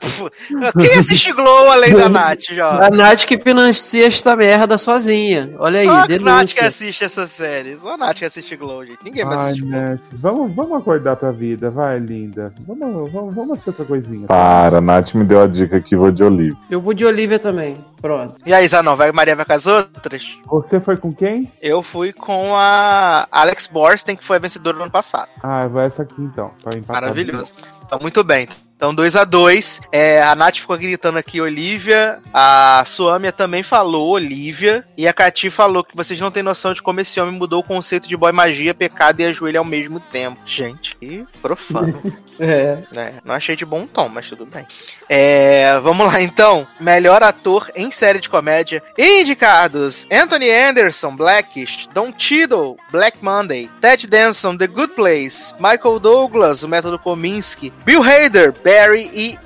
[0.79, 2.87] Quem assiste Glow além da Nath, Jovem?
[2.87, 5.55] A Nath que financia esta merda sozinha.
[5.59, 7.77] Olha aí, Só a Nath que assiste essa série.
[7.79, 8.99] Só a Nath que assiste Glow, gente.
[9.05, 9.99] Ninguém mais Ai, assiste Glow.
[10.13, 12.55] Vamos, vamos acordar pra vida, vai, linda.
[12.67, 14.27] Vamos, vamos, vamos assistir outra coisinha.
[14.27, 16.57] Para, a Nath me deu a dica que vou de Olivia.
[16.71, 17.77] Eu vou de Olivia também.
[18.07, 18.37] Pronto.
[18.47, 20.23] E aí, Zanon, vai Maria vai com as outras?
[20.47, 21.53] Você foi com quem?
[21.61, 25.29] Eu fui com a Alex Borstein, que foi a vencedora do ano passado.
[25.43, 26.53] Ah, vai essa aqui então.
[26.87, 27.53] Maravilhoso.
[27.89, 28.47] Tá muito bem.
[28.77, 32.21] Então 2 a 2 é, A Nath ficou gritando aqui, Olivia.
[32.33, 34.85] A Suâmia também falou, Olivia.
[34.97, 37.67] E a Cati falou que vocês não têm noção de como esse homem mudou o
[37.67, 40.39] conceito de boy magia, pecado e ajoelho ao mesmo tempo.
[40.47, 42.01] Gente, que profano.
[42.39, 42.83] É.
[42.95, 44.67] É, não achei de bom tom, mas tudo bem.
[45.09, 46.67] É, vamos lá então.
[46.81, 48.83] Melhor ator em série de comédia.
[48.99, 56.63] Indicados: Anthony Anderson, Blackish, Don Cheadle, Black Monday, Ted Danson, The Good Place, Michael Douglas,
[56.63, 59.39] O Método Kominsky, Bill Hader, Barry e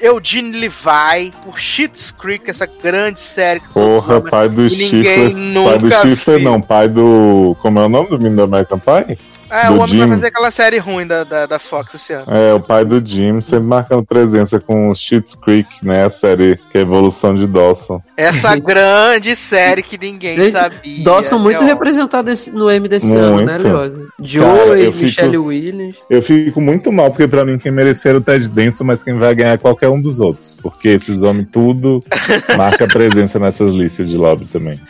[0.00, 5.02] Eugene Levi por Schitt's Creek, essa grande série que Porra, pai do Chifre.
[5.64, 7.56] Pai do Chifre não, pai do.
[7.60, 9.18] Como é o nome do menino do American Pie?
[9.50, 10.14] É, do o homem vai Jim.
[10.14, 12.24] fazer aquela série ruim da, da, da Fox esse ano.
[12.28, 16.04] É, o pai do Jim, sempre marcando presença com o Schitt's Creek, né?
[16.04, 18.02] A série que é a evolução de Dawson.
[18.16, 21.04] Essa grande série que ninguém Gente, sabia.
[21.04, 23.66] Dawson muito É, representado no M desse ano, né, Muito.
[23.68, 23.96] Leosa?
[24.18, 25.96] eu Joey, fico- Michelle Williams.
[26.10, 29.16] Eu fico muito mal, porque pra mim quem merecer era o Ted Denson, mas quem
[29.16, 30.56] vai ganhar é qualquer um dos outros.
[30.60, 32.02] Porque esses homens tudo
[32.56, 34.80] marca presença nessas listas de lobby também.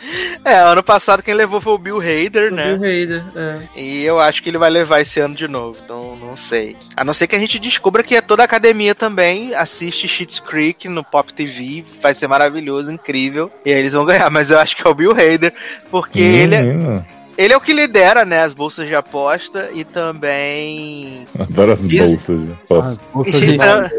[0.43, 2.75] É, ano passado quem levou foi o Bill Hader, né?
[2.75, 3.59] Bill Hader, é.
[3.79, 5.77] E eu acho que ele vai levar esse ano de novo.
[5.87, 6.75] Não, não sei.
[6.95, 10.87] A não ser que a gente descubra que toda a academia também assiste Schitt's Creek
[10.89, 11.83] no Pop TV.
[12.01, 13.51] Vai ser maravilhoso, incrível.
[13.65, 14.29] E aí eles vão ganhar.
[14.29, 15.53] Mas eu acho que é o Bill Hader.
[15.89, 17.03] Porque ele, é-
[17.37, 18.41] ele é o que lidera, né?
[18.43, 19.69] As bolsas de aposta.
[19.73, 21.25] E também.
[21.39, 22.31] adoro as Isso.
[22.33, 22.49] bolsas.
[22.49, 22.99] já Posso.
[23.01, 23.91] Ah, bolsa de Então- nada.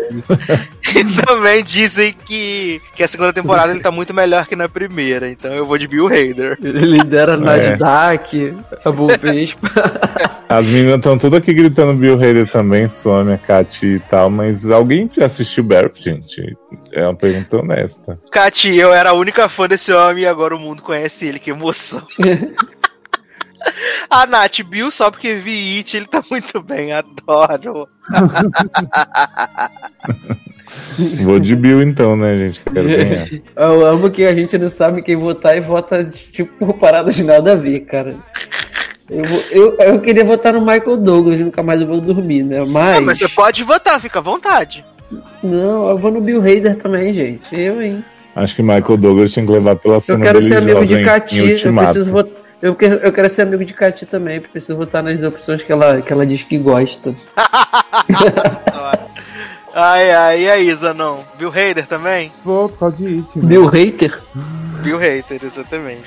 [0.93, 5.31] E também dizem que, que a segunda temporada ele tá muito melhor que na primeira.
[5.31, 6.59] Então eu vou de Bill Hader.
[6.61, 9.69] Ele lidera Nasdaq, a Bovespa.
[10.51, 14.69] As meninas estão tudo aqui gritando Bill Hader também, Suame, a Kati e tal, mas
[14.69, 16.57] alguém já assistiu Barry, gente?
[16.91, 18.19] É uma pergunta honesta.
[18.33, 21.39] Kati, eu era a única fã desse homem e agora o mundo conhece ele.
[21.39, 22.05] Que emoção.
[24.11, 27.87] A Nath, Bill, só porque vi It, ele tá muito bem, adoro.
[31.23, 32.61] Vou de Bill então, né, gente?
[32.61, 33.29] Quero ganhar.
[33.55, 37.23] Eu amo que a gente não sabe quem votar e vota, tipo, por paradas de
[37.23, 38.17] nada a ver, cara.
[39.11, 42.65] Eu, eu, eu queria votar no Michael Douglas, nunca mais eu vou dormir, né?
[42.65, 42.99] Mas.
[42.99, 44.85] Ah, mas você pode votar, fica à vontade.
[45.43, 47.55] Não, eu vou no Bill Hader também, gente.
[47.55, 48.05] Eu, hein?
[48.37, 51.03] Acho que Michael Douglas tinha que levar pela Eu cena quero dele ser amigo de
[51.03, 52.41] Cati, eu preciso votar.
[52.63, 56.01] Eu quero, eu quero ser amigo de Cati também, preciso votar nas opções que ela,
[56.01, 57.15] que ela diz que gosta.
[59.73, 61.21] Ai, ai, e aí, Zanon?
[61.39, 62.33] Bill Hader também?
[62.45, 63.25] Vou, pode ir.
[63.37, 64.21] Bill Hater?
[64.83, 66.03] Bill Hader, exatamente.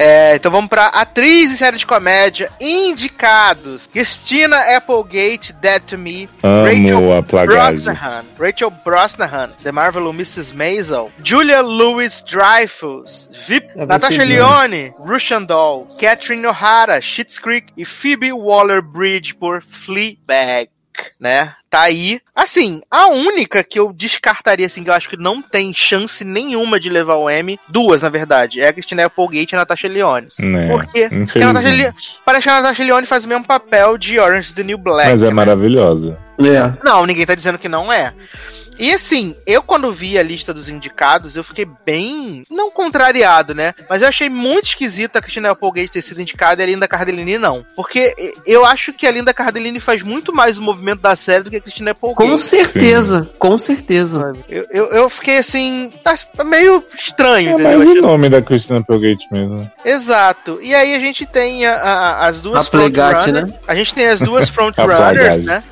[0.00, 6.28] É, então vamos pra atriz em série de comédia indicados: Christina Applegate, Dead to Me,
[6.40, 7.84] Amo a plagagem.
[7.84, 10.54] Brosnahan, Rachel Brosnahan, The Marvel Mrs.
[10.54, 17.84] Maisel, Julia Louis Dreyfus, VIP, É Natasha Lyonne, Russian Doll, Catherine O'Hara, Schitt's Creek e
[17.84, 20.70] Phoebe Waller-Bridge por Fleabag.
[21.18, 21.54] Né?
[21.70, 22.20] Tá aí.
[22.34, 26.80] Assim, a única que eu descartaria, assim, que eu acho que não tem chance nenhuma
[26.80, 30.28] de levar o M, duas, na verdade, é a Christina Applegate e a Natasha Lyonne.
[30.70, 31.08] Por quê?
[31.08, 32.20] Porque a Natasha Lyonne, Infelizmente.
[32.24, 35.10] parece que a Natasha Lyonne faz o mesmo papel de Orange is the New Black.
[35.10, 35.32] Mas é né?
[35.32, 36.18] maravilhosa.
[36.38, 36.84] É.
[36.84, 38.14] Não, ninguém tá dizendo que não é.
[38.78, 42.44] E assim, eu quando vi a lista dos indicados, eu fiquei bem.
[42.50, 43.74] Não contrariado, né?
[43.88, 47.38] Mas eu achei muito esquisito a Christina Applegate ter sido indicada e a Linda Cardellini
[47.38, 47.64] não.
[47.74, 48.14] Porque
[48.46, 51.56] eu acho que a Linda Cardellini faz muito mais o movimento da série do que
[51.56, 52.30] a Christina Applegate.
[52.30, 54.32] Com certeza, com certeza.
[54.48, 55.90] Eu, eu, eu fiquei assim.
[56.04, 56.14] tá
[56.44, 57.78] meio estranho, É entendeu?
[57.78, 59.70] mais o nome da Christina Applegate mesmo.
[59.84, 60.58] Exato.
[60.62, 63.48] E aí a gente tem a- a- as duas A Plegate, frontrunners.
[63.50, 63.58] né?
[63.66, 65.62] A gente tem as duas frontrunners, né?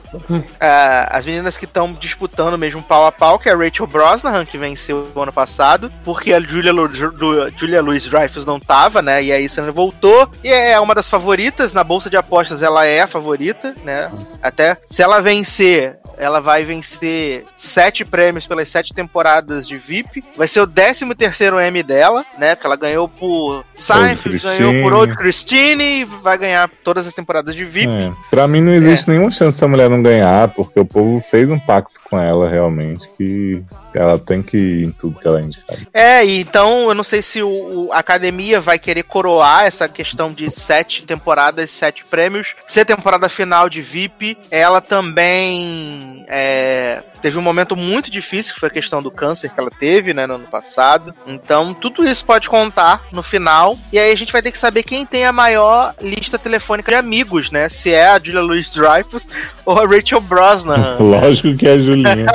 [0.61, 4.45] Ah, as meninas que estão disputando mesmo pau a pau, que é a Rachel Brosnahan,
[4.45, 7.13] que venceu o ano passado, porque a Julia, Lu, Ju-
[7.57, 9.23] Julia Louis Dreyfus não tava, né?
[9.23, 10.29] E aí Sandra voltou.
[10.43, 11.73] E é uma das favoritas.
[11.73, 14.11] Na bolsa de apostas, ela é a favorita, né?
[14.43, 15.97] Até se ela vencer.
[16.19, 20.25] Ela vai vencer sete prêmios pelas sete temporadas de VIP.
[20.35, 22.55] Vai ser o 13 terceiro M dela, né?
[22.55, 24.95] Porque ela ganhou por Seinfeld, ganhou por.
[24.95, 27.93] Old Christine vai ganhar todas as temporadas de VIP.
[27.95, 28.11] É.
[28.31, 31.59] Pra mim não existe nenhuma chance dessa mulher não ganhar, porque o povo fez um
[31.59, 33.63] pacto com ela realmente, que
[33.95, 35.81] ela tem que ir em tudo que ela é indicada.
[35.93, 37.49] É, então eu não sei se o,
[37.89, 42.55] o- a academia vai querer coroar essa questão de sete temporadas, sete prêmios.
[42.67, 48.69] Ser temporada final de VIP, ela também é, teve um momento muito difícil, que foi
[48.69, 51.15] a questão do câncer que ela teve, né, no ano passado.
[51.27, 53.79] Então tudo isso pode contar no final.
[53.93, 56.99] E aí a gente vai ter que saber quem tem a maior lista telefônica de
[56.99, 57.69] amigos, né?
[57.69, 59.27] Se é a Julia Louis Dreyfus
[59.65, 60.97] ou a Rachel Brosnahan.
[61.03, 62.27] Lógico que é a Julinha.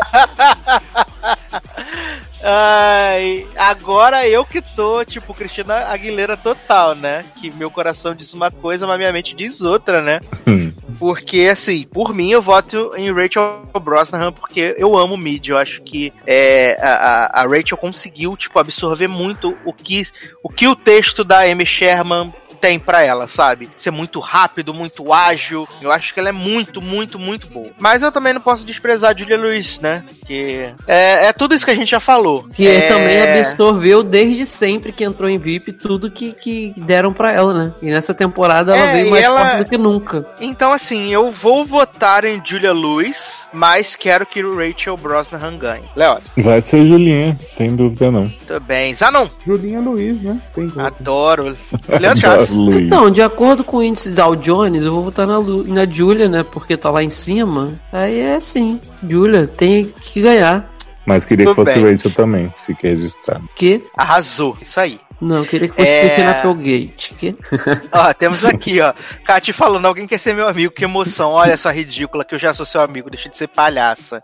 [2.43, 7.23] Ai, agora eu que tô, tipo, Cristina Aguilera total, né?
[7.35, 10.19] Que meu coração diz uma coisa, mas minha mente diz outra, né?
[10.47, 10.71] Hum.
[10.97, 15.49] Porque, assim, por mim eu voto em Rachel Brosnahan porque eu amo Mid.
[15.49, 20.01] Eu acho que é, a, a- a Rachel conseguiu, tipo, absorver muito o que
[20.43, 23.69] o, que o texto da Amy Sherman tem pra ela, sabe?
[23.75, 25.67] Ser muito rápido, muito ágil.
[25.81, 27.71] Eu acho que ela é muito, muito, muito boa.
[27.79, 30.03] Mas eu também não posso desprezar a Julia Louis, né?
[30.27, 32.47] Que é, é tudo isso que a gente já falou.
[32.53, 32.87] Que é...
[32.87, 37.73] também absorveu desde sempre que entrou em VIP tudo que, que deram pra ela, né?
[37.81, 40.25] E nessa temporada ela É, veio mais ela- forte do que nunca.
[40.39, 45.83] Então, assim, eu vou votar em Julia Louis, mas quero que o Rachel Brosnahan ganhe.
[45.95, 48.29] Leoz, Vai ser Julinha, tem dúvida não.
[48.47, 48.93] tudo bem.
[48.95, 50.39] Zanon, Julinha Luiz, né?
[50.77, 51.57] Adoro.
[51.99, 52.50] Leandro Chaves.
[52.53, 53.13] Luiz.
[53.13, 56.43] De acordo com o índice Dow Jones, eu vou votar na, Lu, na Julia, né?
[56.43, 57.69] Porque tá lá em cima.
[57.91, 60.70] Aí é assim, Julia tem que ganhar.
[61.05, 61.91] Mas queria que Tudo fosse bem.
[61.91, 63.47] Rachel também, fique registrado.
[63.55, 63.83] Que?
[63.95, 64.99] Arrasou, isso aí.
[65.19, 66.01] Não, eu queria que fosse É.
[66.01, 67.13] Christina Applegate.
[67.13, 67.35] Que?
[67.93, 68.91] Ó, temos aqui, ó.
[69.23, 71.31] Cati falando, alguém quer ser meu amigo, que emoção.
[71.31, 74.23] Olha só, ridícula, que eu já sou seu amigo, deixa de ser palhaça.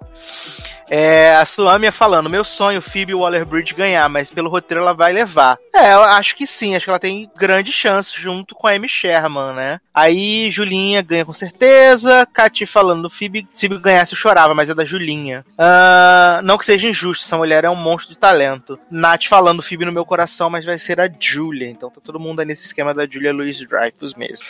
[0.90, 5.58] É, a Suamia falando, meu sonho, Phoebe Waller-Bridge ganhar, mas pelo roteiro ela vai levar.
[5.76, 8.88] É, eu acho que sim, acho que ela tem grande chance junto com a Amy
[8.88, 9.80] Sherman, né?
[9.94, 12.26] Aí, Julinha ganha com certeza.
[12.34, 15.46] Cati falando, Phoebe, se Phoebe ganhasse eu chorava, mas é da Julinha.
[15.58, 18.78] Ah, não que seja injusto, essa mulher é um monstro de talento.
[18.92, 21.70] Nath falando, Phoebe no meu coração, mas vai ser a Julia.
[21.70, 24.46] Então tá todo mundo aí nesse esquema da Julia Louis Dreyfus mesmo.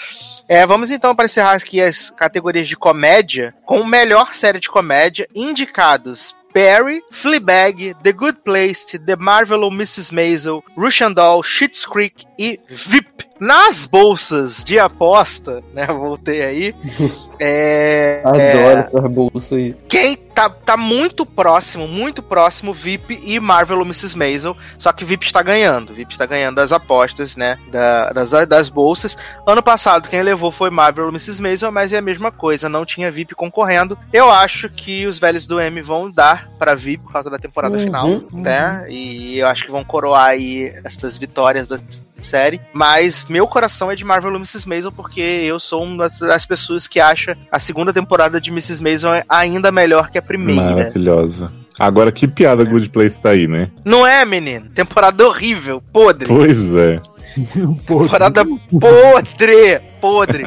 [0.50, 5.28] É, vamos então para encerrar aqui as categorias de comédia com melhor série de comédia
[5.36, 6.36] indicados.
[6.54, 10.12] Barry, Fleabag, The Good Place, The Marvelous Mrs.
[10.12, 13.26] Maisel, Russian Doll, Schitt's Creek e VIP.
[13.40, 15.86] Nas bolsas de aposta, né?
[15.88, 16.76] Voltei aí.
[17.40, 19.76] É, Adoro essas bolsas aí.
[19.88, 24.18] quem tá, tá muito próximo, muito próximo, VIP e Marvel ou Mrs.
[24.18, 24.58] Maisel.
[24.80, 25.94] Só que VIP está ganhando.
[25.94, 27.60] VIP está ganhando as apostas, né?
[27.72, 29.16] da- das, das bolsas.
[29.46, 31.40] Ano passado, quem levou foi Marvel ou Mrs.
[31.40, 32.68] Maisel, mas é a mesma coisa.
[32.68, 33.96] Não tinha VIP concorrendo.
[34.12, 37.76] Eu acho que os velhos do M vão dar para VIP por causa da temporada
[37.78, 38.84] Uhum, final, né?
[38.90, 41.78] E eu acho que vão coroar aí essas vitórias da
[42.28, 44.68] série, mas meu coração é de Marvel ou Mrs.
[44.68, 48.82] Maisel porque eu sou uma das- das pessoas que acha a segunda temporada de Mrs.
[48.84, 50.62] Maisel ainda melhor que a primeira.
[50.76, 51.52] Maravilhosa.
[51.80, 53.70] Agora, que piada Good Place tá aí, né?
[53.86, 54.68] Não é, menino?
[54.70, 56.28] Temporada horrível, podre.
[56.28, 57.00] Pois é.
[57.86, 58.44] Temporada
[58.80, 60.46] podre, podre.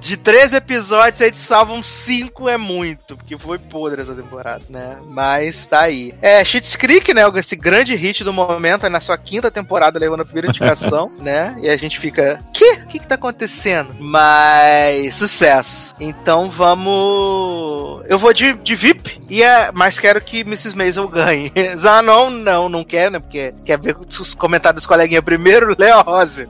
[0.00, 4.96] De três episódios, eles salvam cinco é muito, porque foi podre essa temporada, né?
[5.06, 6.14] Mas tá aí.
[6.22, 7.22] É, Schitt's Creek, né?
[7.36, 11.54] Esse grande hit do momento, aí na sua quinta temporada, levando a primeira indicação, né?
[11.60, 12.72] E a gente fica, que?
[12.72, 13.94] O que que tá acontecendo?
[13.98, 15.94] Mas, sucesso.
[16.00, 18.02] Então vamos...
[18.08, 19.70] Eu vou de, de VIP, e é...
[19.72, 20.74] mas quero que Mrs.
[20.74, 21.52] Maisel ganhe.
[21.76, 23.18] Zanon, não, não quer, né?
[23.18, 26.48] Porque quer ver os comentários dos coleguinhas primeiro, Léo Rose.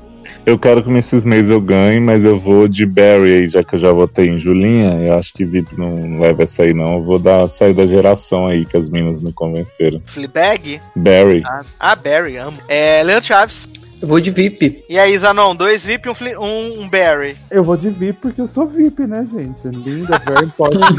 [0.51, 1.25] Eu quero que o Mrs.
[1.29, 4.95] Maisel ganhe, mas eu vou de Barry aí, já que eu já votei em Julinha.
[5.01, 6.95] Eu acho que VIP não leva essa aí, não.
[6.95, 10.03] Eu vou dar sair da geração aí, que as minas me convenceram.
[10.07, 10.81] Fleabag?
[10.97, 11.45] Barry.
[11.47, 12.59] Ah, ah, Barry, amo.
[12.67, 13.69] É, Leandro Chaves.
[14.01, 14.85] Eu vou de VIP.
[14.89, 17.37] E aí, Zanon, dois VIP e um, um, um Barry.
[17.51, 19.69] Eu vou de VIP porque eu sou VIP, né, gente?
[19.69, 20.81] Linda, very important.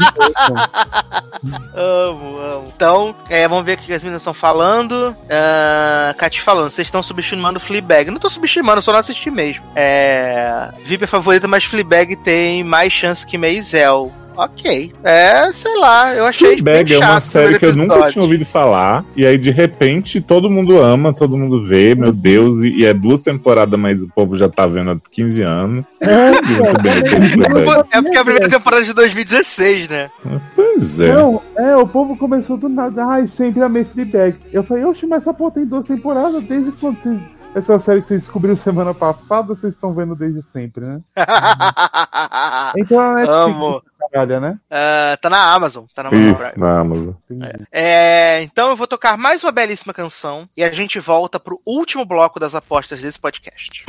[1.74, 2.72] Amo, amo.
[2.76, 5.16] Então, é, vamos ver o que as meninas estão falando.
[6.16, 8.10] Cati falando, vocês estão subestimando Fleabag.
[8.10, 9.64] Não tô subestimando, eu só não assisti mesmo.
[9.74, 14.12] É, VIP é favorita, mas Fleabag tem mais chance que Maisel.
[14.36, 14.92] Ok.
[15.02, 18.22] É, sei lá, eu achei Fleabag bem é uma chato série que eu nunca tinha
[18.22, 19.04] ouvido falar.
[19.16, 22.62] E aí, de repente, todo mundo ama, todo mundo vê, meu Deus.
[22.62, 25.84] E, e é duas temporadas, mas o povo já tá vendo há 15 anos.
[26.02, 27.96] É.
[27.96, 30.10] É porque é a primeira temporada de 2016, né?
[30.54, 31.12] Pois é.
[31.14, 33.04] Não, é, o povo começou do nada.
[33.04, 34.36] Ai, sempre amei Fleabag.
[34.52, 36.42] Eu falei, oxe, mas essa porra tem duas temporadas.
[36.44, 37.20] Desde quando vocês...
[37.54, 41.00] Essa série que vocês descobriram semana passada, vocês estão vendo desde sempre, né?
[42.76, 43.82] Então a Netflix Amo.
[44.12, 44.58] Caralho, né?
[44.70, 45.84] Ah, tá na Amazon.
[45.94, 46.66] Tá na Amazon Isso, Prime.
[46.66, 47.14] na Amazon.
[47.30, 47.64] Entendi.
[47.72, 52.04] É, então eu vou tocar mais uma belíssima canção e a gente volta pro último
[52.04, 53.84] bloco das apostas desse podcast.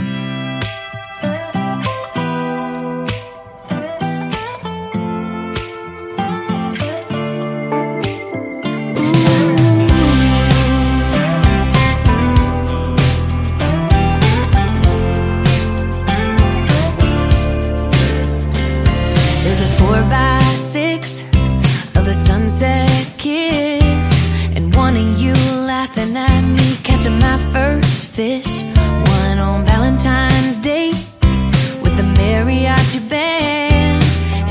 [28.13, 28.61] Fish.
[29.21, 30.89] One on Valentine's Day
[31.81, 34.03] with the mariachi band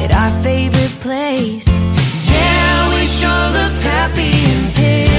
[0.02, 1.68] at our favorite place.
[2.28, 4.32] Yeah, we sure looked happy
[4.74, 5.11] pictures.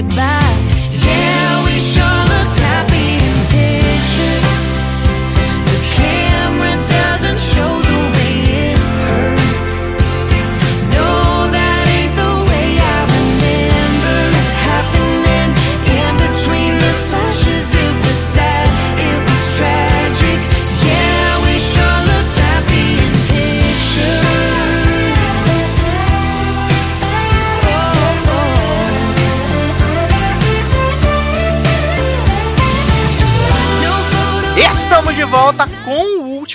[0.00, 0.37] goodbye.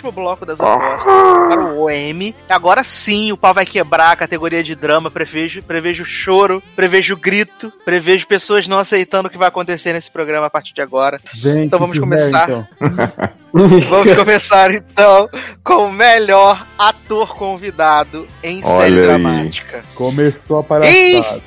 [0.03, 2.33] Último bloco das apostas para o OM.
[2.49, 5.09] Agora sim, o pau vai quebrar a categoria de drama.
[5.09, 10.47] Prevejo, prevejo choro, prevejo grito, prevejo pessoas não aceitando o que vai acontecer nesse programa
[10.47, 11.19] a partir de agora.
[11.33, 12.47] Gente, Então vamos começar.
[12.47, 13.33] merda.
[13.53, 13.85] Vamos
[14.17, 15.29] começar então
[15.63, 19.07] com o melhor ator convidado em série Olha aí.
[19.07, 19.83] dramática.
[19.93, 21.41] Começou a palhaçada.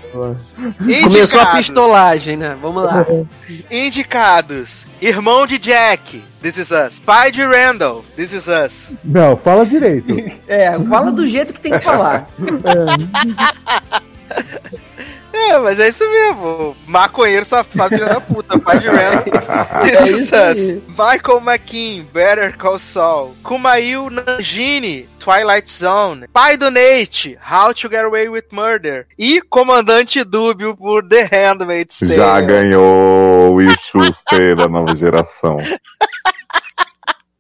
[1.03, 2.57] Começou a pistolagem, né?
[2.63, 3.05] Vamos lá.
[3.69, 7.01] Indicados: Irmão de Jack, This Is Us.
[7.01, 8.93] Pai de Randall, This Is Us.
[9.05, 10.07] Não, fala direito.
[10.47, 12.29] É, fala do jeito que tem que falar.
[12.65, 14.37] É,
[15.63, 16.77] mas é isso mesmo.
[16.87, 18.59] Maconheiro safado filho da puta.
[18.59, 19.23] Pai de Randall,
[19.85, 20.83] This É isso aí.
[20.89, 23.37] Michael McKean, Better Call Saul.
[23.43, 26.29] Kumail Nanjiani, Twilight Zone.
[26.29, 29.07] Pai do Nate, How to Get Away with Murder.
[29.19, 32.15] E Comandante Dúbio por The Handmaid's Tale.
[32.15, 35.57] Já ganhou o Schuster da nova geração.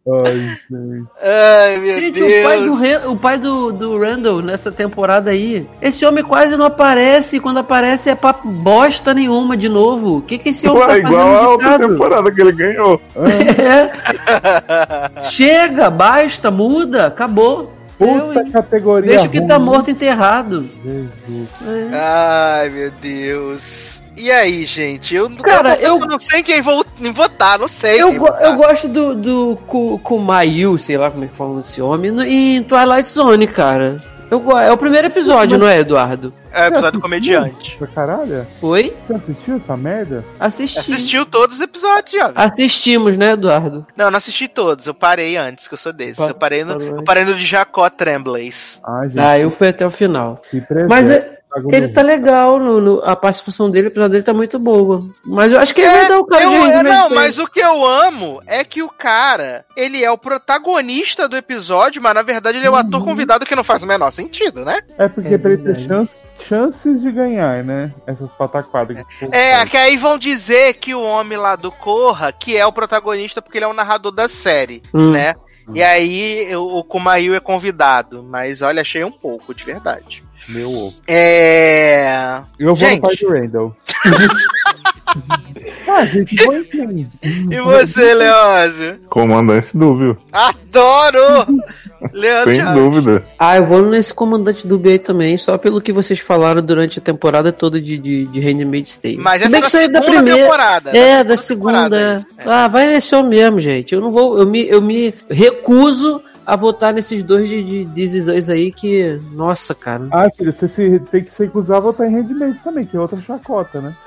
[0.08, 1.06] Ai, gente.
[1.20, 2.40] Ai, meu Gente, Deus.
[2.40, 2.60] o pai,
[3.00, 7.36] do, o pai do, do Randall nessa temporada aí, esse homem quase não aparece.
[7.36, 10.18] e Quando aparece é papo bosta nenhuma de novo.
[10.18, 13.00] O que, que esse homem Ué, tá igual a fazendo outra temporada que ele ganhou.
[13.16, 13.90] É.
[15.24, 17.72] Chega, basta, muda, acabou.
[17.98, 18.50] Eu, Puta hein?
[18.52, 19.10] categoria.
[19.10, 20.68] Deixa o que tá morto enterrado.
[20.84, 21.48] Jesus.
[21.92, 23.95] Ai, meu Deus.
[24.16, 25.14] E aí, gente?
[25.14, 28.00] Eu, Cara, eu, eu- não sei quem vou votar, não sei.
[28.00, 29.56] Eu, go- eu gosto do, do
[30.02, 34.02] Kumail, sei lá como é que fala esse homem, no- em Twilight Zone, cara.
[34.28, 36.34] Eu, é o primeiro episódio, não é, Eduardo?
[36.50, 37.76] É episódio comediante.
[37.76, 38.44] Pra caralho?
[38.60, 38.92] Oi?
[39.06, 40.24] Você assistiu essa merda?
[40.40, 40.78] Assisti.
[40.80, 42.32] Assistiu todos os episódios, já.
[42.34, 43.86] Assistimos, né, Eduardo?
[43.96, 44.84] Não, não assisti todos.
[44.86, 46.16] Eu parei antes, que eu sou desses.
[46.16, 48.80] Pa- Eu parei no, eu parei no de Jacó Tremblays.
[49.04, 49.20] Gente.
[49.20, 50.42] Ah, eu fui até o final.
[50.88, 51.35] Mas é-
[51.70, 55.02] ele tá legal, no, no- a participação dele, apesar dele tá muito boa.
[55.24, 57.46] Mas eu acho que ele vai dar o cara eu, de é, Não, mas o
[57.46, 62.22] que eu amo é que o cara, ele é o protagonista do episódio, mas na
[62.22, 64.80] verdade ele é o ator convidado que não faz o menor sentido, né?
[64.98, 66.10] É porque É pra ele ter chance-
[66.48, 67.92] chances de ganhar, né?
[68.06, 68.98] Essas pataquadas.
[69.18, 72.72] que É, que aí vão dizer que o homem lá do Corra, que é o
[72.72, 75.10] protagonista porque ele é o narrador da série, Hum.
[75.10, 75.34] né?
[75.74, 80.22] E aí o, o Kumail é convidado, mas olha, achei um pouco, de verdade.
[80.48, 80.94] Meu ovo.
[81.08, 82.40] É.
[82.58, 82.96] Eu vou Gente.
[82.96, 83.76] no pai do Randall.
[85.88, 87.08] ah, gente, vou enfim.
[87.22, 88.98] E você, Leózio?
[89.08, 91.46] Comandante Dúvio, Adoro!
[92.12, 93.24] Leandro sem dúvida.
[93.38, 97.02] Ah, eu vou nesse comandante do B também, só pelo que vocês falaram durante a
[97.02, 99.16] temporada toda de, de, de Handmaid's Tale.
[99.16, 100.96] Mas essa é da que isso aí segunda temporada.
[100.96, 101.88] É, da segunda.
[101.88, 102.48] temporada, é.
[102.48, 103.94] Ah, vai nesse homem mesmo, gente.
[103.94, 104.38] Eu não vou.
[104.38, 109.18] Eu me, eu me recuso a votar nesses dois de, de aí que.
[109.32, 110.04] Nossa, cara.
[110.12, 113.00] Ah, filho, você se, tem que se recusar a votar em rendimento também, que é
[113.00, 113.94] outra chacota, né?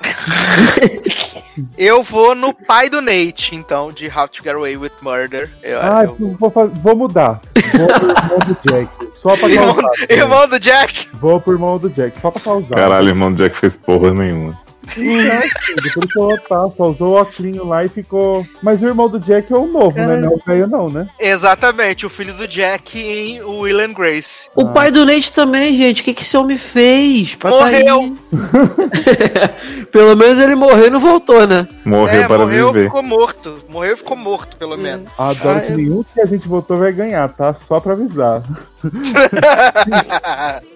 [1.76, 5.50] Eu vou no pai do Nate, então, de How to Get Away with Murder.
[5.62, 7.40] Eu, Ah, eu- então vou, vou mudar.
[7.76, 9.08] Vou pro irmão do Jack.
[9.14, 9.92] Só pra Irmão, causar.
[10.08, 11.08] irmão do Jack?
[11.14, 12.76] Vou pro irmão do Jack, só pra causar.
[12.76, 14.56] Caralho, irmão do Jack fez porra nenhuma.
[14.98, 15.42] Né?
[15.82, 18.46] Depois eu votar, só usou o óculos lá e ficou.
[18.62, 20.16] Mas o irmão do Jack é o novo, né?
[20.16, 21.06] Não é o velho, não, né?
[21.18, 24.46] Exatamente, o filho do Jack em Will and Grace.
[24.54, 26.02] O pai do Nate também, gente.
[26.02, 27.34] O que, que esse homem fez?
[27.34, 27.56] Pra tá?
[27.58, 28.16] Morreu.
[29.90, 31.66] Pelo menos ele morreu e não voltou, né?
[31.84, 32.84] Morreu é, para morreu viver.
[32.86, 33.58] ficou morto.
[33.68, 35.08] Morreu e ficou morto, pelo menos.
[35.18, 37.54] Adoro Ah, que eu- nenhum que a gente votou vai ganhar, tá?
[37.66, 38.42] Só pra avisar.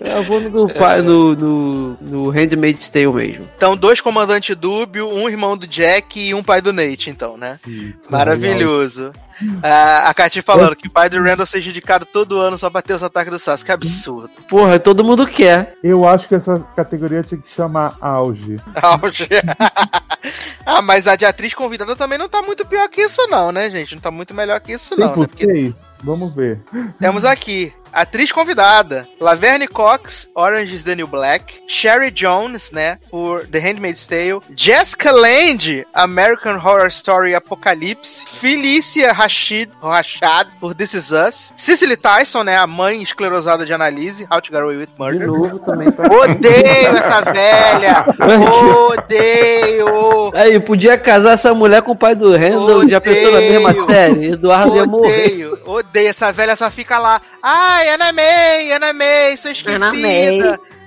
[0.01, 3.49] Eu vou no, pai, no, no, no Handmaid's Tale mesmo.
[3.57, 7.59] então, dois comandantes dúbio, um irmão do Jack e um pai do Nate, então, né?
[8.11, 9.13] Maravilhoso.
[9.63, 12.83] Ah, a Katy falando que o pai do Randall seja indicado todo ano só pra
[12.83, 13.65] ter os ataques do Sasuke.
[13.67, 14.31] Que absurdo.
[14.49, 15.75] Porra, todo mundo quer.
[15.83, 18.61] Eu acho que essa categoria tinha que chamar auge.
[18.81, 19.29] Auge.
[20.65, 23.71] ah, mas a de atriz convidada também não tá muito pior que isso, não, né,
[23.71, 23.95] gente?
[23.95, 25.17] Não tá muito melhor que isso, Tem não.
[25.17, 25.27] Né?
[25.27, 25.75] Porque?
[26.03, 26.61] Vamos ver.
[27.01, 33.47] temos aqui atriz convidada: Laverne Cox, Orange is the New Black, Sherry Jones, né, por
[33.47, 41.11] The Handmaid's Tale, Jessica Lange, American Horror Story Apocalypse, Felicia Rashid, Rashad, por This Is
[41.11, 44.99] Us, Cicely Tyson, né, a mãe esclerosada de Annalise, How to Get Away with De
[44.99, 45.27] Murder.
[45.27, 45.91] novo também.
[45.91, 46.07] Pra...
[46.07, 48.05] Odeio essa velha!
[48.89, 50.33] Odeio!
[50.35, 53.85] Aí, podia casar essa mulher com o pai do Randall, já pensou na mesma Odeio.
[53.87, 54.31] série?
[54.33, 55.25] Eduardo ia morrer.
[55.25, 56.09] Odeio, odeio.
[56.09, 57.21] Essa velha só fica lá.
[57.43, 59.87] Ai, Ana May, Ana May, sou esquecida.
[59.87, 60.41] Ana May.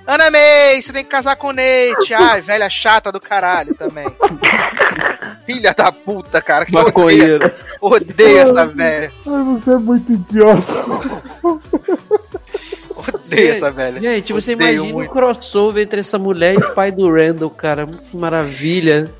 [0.06, 2.14] Ana May, você tem que casar com o Nate.
[2.14, 4.06] Ai, velha chata do caralho também.
[5.44, 6.64] Filha da puta, cara.
[6.64, 7.52] Que odeio, Maconheiro.
[7.80, 9.12] odeio essa velha.
[9.26, 10.72] Ai, você é muito idiota.
[12.98, 14.00] Odeio essa velha.
[14.00, 15.10] Gente, você Odeio imagina muito.
[15.10, 17.86] o crossover entre essa mulher e o pai do Randall, cara.
[17.86, 19.12] Que maravilha.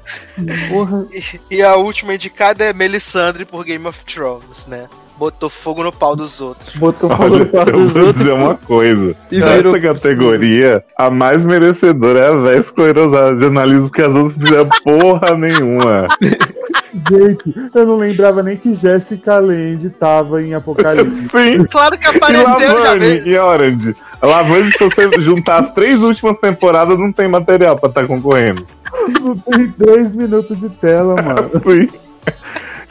[0.71, 1.07] Porra.
[1.13, 4.89] E, e a última indicada é Melisandre por Game of Thrones, né?
[5.19, 6.74] Botou fogo no pau dos outros.
[6.77, 9.16] Botou fogo Olha, no pau eu dos vou outros dizer uma coisa.
[9.31, 14.15] e Nessa virou categoria, a mais merecedora é a véia esclerosada de análise, porque as
[14.15, 16.07] outras não fizeram porra nenhuma.
[17.11, 21.28] Gente, eu não lembrava nem que Jessica Lange tava em Apocalipse.
[21.28, 21.65] Sim.
[21.65, 23.27] Claro que E apareceu, Lavane veio.
[23.28, 23.97] e Orange.
[24.23, 28.66] A Lavane, se você juntar as três últimas temporadas, não tem material pra estar concorrendo.
[29.20, 31.51] Não tem dois minutos de tela, mano.
[31.51, 31.89] Sim.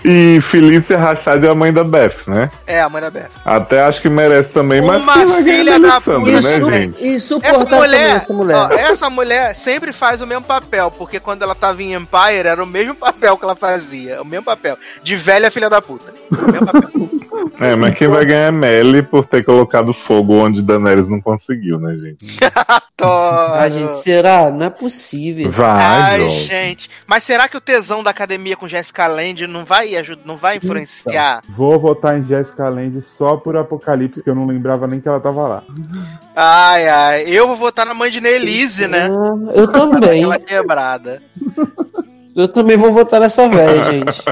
[0.10, 2.50] E Felícia Rachad é a mãe da Beth, né?
[2.66, 3.30] É, a mãe da Beth.
[3.44, 5.14] Até acho que merece também, mas Uma
[5.44, 6.32] filha é a da Alessandra, puta.
[6.32, 6.96] né, Isso- gente?
[7.06, 8.56] Essa Insuportável também, mulher, essa mulher.
[8.56, 12.64] ó, essa mulher sempre faz o mesmo papel, porque quando ela tava em Empire era
[12.64, 16.14] o mesmo papel que ela fazia, o mesmo papel, de velha filha da puta.
[16.32, 16.90] O mesmo papel.
[17.60, 21.80] É, mas quem vai ganhar é Melly por ter colocado fogo onde Daenerys não conseguiu,
[21.80, 22.38] né, gente?
[23.00, 24.50] Ah, gente, será?
[24.50, 25.52] Não é possível.
[25.52, 25.80] Vai,
[26.20, 26.90] Ai, gente.
[27.06, 30.58] Mas será que o tesão da academia com Jessica Lange não vai ajudar, não vai
[30.58, 31.42] influenciar?
[31.50, 35.20] Vou votar em Jessica Lange só por Apocalipse, que eu não lembrava nem que ela
[35.20, 35.64] tava lá.
[36.36, 37.24] Ai, ai.
[37.28, 39.10] Eu vou votar na mãe de Nelise, né?
[39.54, 40.24] Eu também.
[40.24, 41.22] Aquela quebrada.
[42.36, 44.24] Eu também vou votar nessa velha, gente.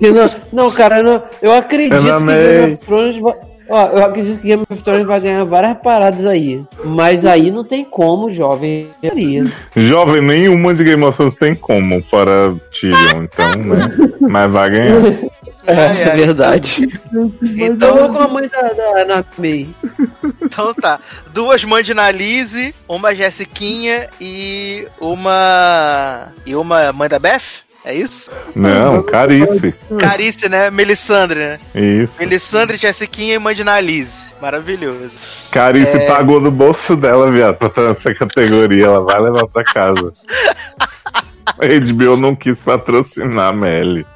[0.00, 2.24] Não, não, cara, não, eu acredito Eu que.
[2.24, 3.51] Game of Thrones vai.
[3.74, 6.62] Ó, eu acredito que Game of Thrones vai ganhar várias paradas aí.
[6.84, 8.88] Mas aí não tem como, jovem.
[9.74, 13.88] Jovem, nenhuma de Game of Thrones tem como, fora Tyrion, então, né?
[14.20, 15.02] Mas vai ganhar.
[15.64, 16.16] É, Ai, ai.
[16.16, 16.88] verdade.
[17.12, 17.32] Eu
[17.72, 19.68] Então, vou com a mãe da, da Ana May.
[20.42, 20.98] então tá.
[21.32, 26.28] Duas mães de Nalise, uma Jessiquinha e uma.
[26.44, 27.62] E uma mãe da Beth?
[27.84, 28.30] É isso?
[28.54, 29.74] Não, Carice.
[29.98, 30.70] Carice, né?
[30.70, 31.58] Melissandre, né?
[31.74, 32.12] Isso.
[32.18, 34.10] Melissandre, Jessiquinha e mãe de Nalise.
[34.40, 35.18] Maravilhoso.
[35.50, 36.06] Carice É.
[36.06, 38.86] pagou do bolso dela, viado, pra estar nessa categoria.
[38.86, 40.12] Ela vai levar pra casa.
[41.58, 44.06] A HBO não quis patrocinar a Melly.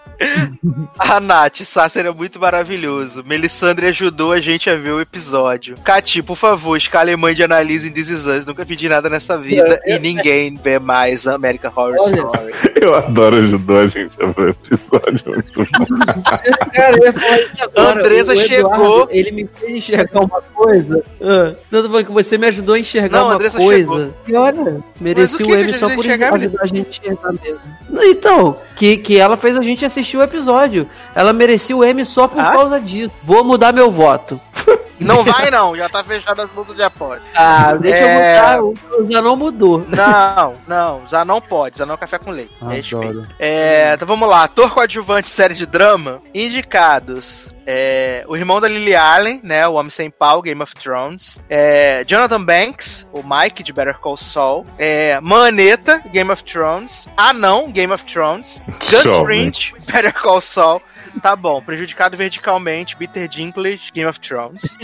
[0.98, 3.22] A Nath, Sasser é muito maravilhoso.
[3.24, 5.76] Melissandre ajudou a gente a ver o episódio.
[5.84, 8.47] Cati, por favor, escale mãe de analise em This Is Us.
[8.47, 12.16] Nunca pedi nada nessa vida e ninguém vê mais American Horror Olha.
[12.16, 12.55] Story.
[12.80, 15.44] Eu adoro, ajudou a gente a ver o episódio.
[15.55, 15.86] Bom.
[16.72, 18.01] Cara, eu ia falar isso agora.
[18.01, 19.09] Andresa O Eduardo, chegou.
[19.10, 21.02] Ele me fez enxergar uma coisa.
[21.20, 24.14] Ah, não, tô falando que você me ajudou a enxergar Não, uma Andressa coisa.
[24.26, 27.32] E olha, mereci Mas o o M só por enxergar, ajudar a gente a enxergar
[27.32, 27.60] mesmo.
[28.05, 30.89] Então, que, que ela fez a gente assistir o episódio.
[31.14, 32.52] Ela merecia o M só por Ah?
[32.52, 33.10] causa disso.
[33.23, 34.40] Vou mudar meu voto.
[34.98, 35.77] Não vai, não.
[35.77, 37.20] Já tá fechado as bolsas de apoio.
[37.35, 38.59] Ah, deixa É.
[38.59, 39.01] eu mudar.
[39.02, 39.86] o- Já não mudou.
[39.89, 41.02] Não, não.
[41.09, 41.78] Já não pode.
[41.78, 42.52] Já não café com leite.
[42.62, 42.97] Respeito.
[43.20, 43.27] Adoro.
[43.39, 44.44] É, então vamos lá.
[44.44, 46.20] Ator coadjuvante série de drama.
[46.35, 47.48] Indicados.
[47.68, 49.66] É, o irmão da Lily Allen, né?
[49.66, 51.40] O Homem Sem Pau, Game of Thrones.
[51.51, 54.64] É, Jonathan Banks, o Mike de Better Call Saul.
[54.78, 57.09] É, Maneta, Game of Thrones.
[57.16, 58.62] Anão, Game of Thrones.
[58.89, 59.02] Gus.
[59.24, 60.81] Fringe, Better Call Saul.
[61.22, 64.76] Tá bom, prejudicado verticalmente, Peter Dinklage, Game of Thrones.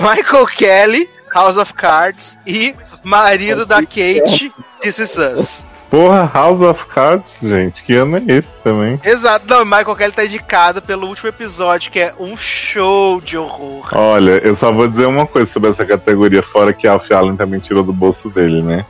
[0.00, 2.38] Michael Kelly, House of Cards.
[2.46, 5.64] E marido da Kate, This Is Us.
[5.90, 7.84] Porra, House of Cards, gente.
[7.84, 9.00] Que ano é esse também?
[9.04, 13.90] Exato, não, Michael Kelly tá indicado pelo último episódio, que é um show de horror.
[13.92, 17.60] Olha, eu só vou dizer uma coisa sobre essa categoria, fora que Alf Allen também
[17.60, 18.84] tirou do bolso dele, né?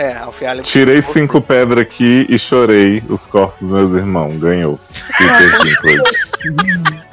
[0.00, 0.62] É, Alfie Allen.
[0.62, 4.34] Tirei cinco pedras aqui e chorei os corpos dos meus irmãos.
[4.38, 4.80] Ganhou.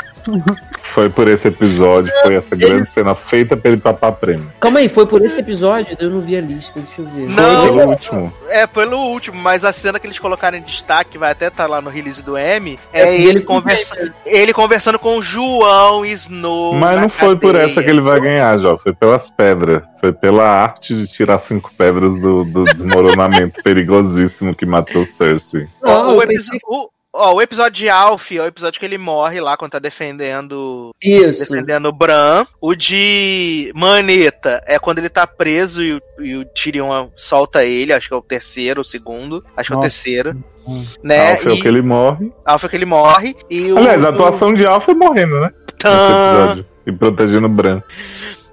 [0.94, 4.52] Foi por esse episódio, foi essa grande cena feita pra ele papar prêmio.
[4.60, 5.95] Calma aí, foi por esse episódio?
[5.99, 7.28] Eu não vi a lista, deixa eu ver.
[7.30, 7.62] Não.
[7.68, 8.34] Foi pelo último.
[8.49, 11.82] É, pelo último, mas a cena que eles colocaram em destaque, vai até estar lá
[11.82, 16.74] no release do M, é, É, ele, ele conversa, ele conversando com o João Snow.
[16.74, 17.72] Mas não foi por cadeia.
[17.72, 18.78] essa que ele vai ganhar, Jó.
[18.78, 19.84] Foi pelas pedras.
[19.99, 25.68] Foi pela arte de tirar cinco pedras do, do desmoronamento perigosíssimo que matou Cersei.
[25.82, 29.39] Não, o, pensei o- ó, o episódio de Alf é o episódio que ele morre
[29.41, 31.39] lá quando tá defendendo Isso.
[31.41, 32.45] defendendo o Bran.
[32.61, 37.94] O de Maneta é quando ele tá preso e, o- e o Tyrion solta ele,
[37.94, 40.35] acho que é o terceiro, o segundo, acho que é o terceiro.
[40.68, 40.85] Hum.
[41.03, 41.31] Né?
[41.31, 42.31] Alf é o que ele morre.
[42.45, 43.35] Alf é que ele morre.
[43.49, 45.52] E o, Aliás, a o- atuação de Alf é morrendo, né?
[46.85, 47.81] E protegendo o Bran.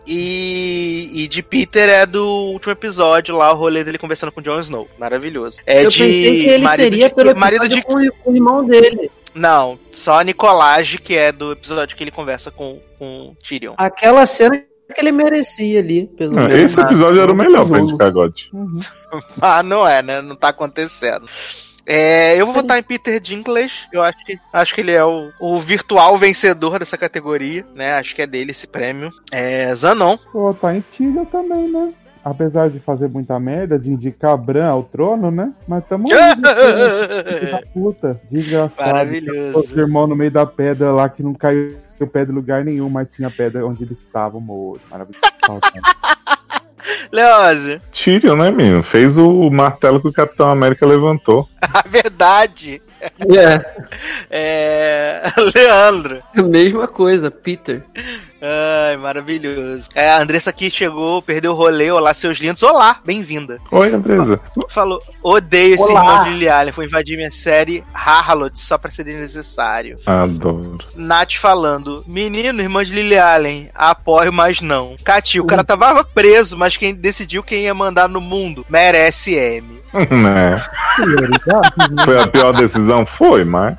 [0.07, 4.43] E, e de Peter é do último episódio lá, o rolê dele conversando com o
[4.43, 4.89] Jon Snow.
[4.99, 5.61] Maravilhoso.
[5.67, 8.35] É eu de pensei que ele marido seria de, pelo marido de com, com o
[8.37, 9.11] irmão dele.
[9.35, 13.75] Não, só a Nicolage, que é do episódio que ele conversa com, com o Tyrion.
[13.77, 14.63] Aquela cena
[14.95, 16.71] que ele merecia ali, pelo Não, menos.
[16.73, 18.33] esse episódio era o melhor pra indicar God.
[19.41, 20.21] Ah, não é, né?
[20.21, 21.27] Não tá acontecendo.
[21.87, 23.89] É, eu vou votar em Peter Dinklage.
[23.93, 27.95] Eu acho que, acho que ele é o, o virtual vencedor dessa categoria, né?
[27.95, 29.11] Acho que é dele esse prêmio.
[29.31, 30.17] É, Zanon.
[30.33, 31.93] Vou votar em Tyrion também, né?
[32.25, 35.53] apesar de fazer muita merda, de indicar Bran ao trono, né?
[35.69, 38.75] Mas tamo aí, da puta, desgraçado.
[38.81, 39.59] Maravilhoso.
[39.59, 41.77] Os irmãos no meio da pedra lá que não caiu
[42.11, 44.81] pedra em lugar nenhum, mas tinha pedra onde eles estavam, morto.
[44.91, 45.21] Maravilhoso.
[47.13, 48.83] Leose, Tyrion, né, menino?
[48.83, 51.49] Fez o martelo que o Capitão América levantou.
[51.61, 53.65] a verdade É,
[54.31, 55.33] é.
[55.55, 56.23] Leandro.
[56.51, 57.83] mesma coisa, Peter.
[58.47, 59.89] Ai, maravilhoso.
[59.95, 61.91] É, a Andressa aqui chegou, perdeu o rolê.
[61.91, 62.63] Olá, seus lindos.
[62.63, 63.59] Olá, bem-vinda.
[63.71, 64.39] Oi, Andresa.
[64.69, 66.01] Falou, odeio esse Olá.
[66.01, 66.73] irmão de Lily Allen.
[66.73, 69.99] Foi invadir minha série Harlot só pra ser desnecessário.
[70.05, 70.77] Adoro.
[70.95, 74.95] Nath falando, menino, irmã de Lily Allen, apoio, mas não.
[75.03, 79.84] Cati, o cara tava preso, mas quem decidiu quem ia mandar no mundo merece M.
[80.11, 80.63] né?
[82.05, 83.07] Foi a pior decisão?
[83.07, 83.77] Foi, mas.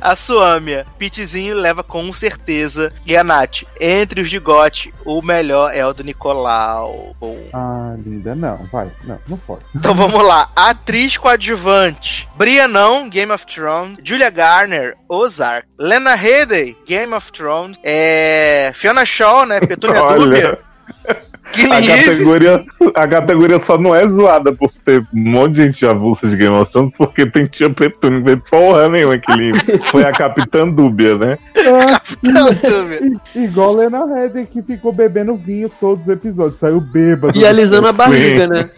[0.00, 2.92] A Suâmia, Pitzinho leva com certeza.
[3.06, 7.14] E a Nath, entre os de gote, o melhor é o do Nicolau.
[7.18, 7.38] Bom.
[7.52, 8.90] Ah, linda, não, vai.
[9.04, 9.64] Não, não pode.
[9.74, 10.50] Então vamos lá.
[10.54, 12.28] Atriz coadjuvante.
[12.36, 13.98] Brianão, Game of Thrones.
[14.04, 15.66] Julia Garner, Ozark.
[15.78, 17.78] Lena Headey, Game of Thrones.
[17.82, 18.72] É...
[18.74, 19.60] Fiona Shaw, né?
[19.60, 20.18] Petúnia Olha.
[20.18, 20.58] Dúbia.
[21.52, 22.64] Killing A categoria,
[22.94, 26.54] a categoria só não é zoada por ter um monte de gente avulsa de Game
[26.56, 29.52] of Thrones, porque tem tia Petúnia, não tem porra nenhuma que ele
[29.90, 31.38] foi a Capitã Dúbia, né?
[32.22, 33.00] Dúbia.
[33.34, 36.58] I- Igual Lena Headey que ficou bebendo vinho todos os episódios.
[36.58, 37.38] Saiu bêbado.
[37.38, 38.70] E alisando a barriga, né?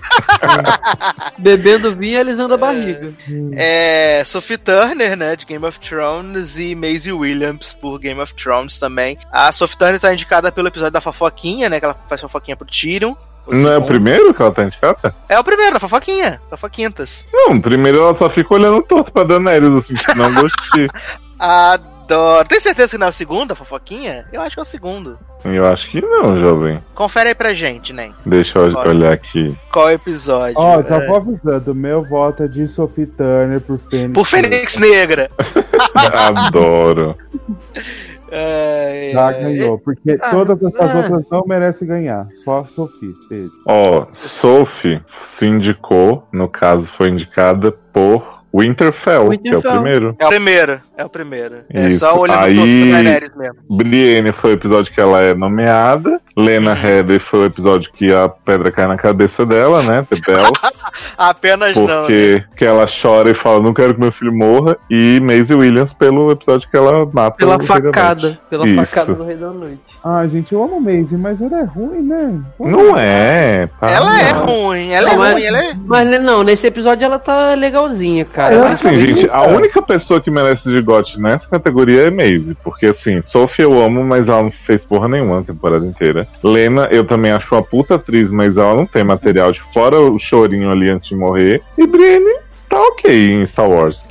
[1.38, 3.12] Bebendo vinho e alisando a barriga.
[3.54, 8.78] É, Sophie Turner, né, de Game of Thrones, e Maisie Williams por Game of Thrones
[8.78, 9.18] também.
[9.30, 12.66] A Sophie Turner tá indicada pelo episódio da Fofoquinha, né, que ela faz fofoquinha pro
[12.66, 13.14] Tyrion.
[13.48, 15.14] Não é o primeiro que ela tá indicada?
[15.28, 17.24] É o primeiro, da Fofoquinha, Fofoquintas.
[17.32, 20.88] Não, primeiro ela só fica olhando torto pra Daenerys, assim, não gostei.
[21.38, 22.48] Adoro.
[22.48, 24.26] Tem certeza que não é o segundo, a Fofoquinha?
[24.32, 25.16] Eu acho que é o segundo.
[25.44, 26.82] Eu acho que não, jovem.
[26.94, 28.10] Confere aí pra gente, né?
[28.24, 28.90] Deixa eu Olha.
[28.90, 29.56] olhar aqui.
[29.70, 30.56] Qual episódio?
[30.58, 31.06] Ó, já É.
[31.06, 31.72] vou avisando.
[31.74, 34.12] Meu voto é de Sophie Turner por Fênix.
[34.12, 35.30] Por Fênix Negra.
[35.94, 37.16] Adoro.
[38.30, 39.40] É, Já é.
[39.40, 40.96] ganhou, porque Ah, todas essas ah.
[40.96, 42.28] outras não merecem ganhar.
[42.44, 43.14] Só a Sophie.
[43.66, 49.72] Ó, Sophie se indicou, no caso foi indicada por Winterfell, que é o Winterfell.
[49.72, 50.16] primeiro.
[50.18, 51.56] É o primeiro, é o primeiro.
[51.72, 51.98] É Isso.
[52.00, 53.56] só olhando Aí- Daenerys mesmo.
[53.70, 56.20] Brienne foi o episódio que ela é nomeada.
[56.36, 60.06] Lena Headey foi o episódio que a pedra cai na cabeça dela, né?
[60.10, 60.52] The Bells.
[61.16, 61.86] Apenas não.
[61.86, 61.96] né?
[62.00, 64.76] Porque que ela chora e fala, não quero que meu filho morra.
[64.90, 67.84] E Maisie Williams pelo episódio que ela mata Pela o Rei da Noite.
[67.94, 68.38] facada.
[68.50, 68.76] Pela Isso.
[68.84, 69.80] facada do Rei da Noite.
[70.04, 72.38] Ah, gente, eu amo Maisie, mas ela é ruim, né?
[72.60, 73.66] Não é.
[73.80, 73.92] para.
[73.92, 75.74] Ela é ruim, ela é Não, mas- ruim, ela é.
[75.86, 78.45] Mas né, não, nesse episódio ela tá legalzinha, cara.
[78.50, 82.56] É, Ela Assim, gente, a única pessoa que merece de GOT nessa categoria é Maisie.
[82.62, 86.28] Porque, assim, Sophie eu amo, mas ela não fez porra nenhuma a temporada inteira.
[86.42, 90.18] Lena, eu também acho uma puta atriz, mas ela não tem material de fora o
[90.18, 91.62] chorinho ali antes de morrer.
[91.76, 94.04] E Brienne tá ok em Star Wars.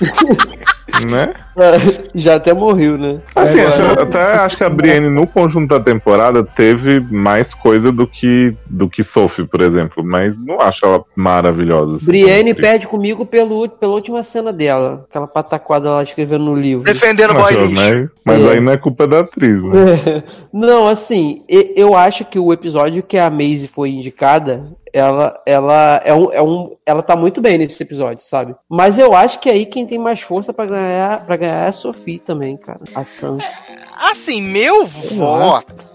[1.10, 1.34] né?
[2.14, 3.20] Já até morreu, né?
[3.34, 7.90] Assim, É, acho- até acho que a Brienne no conjunto da temporada teve mais coisa
[7.92, 11.96] do que do que Sophie, por exemplo, mas não acho ela maravilhosa.
[11.96, 15.04] assim, Brienne perde comigo pelo, pela última cena dela.
[15.08, 16.84] Aquela pataquada lá escrevendo no livro.
[16.84, 18.08] Defendendo o Mas, né?
[18.24, 18.50] Mas É.
[18.52, 20.22] aí não é culpa da atriz, né?
[20.52, 26.12] Não, assim, eu acho que o episódio que a Maisie foi indicada, ela, ela é
[26.14, 28.54] um, é um, ela tá muito bem nesse episódio, sabe?
[28.68, 31.72] Mas eu acho que aí quem tem mais força pra ganhar, para ganhar é a
[31.72, 32.80] Sophie também, cara.
[32.94, 33.64] A Sansa.
[33.96, 35.91] Assim, meu voto.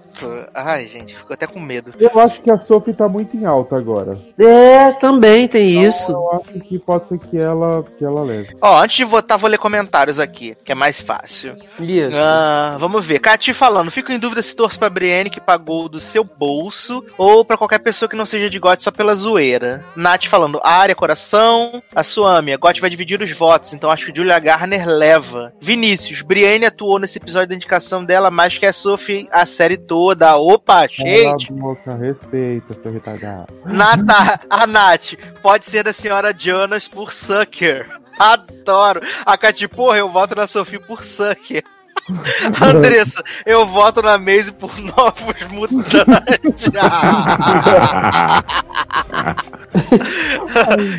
[0.53, 1.93] Ai, gente, fico até com medo.
[1.99, 4.17] Eu acho que a Sophie tá muito em alta agora.
[4.37, 6.11] É, também tem isso.
[6.11, 8.55] Eu acho que pode ser que ela, que ela leve.
[8.61, 11.55] Ó, antes de votar, vou ler comentários aqui, que é mais fácil.
[11.79, 12.15] Isso.
[12.15, 13.19] Ah, vamos ver.
[13.19, 17.43] Cati falando, fico em dúvida se torço pra Brienne que pagou do seu bolso ou
[17.45, 19.85] pra qualquer pessoa que não seja de GOT só pela zoeira.
[19.95, 21.81] Nath falando, área, coração.
[21.93, 25.53] A Suâmia, GOT vai dividir os votos, então acho que Julia Garner leva.
[25.61, 30.06] Vinícius, Brienne atuou nesse episódio da indicação dela mais que a Sophie a série toda.
[30.37, 31.51] Opa, Cala gente.
[31.51, 33.53] boca, respeita, seu retardado.
[33.65, 37.99] Nata, a Nath, pode ser da senhora Jonas por Sucker.
[38.19, 39.01] Adoro.
[39.25, 41.63] A Cati, porra, eu voto na Sophie por Sucker.
[42.61, 46.69] Andressa, eu voto na Maisie por Novos Mutantes.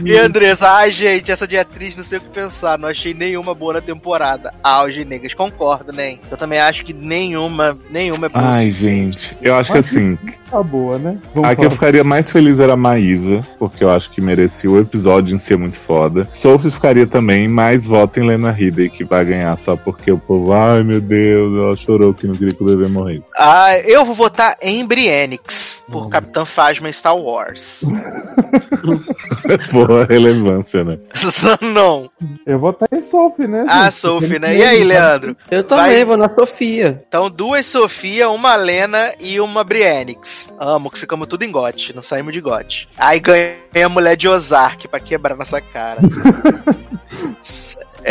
[0.04, 3.54] e Andressa, ai gente, essa de atriz não sei o que pensar, não achei nenhuma
[3.54, 4.52] boa na temporada.
[4.62, 6.18] Auge, negas, concordo, né?
[6.30, 10.18] Eu também acho que nenhuma, nenhuma é o Ai, gente, eu acho que assim,
[10.50, 11.18] Tá boa, né?
[11.34, 14.70] Vamos a que eu ficaria mais feliz era a Maísa, porque eu acho que merecia
[14.70, 16.26] o episódio em ser muito foda.
[16.32, 20.52] Sophie ficaria também, mas voto em Lena Headey, que vai ganhar só porque o povo,
[20.54, 23.28] ai meu Deus, ela chorou que não queria que o bebê morresse.
[23.38, 25.82] Ah, eu vou votar em Briennix.
[25.90, 27.80] por Capitã Phasma em Star Wars.
[29.70, 30.98] Porra, relevância, né?
[31.62, 32.10] não.
[32.46, 33.64] Eu vou estar em Sophie, né?
[33.68, 33.94] Ah, gente?
[33.94, 34.56] Sophie, né?
[34.56, 35.36] E aí, Leandro?
[35.50, 37.02] Eu também, Vai- vou na Sofia.
[37.08, 40.50] Então, duas Sofia, uma Lena e uma Briennix.
[40.58, 42.88] Amo, que ficamos tudo em gote, não saímos de gote.
[42.98, 46.00] Aí ganhei a mulher de Ozark pra quebrar nossa cara.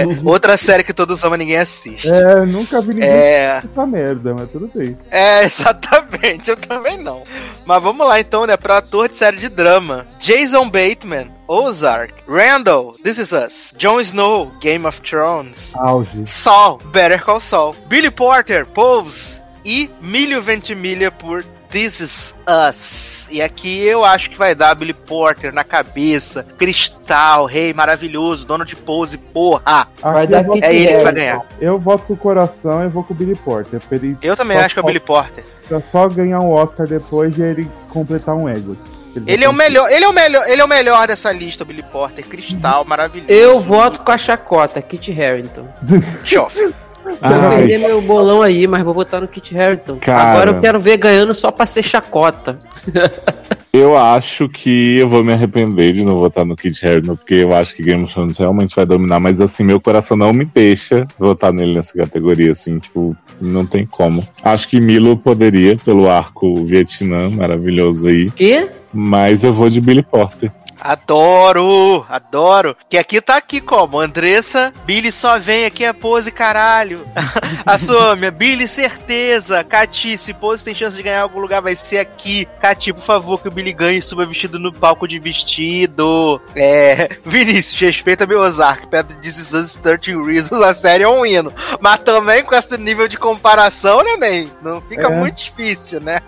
[0.04, 2.08] É, outra série que todos amam ninguém assiste.
[2.08, 4.98] É, nunca vi ninguém É, essa merda, mas tudo bem.
[5.12, 7.24] é, exatamente, eu também não.
[7.66, 10.08] Mas vamos lá então, né, pro ator de série de drama.
[10.20, 12.14] Jason Bateman, Ozark.
[12.28, 13.74] Randall, This Is Us.
[13.78, 15.74] Jon Snow, Game of Thrones.
[15.76, 16.26] Auge.
[16.26, 17.76] Saul, Better Call Saul.
[17.88, 19.36] Billy Porter, Pose.
[19.66, 23.18] E Milho Ventimiglia por This Is Us.
[23.30, 26.46] E aqui eu acho que vai dar Billy Porter na cabeça.
[26.58, 29.88] Cristal, rei maravilhoso, dono de pose, porra.
[30.02, 31.42] Vai dar eu, voto, Kit É ele que vai ganhar.
[31.60, 33.82] eu voto com o coração e vou com o Billy Porter.
[33.92, 35.44] Ele Eu também acho que é o Billy Porter.
[35.68, 38.78] pra só ganhar um Oscar depois e ele completar um ego.
[39.26, 41.66] Ele é o melhor, ele é o melhor, ele é o melhor dessa lista, o
[41.66, 42.26] Billy Porter.
[42.26, 43.32] Cristal, maravilhoso.
[43.32, 45.68] Eu voto com a chacota, Kit Harington.
[47.12, 47.20] Chof.
[47.22, 49.98] Vou perder meu bolão aí, mas vou votar no Kit Harington.
[49.98, 50.32] Cara.
[50.32, 52.60] Agora eu quero ver ganhando só pra ser chacota.
[53.72, 57.54] eu acho que eu vou me arrepender de não votar no Kid Harington, porque eu
[57.54, 61.08] acho que Game of Thrones realmente vai dominar, mas assim, meu coração não me deixa
[61.18, 64.28] votar nele nessa categoria, assim, tipo, não tem como.
[64.44, 68.68] Acho que Milo poderia, pelo arco Vietnã, maravilhoso aí, Que?
[68.94, 70.52] mas eu vou de Billy Porter.
[70.80, 72.76] Adoro, adoro.
[72.90, 74.00] Que aqui tá aqui como?
[74.00, 77.06] Andressa, Billy só vem aqui é pose, caralho.
[77.66, 79.64] A Sômia, Billy, certeza.
[79.64, 82.48] Cati, se pose tem chance de ganhar algum lugar, vai ser aqui.
[82.62, 86.42] Cati, por favor, que o Billy ganhe e suba vestido no palco de vestido.
[86.56, 87.18] É.
[87.26, 88.88] Vinícius, respeita meu Ozark.
[88.88, 91.54] Perto de This Is Us 13 Reasons, a série é um hino.
[91.82, 94.50] Mas também com esse nível de comparação, né, Ney?
[94.62, 95.10] Não fica É.
[95.10, 96.20] muito difícil, né?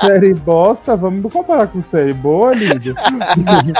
[0.00, 2.94] Série bosta, vamos comparar com série boa, Lídia.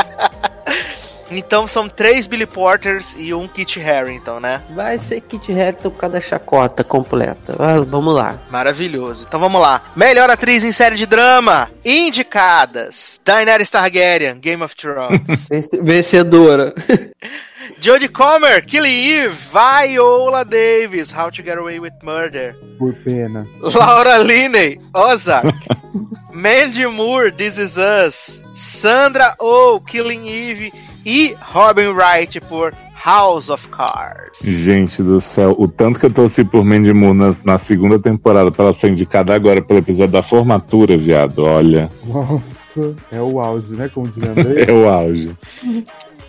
[1.31, 4.63] Então são três Billy Porters e um Kit Harington, né?
[4.75, 7.55] Vai ser Kit Harington por causa da chacota completa.
[7.59, 8.39] Ah, vamos lá.
[8.51, 9.27] Maravilhoso.
[9.29, 9.93] Então vamos lá.
[9.95, 11.71] Melhor atriz em série de drama.
[11.85, 13.21] Indicadas.
[13.23, 15.21] Daenerys Targaryen, Game of Thrones.
[15.51, 16.75] Vence- Vencedora.
[17.79, 19.37] Jodie Comer, Killing Eve.
[19.53, 22.57] Viola Davis, How to Get Away with Murder.
[22.79, 23.47] Por pena.
[23.61, 25.55] Laura Linney, Ozark.
[26.33, 28.41] Mandy Moore, This Is Us.
[28.59, 30.73] Sandra Oh, Killing Eve.
[31.07, 32.75] E Robin Wright por
[33.05, 34.41] House of Cards.
[34.43, 38.51] Gente do céu, o tanto que eu torci por Mandy Moore na, na segunda temporada
[38.51, 43.73] pra ela ser indicada agora pelo episódio da formatura, viado, olha, Nossa, é o auge,
[43.73, 43.89] né?
[43.89, 44.67] Como André.
[44.69, 45.31] é o auge.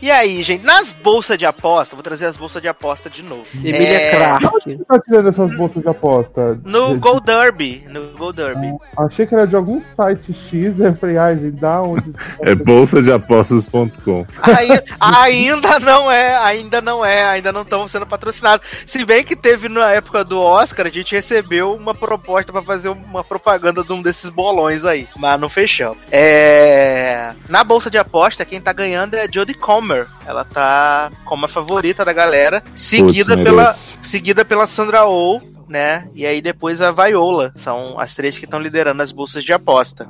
[0.02, 3.46] E aí, gente, nas bolsas de aposta, vou trazer as bolsas de aposta de novo.
[3.56, 4.76] Emília É, Clarke.
[4.78, 6.60] Você tá tirando essas bolsas de aposta?
[6.64, 7.84] No Go Derby.
[7.90, 8.74] No Go Derby.
[8.98, 12.14] Achei que era de algum site X, eu falei, ai, gente, dá onde?
[12.42, 14.26] É bolsa de apostas.com.
[14.42, 18.66] Ai- ainda não é, ainda não é, ainda não estão sendo patrocinados.
[18.86, 22.90] Se bem que teve na época do Oscar, a gente recebeu uma proposta pra fazer
[22.90, 25.98] uma propaganda de um desses bolões aí, mas não fechamos.
[26.12, 27.32] É...
[27.50, 29.89] Na bolsa de aposta, quem tá ganhando é Jodie Comer.
[30.26, 36.08] Ela tá como a favorita da galera, seguida pela seguida pela Sandra Oh, né?
[36.14, 37.54] E aí depois a Viola.
[37.58, 40.10] São as três que estão liderando as bolsas de aposta.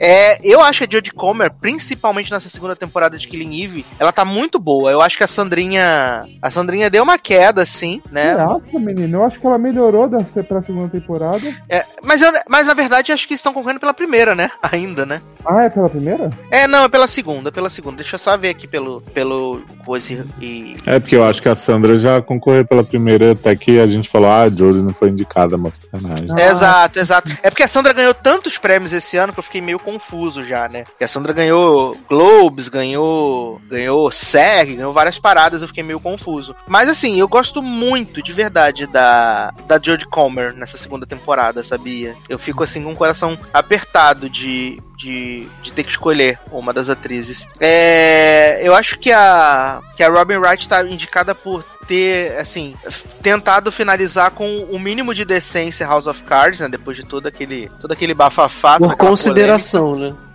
[0.00, 4.12] É, eu acho que a Jodie Comer, principalmente nessa segunda temporada de Killing Eve, ela
[4.12, 4.90] tá muito boa.
[4.90, 6.24] Eu acho que a Sandrinha.
[6.40, 8.34] A Sandrinha deu uma queda, assim, né?
[8.34, 11.54] Nossa, menino, eu acho que ela melhorou da, pra segunda temporada.
[11.68, 14.50] É, mas, eu, mas na verdade acho que estão concorrendo pela primeira, né?
[14.62, 15.20] Ainda, né?
[15.44, 16.30] Ah, é pela primeira?
[16.50, 17.96] É, não, é pela segunda, pela segunda.
[17.96, 20.76] Deixa eu só ver aqui pelo, pelo coisa e.
[20.86, 24.08] É porque eu acho que a Sandra já concorreu pela primeira, até que a gente
[24.08, 26.28] falou, ah, a Jodie não foi indicada, mas sacanagem.
[26.30, 26.50] Ah.
[26.50, 27.38] Exato, exato.
[27.42, 30.68] É porque a Sandra ganhou tantos prêmios esse ano que eu fiquei meio confuso já,
[30.68, 30.82] né?
[30.82, 36.56] Porque a Sandra ganhou Globes, ganhou ganhou SEG, ganhou várias paradas, eu fiquei meio confuso.
[36.66, 42.16] Mas assim, eu gosto muito, de verdade, da, da Jodie Comer nessa segunda temporada, sabia?
[42.28, 46.90] Eu fico assim com o coração apertado de, de, de ter que escolher uma das
[46.90, 47.46] atrizes.
[47.60, 52.74] É, eu acho que a, que a Robin Wright tá indicada por ter, assim,
[53.22, 56.68] tentado finalizar com o mínimo de decência House of Cards, né?
[56.68, 58.78] Depois de todo aquele, todo aquele bafafá.
[58.78, 60.16] Por consideração, polêmica.
[60.20, 60.25] né?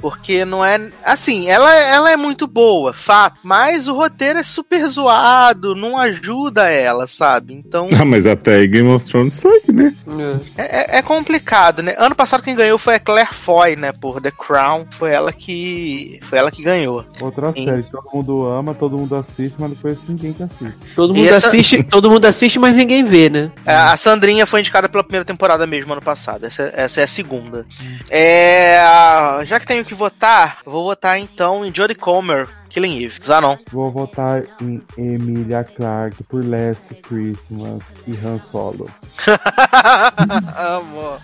[0.00, 0.80] Porque não é.
[1.04, 3.38] Assim, ela, ela é muito boa, fato.
[3.42, 7.54] Mas o roteiro é super zoado, não ajuda ela, sabe?
[7.54, 7.88] Então.
[7.98, 9.94] Ah, mas até aí Game of Thrones tá aí, né?
[10.56, 11.94] É, é- é complicado, né?
[11.98, 13.92] Ano passado quem ganhou foi a Claire Foy, né?
[13.92, 14.86] Por The Crown.
[14.98, 16.20] Foi ela que.
[16.28, 17.04] Foi ela que ganhou.
[17.20, 17.64] Outra Sim.
[17.64, 20.74] série todo mundo ama, todo mundo assiste, mas não conheço ninguém que assiste.
[20.94, 23.50] Todo mundo, E essa- assiste, todo mundo assiste, mas ninguém vê, né?
[23.66, 26.46] A a Sandrinha foi indicada pela primeira temporada mesmo ano passado.
[26.46, 27.64] Essa, essa é a segunda.
[28.10, 28.78] É,
[29.44, 33.20] já que tenho que votar, eu vou votar então em Jodie Comer, Killing Eve.
[33.28, 33.58] Ah, não.
[33.70, 38.90] Vou votar em Emilia Clarke por Last Christmas e Han Solo.
[40.56, 41.18] Amor.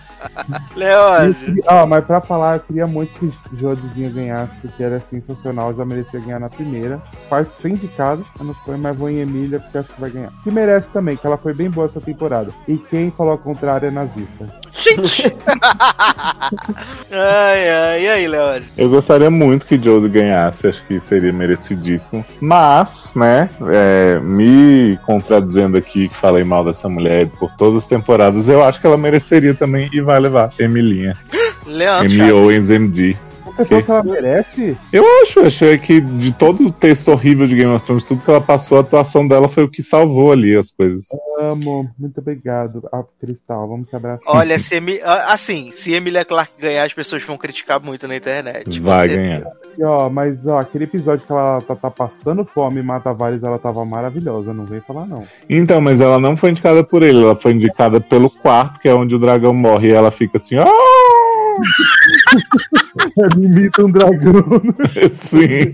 [0.75, 1.61] Leose.
[1.67, 6.19] Ah, mas pra falar, eu queria muito que Jodizinha ganhasse, porque era sensacional, já merecia
[6.19, 7.01] ganhar na primeira.
[7.29, 10.31] Parte sem indicado, mas não foi, mas vou em Emília porque acho que vai ganhar.
[10.43, 12.53] Que merece também, que ela foi bem boa essa temporada.
[12.67, 14.61] E quem falou ao contrário é nazista.
[14.79, 15.33] Gente!
[17.11, 18.71] ai, ai, e aí, Leose?
[18.77, 22.25] Eu gostaria muito que Josie ganhasse, acho que seria merecidíssimo.
[22.39, 28.47] Mas, né, é, me contradizendo aqui que falei mal dessa mulher por todas as temporadas,
[28.47, 30.51] eu acho que ela mereceria também e vai levar.
[30.59, 31.17] Emilinha.
[31.65, 32.09] Leandro.
[32.09, 32.33] Chaves.
[32.33, 33.17] Owens MD.
[33.55, 34.77] Você falou que ela merece?
[34.91, 38.29] Eu acho, achei que de todo o texto horrível de Game of Thrones, tudo que
[38.29, 41.05] ela passou, a atuação dela foi o que salvou ali as coisas.
[41.39, 42.87] Amo, muito obrigado.
[42.91, 44.23] Ah, Cristal, vamos se abraçar.
[44.27, 44.99] Olha, se Emi...
[45.03, 48.79] ah, assim, se Emilia Clarke ganhar, as pessoas vão criticar muito na internet.
[48.79, 49.43] Vai ganhar.
[49.77, 53.43] E, ó, mas ó, aquele episódio que ela tá, tá passando fome e mata vários,
[53.43, 55.25] ela tava maravilhosa, não vem falar não.
[55.49, 58.93] Então, mas ela não foi indicada por ele, ela foi indicada pelo quarto, que é
[58.93, 60.65] onde o dragão morre, e ela fica assim, ó.
[63.37, 64.43] Me imita um dragão.
[65.13, 65.73] Sim.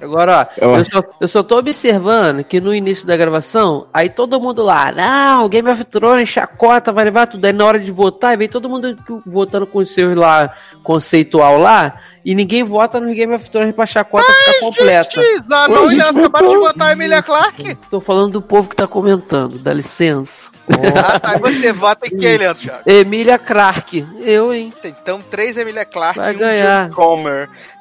[0.00, 4.08] Agora, ó, Ela- eu, só, eu só tô observando que no início da gravação, aí
[4.08, 7.44] todo mundo lá, não, Game of Thrones, chacota, vai levar tudo.
[7.44, 8.96] Aí na hora de votar, aí vem todo mundo
[9.26, 10.50] votando com os seus lá,
[10.82, 15.20] conceitual lá, e ninguém vota no Game of Thrones pra chacota ficar completa.
[15.20, 17.74] Gente, Zanon Ô, e gente, Leandro acabaram de votar a Emilia Clarke.
[17.90, 20.50] Tô falando do povo que tá comentando, dá licença.
[20.68, 21.36] Ah, tá.
[21.36, 22.72] E você vota em quem, Leandro?
[22.84, 24.72] Emília Clark, eu, hein?
[24.82, 26.88] Então, três Emilia Clarke Vai e um ganhar.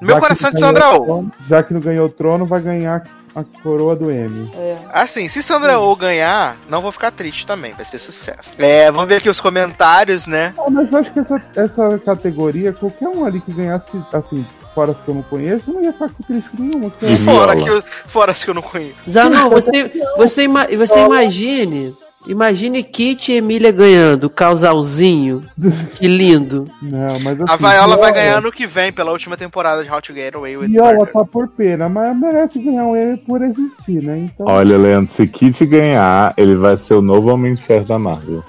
[0.01, 1.25] No meu Já coração de Sandra o Oh.
[1.49, 3.03] Já que não ganhou o trono, vai ganhar
[3.35, 4.49] a coroa do M.
[4.93, 8.51] Assim, se Sandra Oh ganhar, não vou ficar triste também, vai ser sucesso.
[8.57, 10.53] É, vamos ver aqui os comentários, né?
[10.57, 14.91] Ah, mas eu acho que essa, essa categoria, qualquer um ali que ganhasse, assim, fora
[14.91, 16.91] as que eu não conheço, não ia ficar com triste nenhuma.
[17.01, 18.95] é- Fora, que, eu- fora as que eu não conheço.
[19.09, 21.93] Zanon, você, você, ima- você imagine.
[22.27, 25.43] Imagine Kit e Emília ganhando, casalzinho.
[25.95, 26.69] Que lindo.
[26.81, 30.01] Não, mas A assim, Viola vai ganhar no que vem, pela última temporada de How
[30.01, 31.13] to Get Away with Viola Murder.
[31.13, 34.17] tá por pena, mas merece ganhar um M por existir, né?
[34.19, 37.97] Então, Olha, Leandro, se Kit ganhar, ele vai ser o novo Homem de Ferro da
[37.97, 38.43] Marvel.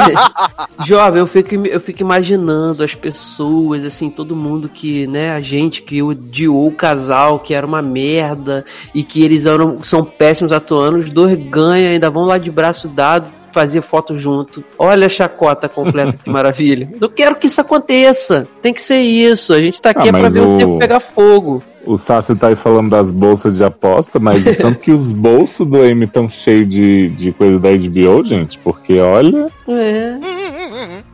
[0.84, 5.82] Jovem, eu fico, eu fico imaginando as pessoas, assim, todo mundo que, né, a gente
[5.82, 8.64] que odiou o casal, que era uma merda,
[8.94, 12.88] e que eles eram, são péssimos atuando, os dois ganham, ainda vão lá de braço
[12.92, 14.64] dado fazer foto junto.
[14.78, 16.88] Olha a chacota completa, que maravilha.
[17.00, 18.48] Eu quero que isso aconteça.
[18.62, 19.52] Tem que ser isso.
[19.52, 21.62] A gente tá aqui Ah, é pra ver o o- tempo pegar fogo.
[21.84, 25.66] O Sassi tá aí falando das bolsas de aposta, mas o tanto que os bolsos
[25.66, 29.48] do M estão cheios de, de coisa da HBO, gente, porque olha.
[29.68, 30.14] É.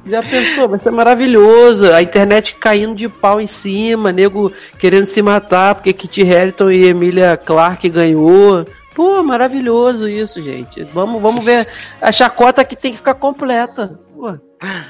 [0.07, 0.69] Já pensou?
[0.69, 1.91] Vai ser maravilhoso.
[1.93, 6.85] A internet caindo de pau em cima, nego querendo se matar porque Kit Harington e
[6.87, 8.67] Emilia Clarke ganhou.
[8.99, 10.83] Pô, maravilhoso isso, gente.
[10.83, 11.69] Vamos, vamos ver.
[12.03, 13.97] A chacota aqui tem que ficar completa.
[14.12, 14.37] Pô.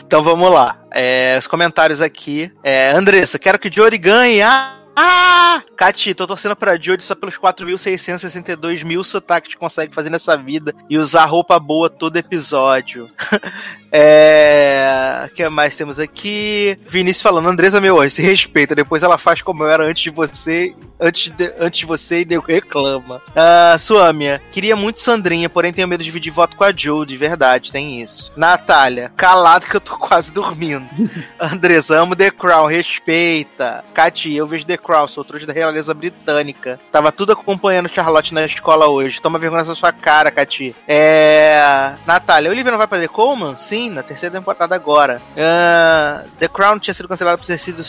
[0.03, 0.83] Então vamos lá.
[0.91, 2.51] É, os comentários aqui.
[2.65, 4.41] É, Andressa, quero que Jory ganhe.
[4.41, 4.78] Ah!
[5.01, 5.63] Ah!
[5.77, 10.75] Cati, tô torcendo pra Jodie só pelos 4.662 mil sotaques que consegue fazer nessa vida
[10.91, 13.09] e usar roupa boa todo episódio.
[13.93, 15.23] é.
[15.27, 16.77] O que mais temos aqui?
[16.85, 18.75] Vinícius falando, Andresa, meu anjo, se respeita.
[18.75, 20.75] Depois ela faz como eu era antes de você.
[21.01, 23.23] Antes de, antes de você e reclama.
[23.37, 27.17] Ah, Suâmia, queria muito Sandrinha, porém tenho medo de dividir voto com a Joe, de
[27.17, 28.33] verdade, tem isso.
[28.37, 30.89] Natália, calado que eu tô quase dormindo.
[31.39, 33.85] Andresa, amo The Crown, respeita.
[33.95, 34.88] Cati, eu vejo The Crown,
[35.25, 36.79] trouxa da realeza britânica.
[36.91, 39.21] Tava tudo acompanhando Charlotte na escola hoje.
[39.21, 40.75] Toma vergonha na sua cara, Cati.
[40.87, 41.93] É.
[42.07, 43.55] Natália, Olivia não vai pra The Coleman?
[43.55, 45.21] Sim, na terceira temporada agora.
[45.37, 47.83] Ah, The Crown tinha sido cancelado por ter sido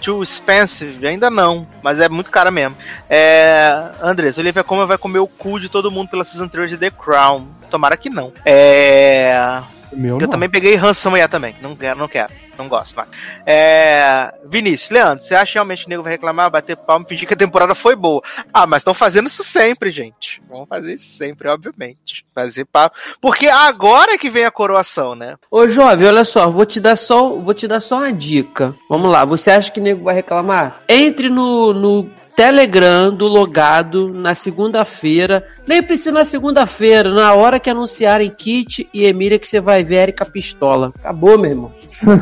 [0.00, 1.06] too expensive?
[1.06, 2.76] Ainda não, mas é muito cara mesmo.
[3.08, 3.90] É.
[4.02, 6.90] Andressa, Olivia Colman vai comer o cu de todo mundo pela season 3 de The
[6.90, 7.46] Crown.
[7.70, 8.32] Tomara que não.
[8.44, 9.62] É.
[9.92, 10.28] Meu Eu não.
[10.28, 11.54] também peguei Handsome também.
[11.60, 12.32] Não quero, não quero.
[12.56, 13.08] Não gosto, mais.
[13.46, 14.32] É...
[14.44, 17.34] Vinícius, Leandro, você acha que realmente o nego vai reclamar, bater palma e fingir que
[17.34, 18.22] a temporada foi boa?
[18.52, 20.42] Ah, mas estão fazendo isso sempre, gente.
[20.48, 22.24] Vamos fazer isso sempre, obviamente.
[22.34, 22.96] Fazer papo.
[23.20, 25.36] Porque agora é que vem a coroação, né?
[25.50, 28.74] Ô, jovem, olha só, vou te dar só, vou te dar só uma dica.
[28.88, 30.82] Vamos lá, você acha que nego vai reclamar?
[30.88, 35.44] Entre no, no Telegram do logado na segunda-feira.
[35.66, 39.98] Nem precisa na segunda-feira, na hora que anunciarem Kit e Emília que você vai ver
[39.98, 40.92] a Erika Pistola.
[40.98, 41.72] Acabou, meu irmão.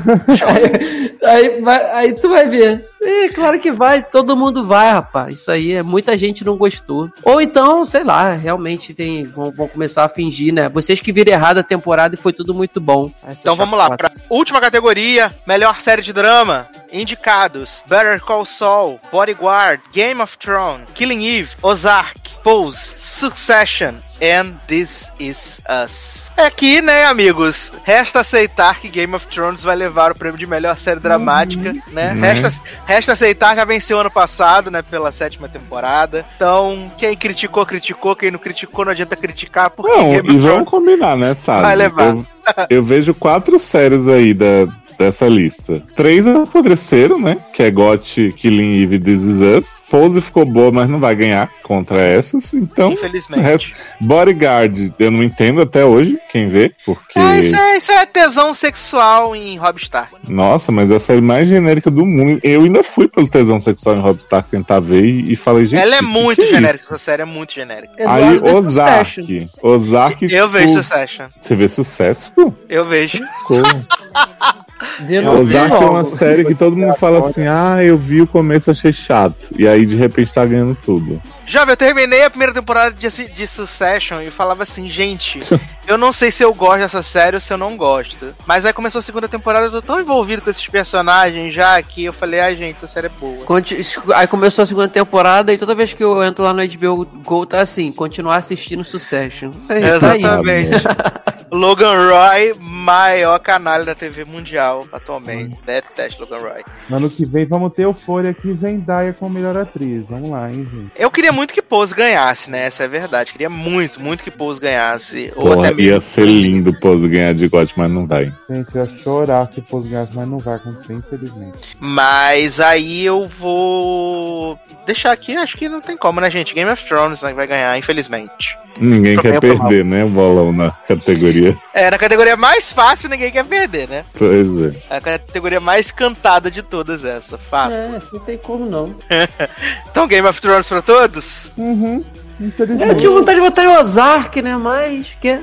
[0.46, 2.84] aí, aí, vai- aí tu vai ver.
[3.02, 5.40] É, claro que vai, todo mundo vai, rapaz.
[5.40, 7.10] Isso aí é muita gente não gostou.
[7.22, 10.68] Ou então, sei lá, realmente tem vão, vão começar a fingir, né?
[10.68, 13.10] Vocês que viram errado a temporada e foi tudo muito bom.
[13.26, 16.66] Essa Então vamos lá, pra última categoria, melhor série de drama.
[16.92, 25.04] Indicados: Better Call Saul, Bodyguard, Game of Thrones, Killing Eve, Ozark, Pose, Succession and This
[25.18, 26.20] Is Us.
[26.40, 27.70] É aqui, né, amigos?
[27.84, 32.14] Resta aceitar que Game of Thrones vai levar o prêmio de melhor série dramática, né?
[32.14, 32.32] Né?
[32.32, 36.24] Resta, resta aceitar, já venceu ano passado, né, pela sétima temporada.
[36.36, 38.16] Então, quem criticou, criticou.
[38.16, 41.60] Quem não criticou, não adianta criticar, porque Não, Game e vamos combinar, né, sabe?
[41.60, 42.06] Vai levar.
[42.06, 42.26] Eu,
[42.70, 44.66] eu vejo quatro séries aí da,
[45.00, 45.82] dessa lista.
[45.96, 47.38] Três apodreceram, né?
[47.54, 49.82] Que é GOT, Killing Eve e This Is Us.
[49.90, 52.52] Pose ficou boa, mas não vai ganhar contra essas.
[52.52, 53.74] Então, Infelizmente.
[54.00, 57.18] Bodyguard, eu não entendo até hoje quem vê, porque.
[57.18, 60.14] Ah, isso é, isso é tesão sexual em Rob Stark.
[60.28, 62.38] Nossa, mas é a série mais genérica do mundo.
[62.42, 65.80] Eu ainda fui pelo tesão sexual em Rob Stark tentar ver e, e falei, gente.
[65.80, 66.94] Ela é muito que é genérica, isso?
[66.94, 67.94] essa série é muito genérica.
[68.06, 69.48] Aí, Ozark.
[69.62, 70.32] Ozark.
[70.32, 71.28] Eu vejo Succession.
[71.40, 72.32] Você vê sucesso?
[72.68, 73.22] Eu vejo.
[73.46, 73.62] Como?
[75.00, 78.70] Denuncie Ozark é uma série que todo mundo fala assim: ah, eu vi o começo,
[78.70, 79.36] achei chato.
[79.58, 81.20] E aí, de repente, tá ganhando tudo.
[81.46, 85.40] Jovem, eu terminei a primeira temporada de, de Succession e falava assim, gente,
[85.84, 88.28] eu não sei se eu gosto dessa série ou se eu não gosto.
[88.46, 92.04] Mas aí começou a segunda temporada, eu tô tão envolvido com esses personagens já que
[92.04, 93.44] eu falei, ai gente, essa série é boa.
[93.44, 93.84] Conti-
[94.14, 97.44] Aí começou a segunda temporada e toda vez que eu entro lá no HBO Go
[97.44, 99.50] tá assim, continuar assistindo Succession.
[99.66, 99.82] Tá aí.
[99.84, 100.70] Exatamente.
[101.52, 105.56] Logan Roy, maior canalha da TV mundial atualmente.
[105.66, 106.62] Detesto Logan Roy.
[106.88, 110.04] No ano que vem vamos ter Euphoria aqui Zendaya como melhor atriz.
[110.08, 110.90] Vamos lá, hein, gente.
[110.96, 112.66] Eu queria muito que Pose ganhasse, né?
[112.66, 113.32] Essa é a verdade.
[113.32, 115.32] Queria muito, muito que Pose ganhasse.
[115.36, 115.92] Ou Porra, até mesmo.
[115.92, 118.32] ia ser lindo o Pose ganhar de GOT, mas não vai.
[118.48, 121.76] Gente, eu ia chorar se fosse ganhar, mas não vai acontecer, infelizmente.
[121.80, 126.54] Mas aí eu vou deixar aqui, acho que não tem como, né, gente?
[126.54, 128.56] Game of Thrones né, vai ganhar, infelizmente.
[128.80, 131.39] Ninguém quer perder, né, bolão na categoria.
[131.72, 134.04] É, na categoria mais fácil ninguém quer perder, né?
[134.16, 134.76] Pois é.
[134.90, 137.72] É a categoria mais cantada de todas essa, fato.
[137.72, 138.94] É, isso não tem como não.
[139.90, 141.50] Então Game of Thrones pra todos?
[141.56, 142.04] Uhum.
[142.40, 142.96] Eu Infelizmente.
[142.96, 144.56] tinha vontade de botar em Ozark, né?
[144.56, 145.40] Mas que.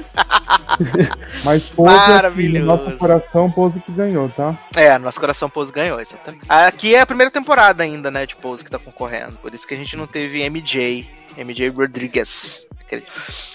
[1.45, 2.65] Mas Pose, Maravilhoso.
[2.65, 4.57] no nosso coração, Pose que ganhou, tá?
[4.76, 6.44] É, nosso coração Pose ganhou, exatamente.
[6.49, 9.34] Aqui é a primeira temporada ainda, né, de Pose que tá concorrendo.
[9.34, 11.07] Por isso que a gente não teve MJ,
[11.38, 12.65] MJ Rodriguez.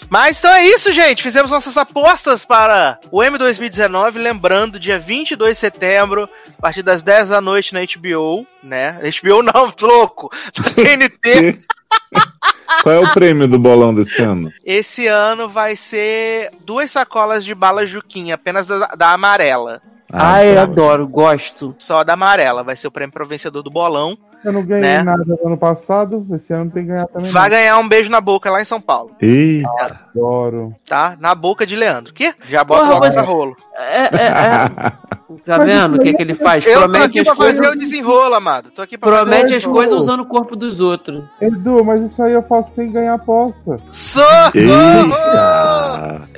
[0.08, 1.22] Mas então é isso, gente.
[1.22, 4.18] Fizemos nossas apostas para o M 2019.
[4.18, 6.28] Lembrando, dia 22 de setembro,
[6.58, 8.98] a partir das 10 da noite na HBO, né?
[9.20, 10.30] HBO não, louco!
[10.58, 11.58] Na TNT.
[12.82, 14.50] Qual é o prêmio do bolão desse ano?
[14.64, 19.82] Esse ano vai ser duas sacolas de bala Juquinha, apenas da, da amarela.
[20.12, 20.62] Ai, tá.
[20.62, 21.74] adoro, gosto.
[21.78, 22.62] Só da amarela.
[22.62, 24.18] Vai ser o prêmio para o vencedor do bolão.
[24.44, 25.02] Eu não ganhei Né?
[25.02, 27.30] nada no ano passado, esse ano tem que ganhar também.
[27.30, 27.50] Vai não.
[27.56, 29.68] ganhar um beijo na boca lá em São Paulo, Eita.
[30.14, 30.74] Adoro.
[30.86, 31.16] tá?
[31.20, 32.12] Na boca de Leandro.
[32.12, 32.34] Que?
[32.48, 33.56] Já bota Porra, logo mas- essa rolo.
[33.76, 34.92] É, é, é.
[35.46, 36.64] Tá Mas vendo o que, aí que ele faz?
[36.66, 37.56] Eu tô Promete aqui as pra coisas.
[37.56, 38.70] fazer o desenrolo, amado.
[38.70, 39.72] Tô aqui pra Promete fazer as Edu.
[39.72, 41.24] coisas usando o corpo dos outros.
[41.40, 43.78] Edu, mas isso aí eu faço sem ganhar aposta.
[43.90, 44.52] Socorro!
[44.54, 46.28] Eita.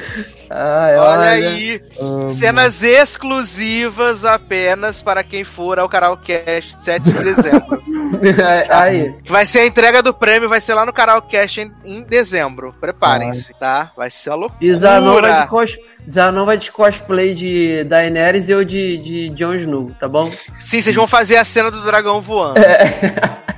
[0.49, 2.31] Ai, Olha aí, Amo.
[2.31, 7.83] cenas exclusivas apenas para quem for ao Caralcast 7 de dezembro.
[8.71, 9.15] aí.
[9.27, 12.75] Vai ser a entrega do prêmio, vai ser lá no Caralcast em, em dezembro.
[12.81, 13.91] Preparem-se, tá?
[13.97, 14.65] Vai ser a loucura.
[14.65, 15.79] E Zanon vai de, cos...
[16.11, 20.31] Zanon vai de cosplay de Daenerys e eu de, de Jon Snow, tá bom?
[20.61, 22.59] Sim, vocês vão fazer a cena do dragão voando.
[22.59, 23.45] Amo.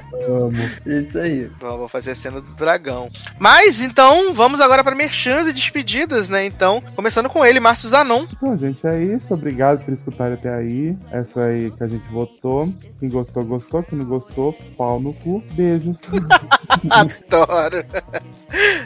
[0.87, 1.51] Isso aí.
[1.61, 3.09] Vou vou fazer a cena do dragão.
[3.39, 6.45] Mas então, vamos agora para merchans e despedidas, né?
[6.45, 8.27] Então, começando com ele, Márcio Zanon.
[8.33, 9.33] Então, gente, é isso.
[9.33, 10.97] Obrigado por escutarem até aí.
[11.11, 12.69] Essa aí que a gente votou.
[12.99, 13.83] Quem gostou, gostou.
[13.83, 15.43] Quem não gostou, pau no cu.
[15.53, 15.97] Beijos.
[16.91, 17.85] Adoro.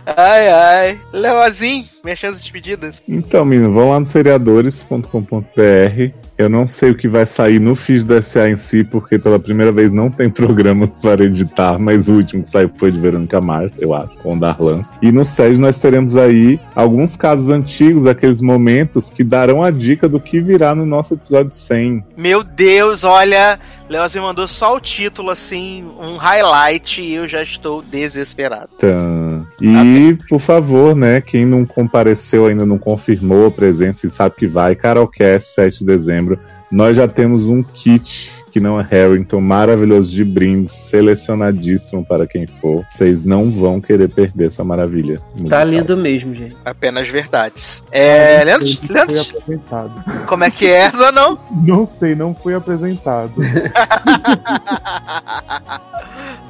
[0.06, 1.00] Ai, ai.
[1.12, 1.86] Leozinho.
[2.02, 3.02] Minhas chances despedidas.
[3.08, 6.14] Então, menino, vão lá no seriadores.com.br.
[6.38, 9.38] Eu não sei o que vai sair no feed do SA em si, porque pela
[9.38, 13.38] primeira vez não tem programas para editar, mas o último que saiu foi de Verônica
[13.40, 14.82] Mars, eu acho, com o Darlan.
[15.02, 20.08] E no SED nós teremos aí alguns casos antigos, aqueles momentos que darão a dica
[20.08, 22.02] do que virá no nosso episódio 100.
[22.16, 23.60] Meu Deus, olha,
[23.90, 28.70] Leozinho mandou só o título, assim, um highlight, e eu já estou desesperado.
[28.78, 29.44] Tan.
[29.60, 34.46] E, por favor, né, quem não compareceu ainda, não confirmou a presença e sabe que
[34.46, 36.38] vai, Carolcast, 7 de dezembro,
[36.70, 42.48] nós já temos um kit que não é Harrington, maravilhoso de brindes, selecionadíssimo para quem
[42.48, 42.84] for.
[42.90, 45.18] Vocês não vão querer perder essa maravilha.
[45.18, 45.64] Tá musical.
[45.66, 46.56] lindo mesmo, gente.
[46.64, 47.80] Apenas verdades.
[47.92, 50.04] É, Leandro, Não foi Leandro, apresentado.
[50.26, 51.38] como é que é essa, não?
[51.64, 53.32] Não sei, não foi apresentado.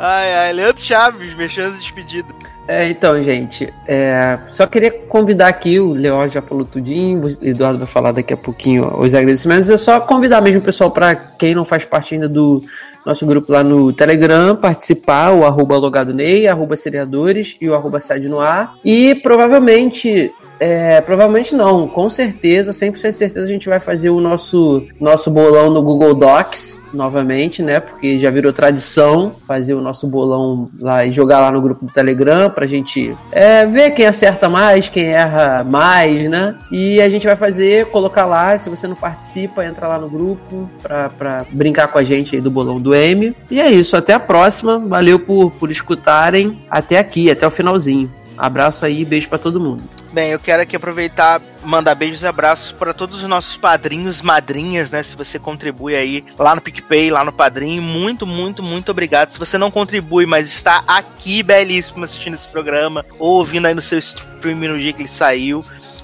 [0.03, 2.35] Ai, ai, Leandro Chaves, minhas chances despedidas.
[2.71, 7.81] É, então, gente, é, só queria convidar aqui, o Leó já falou tudinho, o Eduardo
[7.81, 9.69] vai falar daqui a pouquinho os agradecimentos.
[9.69, 12.63] Eu só convidar mesmo o pessoal para quem não faz parte ainda do
[13.05, 17.99] nosso grupo lá no Telegram, participar, o arroba logado Ney, arroba seriadores e o arroba
[17.99, 18.77] sede no ar.
[18.85, 20.33] E provavelmente.
[20.61, 25.31] É, provavelmente não, com certeza, 100% de certeza a gente vai fazer o nosso, nosso
[25.31, 27.81] bolão no Google Docs novamente, né?
[27.81, 31.93] Porque já virou tradição fazer o nosso bolão lá e jogar lá no grupo do
[31.93, 36.55] Telegram pra gente é, ver quem acerta mais, quem erra mais, né?
[36.71, 40.69] E a gente vai fazer, colocar lá, se você não participa, entra lá no grupo
[40.83, 43.35] pra, pra brincar com a gente aí do bolão do M.
[43.51, 44.79] E é isso, até a próxima.
[44.79, 48.11] Valeu por, por escutarem até aqui, até o finalzinho.
[48.41, 49.83] Abraço aí, beijo pra todo mundo.
[50.13, 54.91] Bem, eu quero aqui aproveitar mandar beijos e abraços para todos os nossos padrinhos, madrinhas,
[54.91, 55.03] né?
[55.03, 59.29] Se você contribui aí lá no PicPay, lá no Padrinho, muito, muito, muito obrigado.
[59.29, 63.83] Se você não contribui, mas está aqui belíssimo assistindo esse programa, ou ouvindo aí no
[63.83, 65.63] seu stream no dia que ele saiu,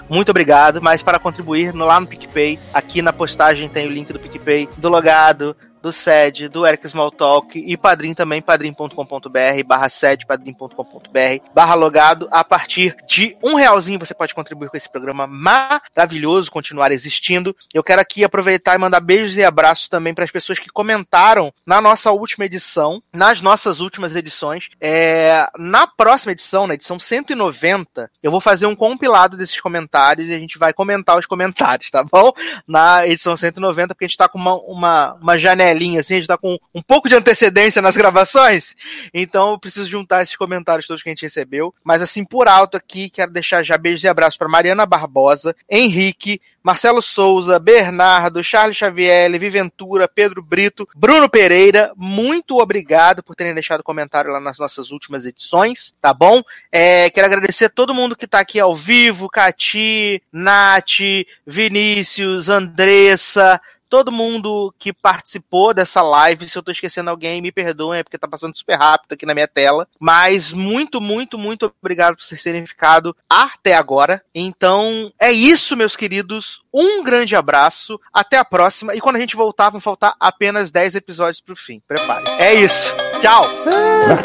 [0.08, 0.82] muito obrigado.
[0.82, 4.90] Mas para contribuir lá no PicPay, aqui na postagem tem o link do PicPay, do
[4.90, 12.28] Logado, do SED, do Eric Smalltalk e Padrim também, padrim.com.br, barra SED, padrim.com.br, barra logado.
[12.30, 17.54] A partir de um realzinho você pode contribuir com esse programa maravilhoso, continuar existindo.
[17.72, 21.52] Eu quero aqui aproveitar e mandar beijos e abraços também para as pessoas que comentaram
[21.64, 24.68] na nossa última edição, nas nossas últimas edições.
[24.80, 30.34] É, na próxima edição, na edição 190, eu vou fazer um compilado desses comentários e
[30.34, 32.32] a gente vai comentar os comentários, tá bom?
[32.66, 36.28] Na edição 190, porque a gente tá com uma, uma, uma janelinha, assim, a gente
[36.28, 38.74] tá com um pouco de antecedência nas gravações,
[39.12, 41.74] então eu preciso juntar esses comentários todos que a gente recebeu.
[41.82, 46.40] Mas assim, por alto aqui, quero deixar já beijos e abraços para Mariana Barbosa, Henrique,
[46.62, 53.84] Marcelo Souza, Bernardo, Charles Xavier, Viventura, Pedro Brito, Bruno Pereira, muito obrigado por terem deixado
[53.84, 56.42] comentário lá nas nossas últimas edições, tá bom?
[56.72, 60.98] É, quero agradecer a todo mundo que tá aqui ao vivo, Cati, Nath,
[61.46, 66.48] Vinícius, Andressa, todo mundo que participou dessa live.
[66.48, 69.34] Se eu tô esquecendo alguém, me perdoem, é porque tá passando super rápido aqui na
[69.34, 69.88] minha tela.
[69.98, 74.22] Mas muito, muito, muito obrigado por vocês terem ficado até agora.
[74.34, 76.62] Então, é isso, meus queridos.
[76.72, 78.00] Um grande abraço.
[78.12, 78.94] Até a próxima.
[78.94, 81.80] E quando a gente voltar, vão faltar apenas 10 episódios pro fim.
[81.86, 82.24] Prepare.
[82.38, 82.94] É isso.
[83.20, 83.46] Tchau.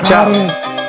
[0.05, 0.80] Tchau.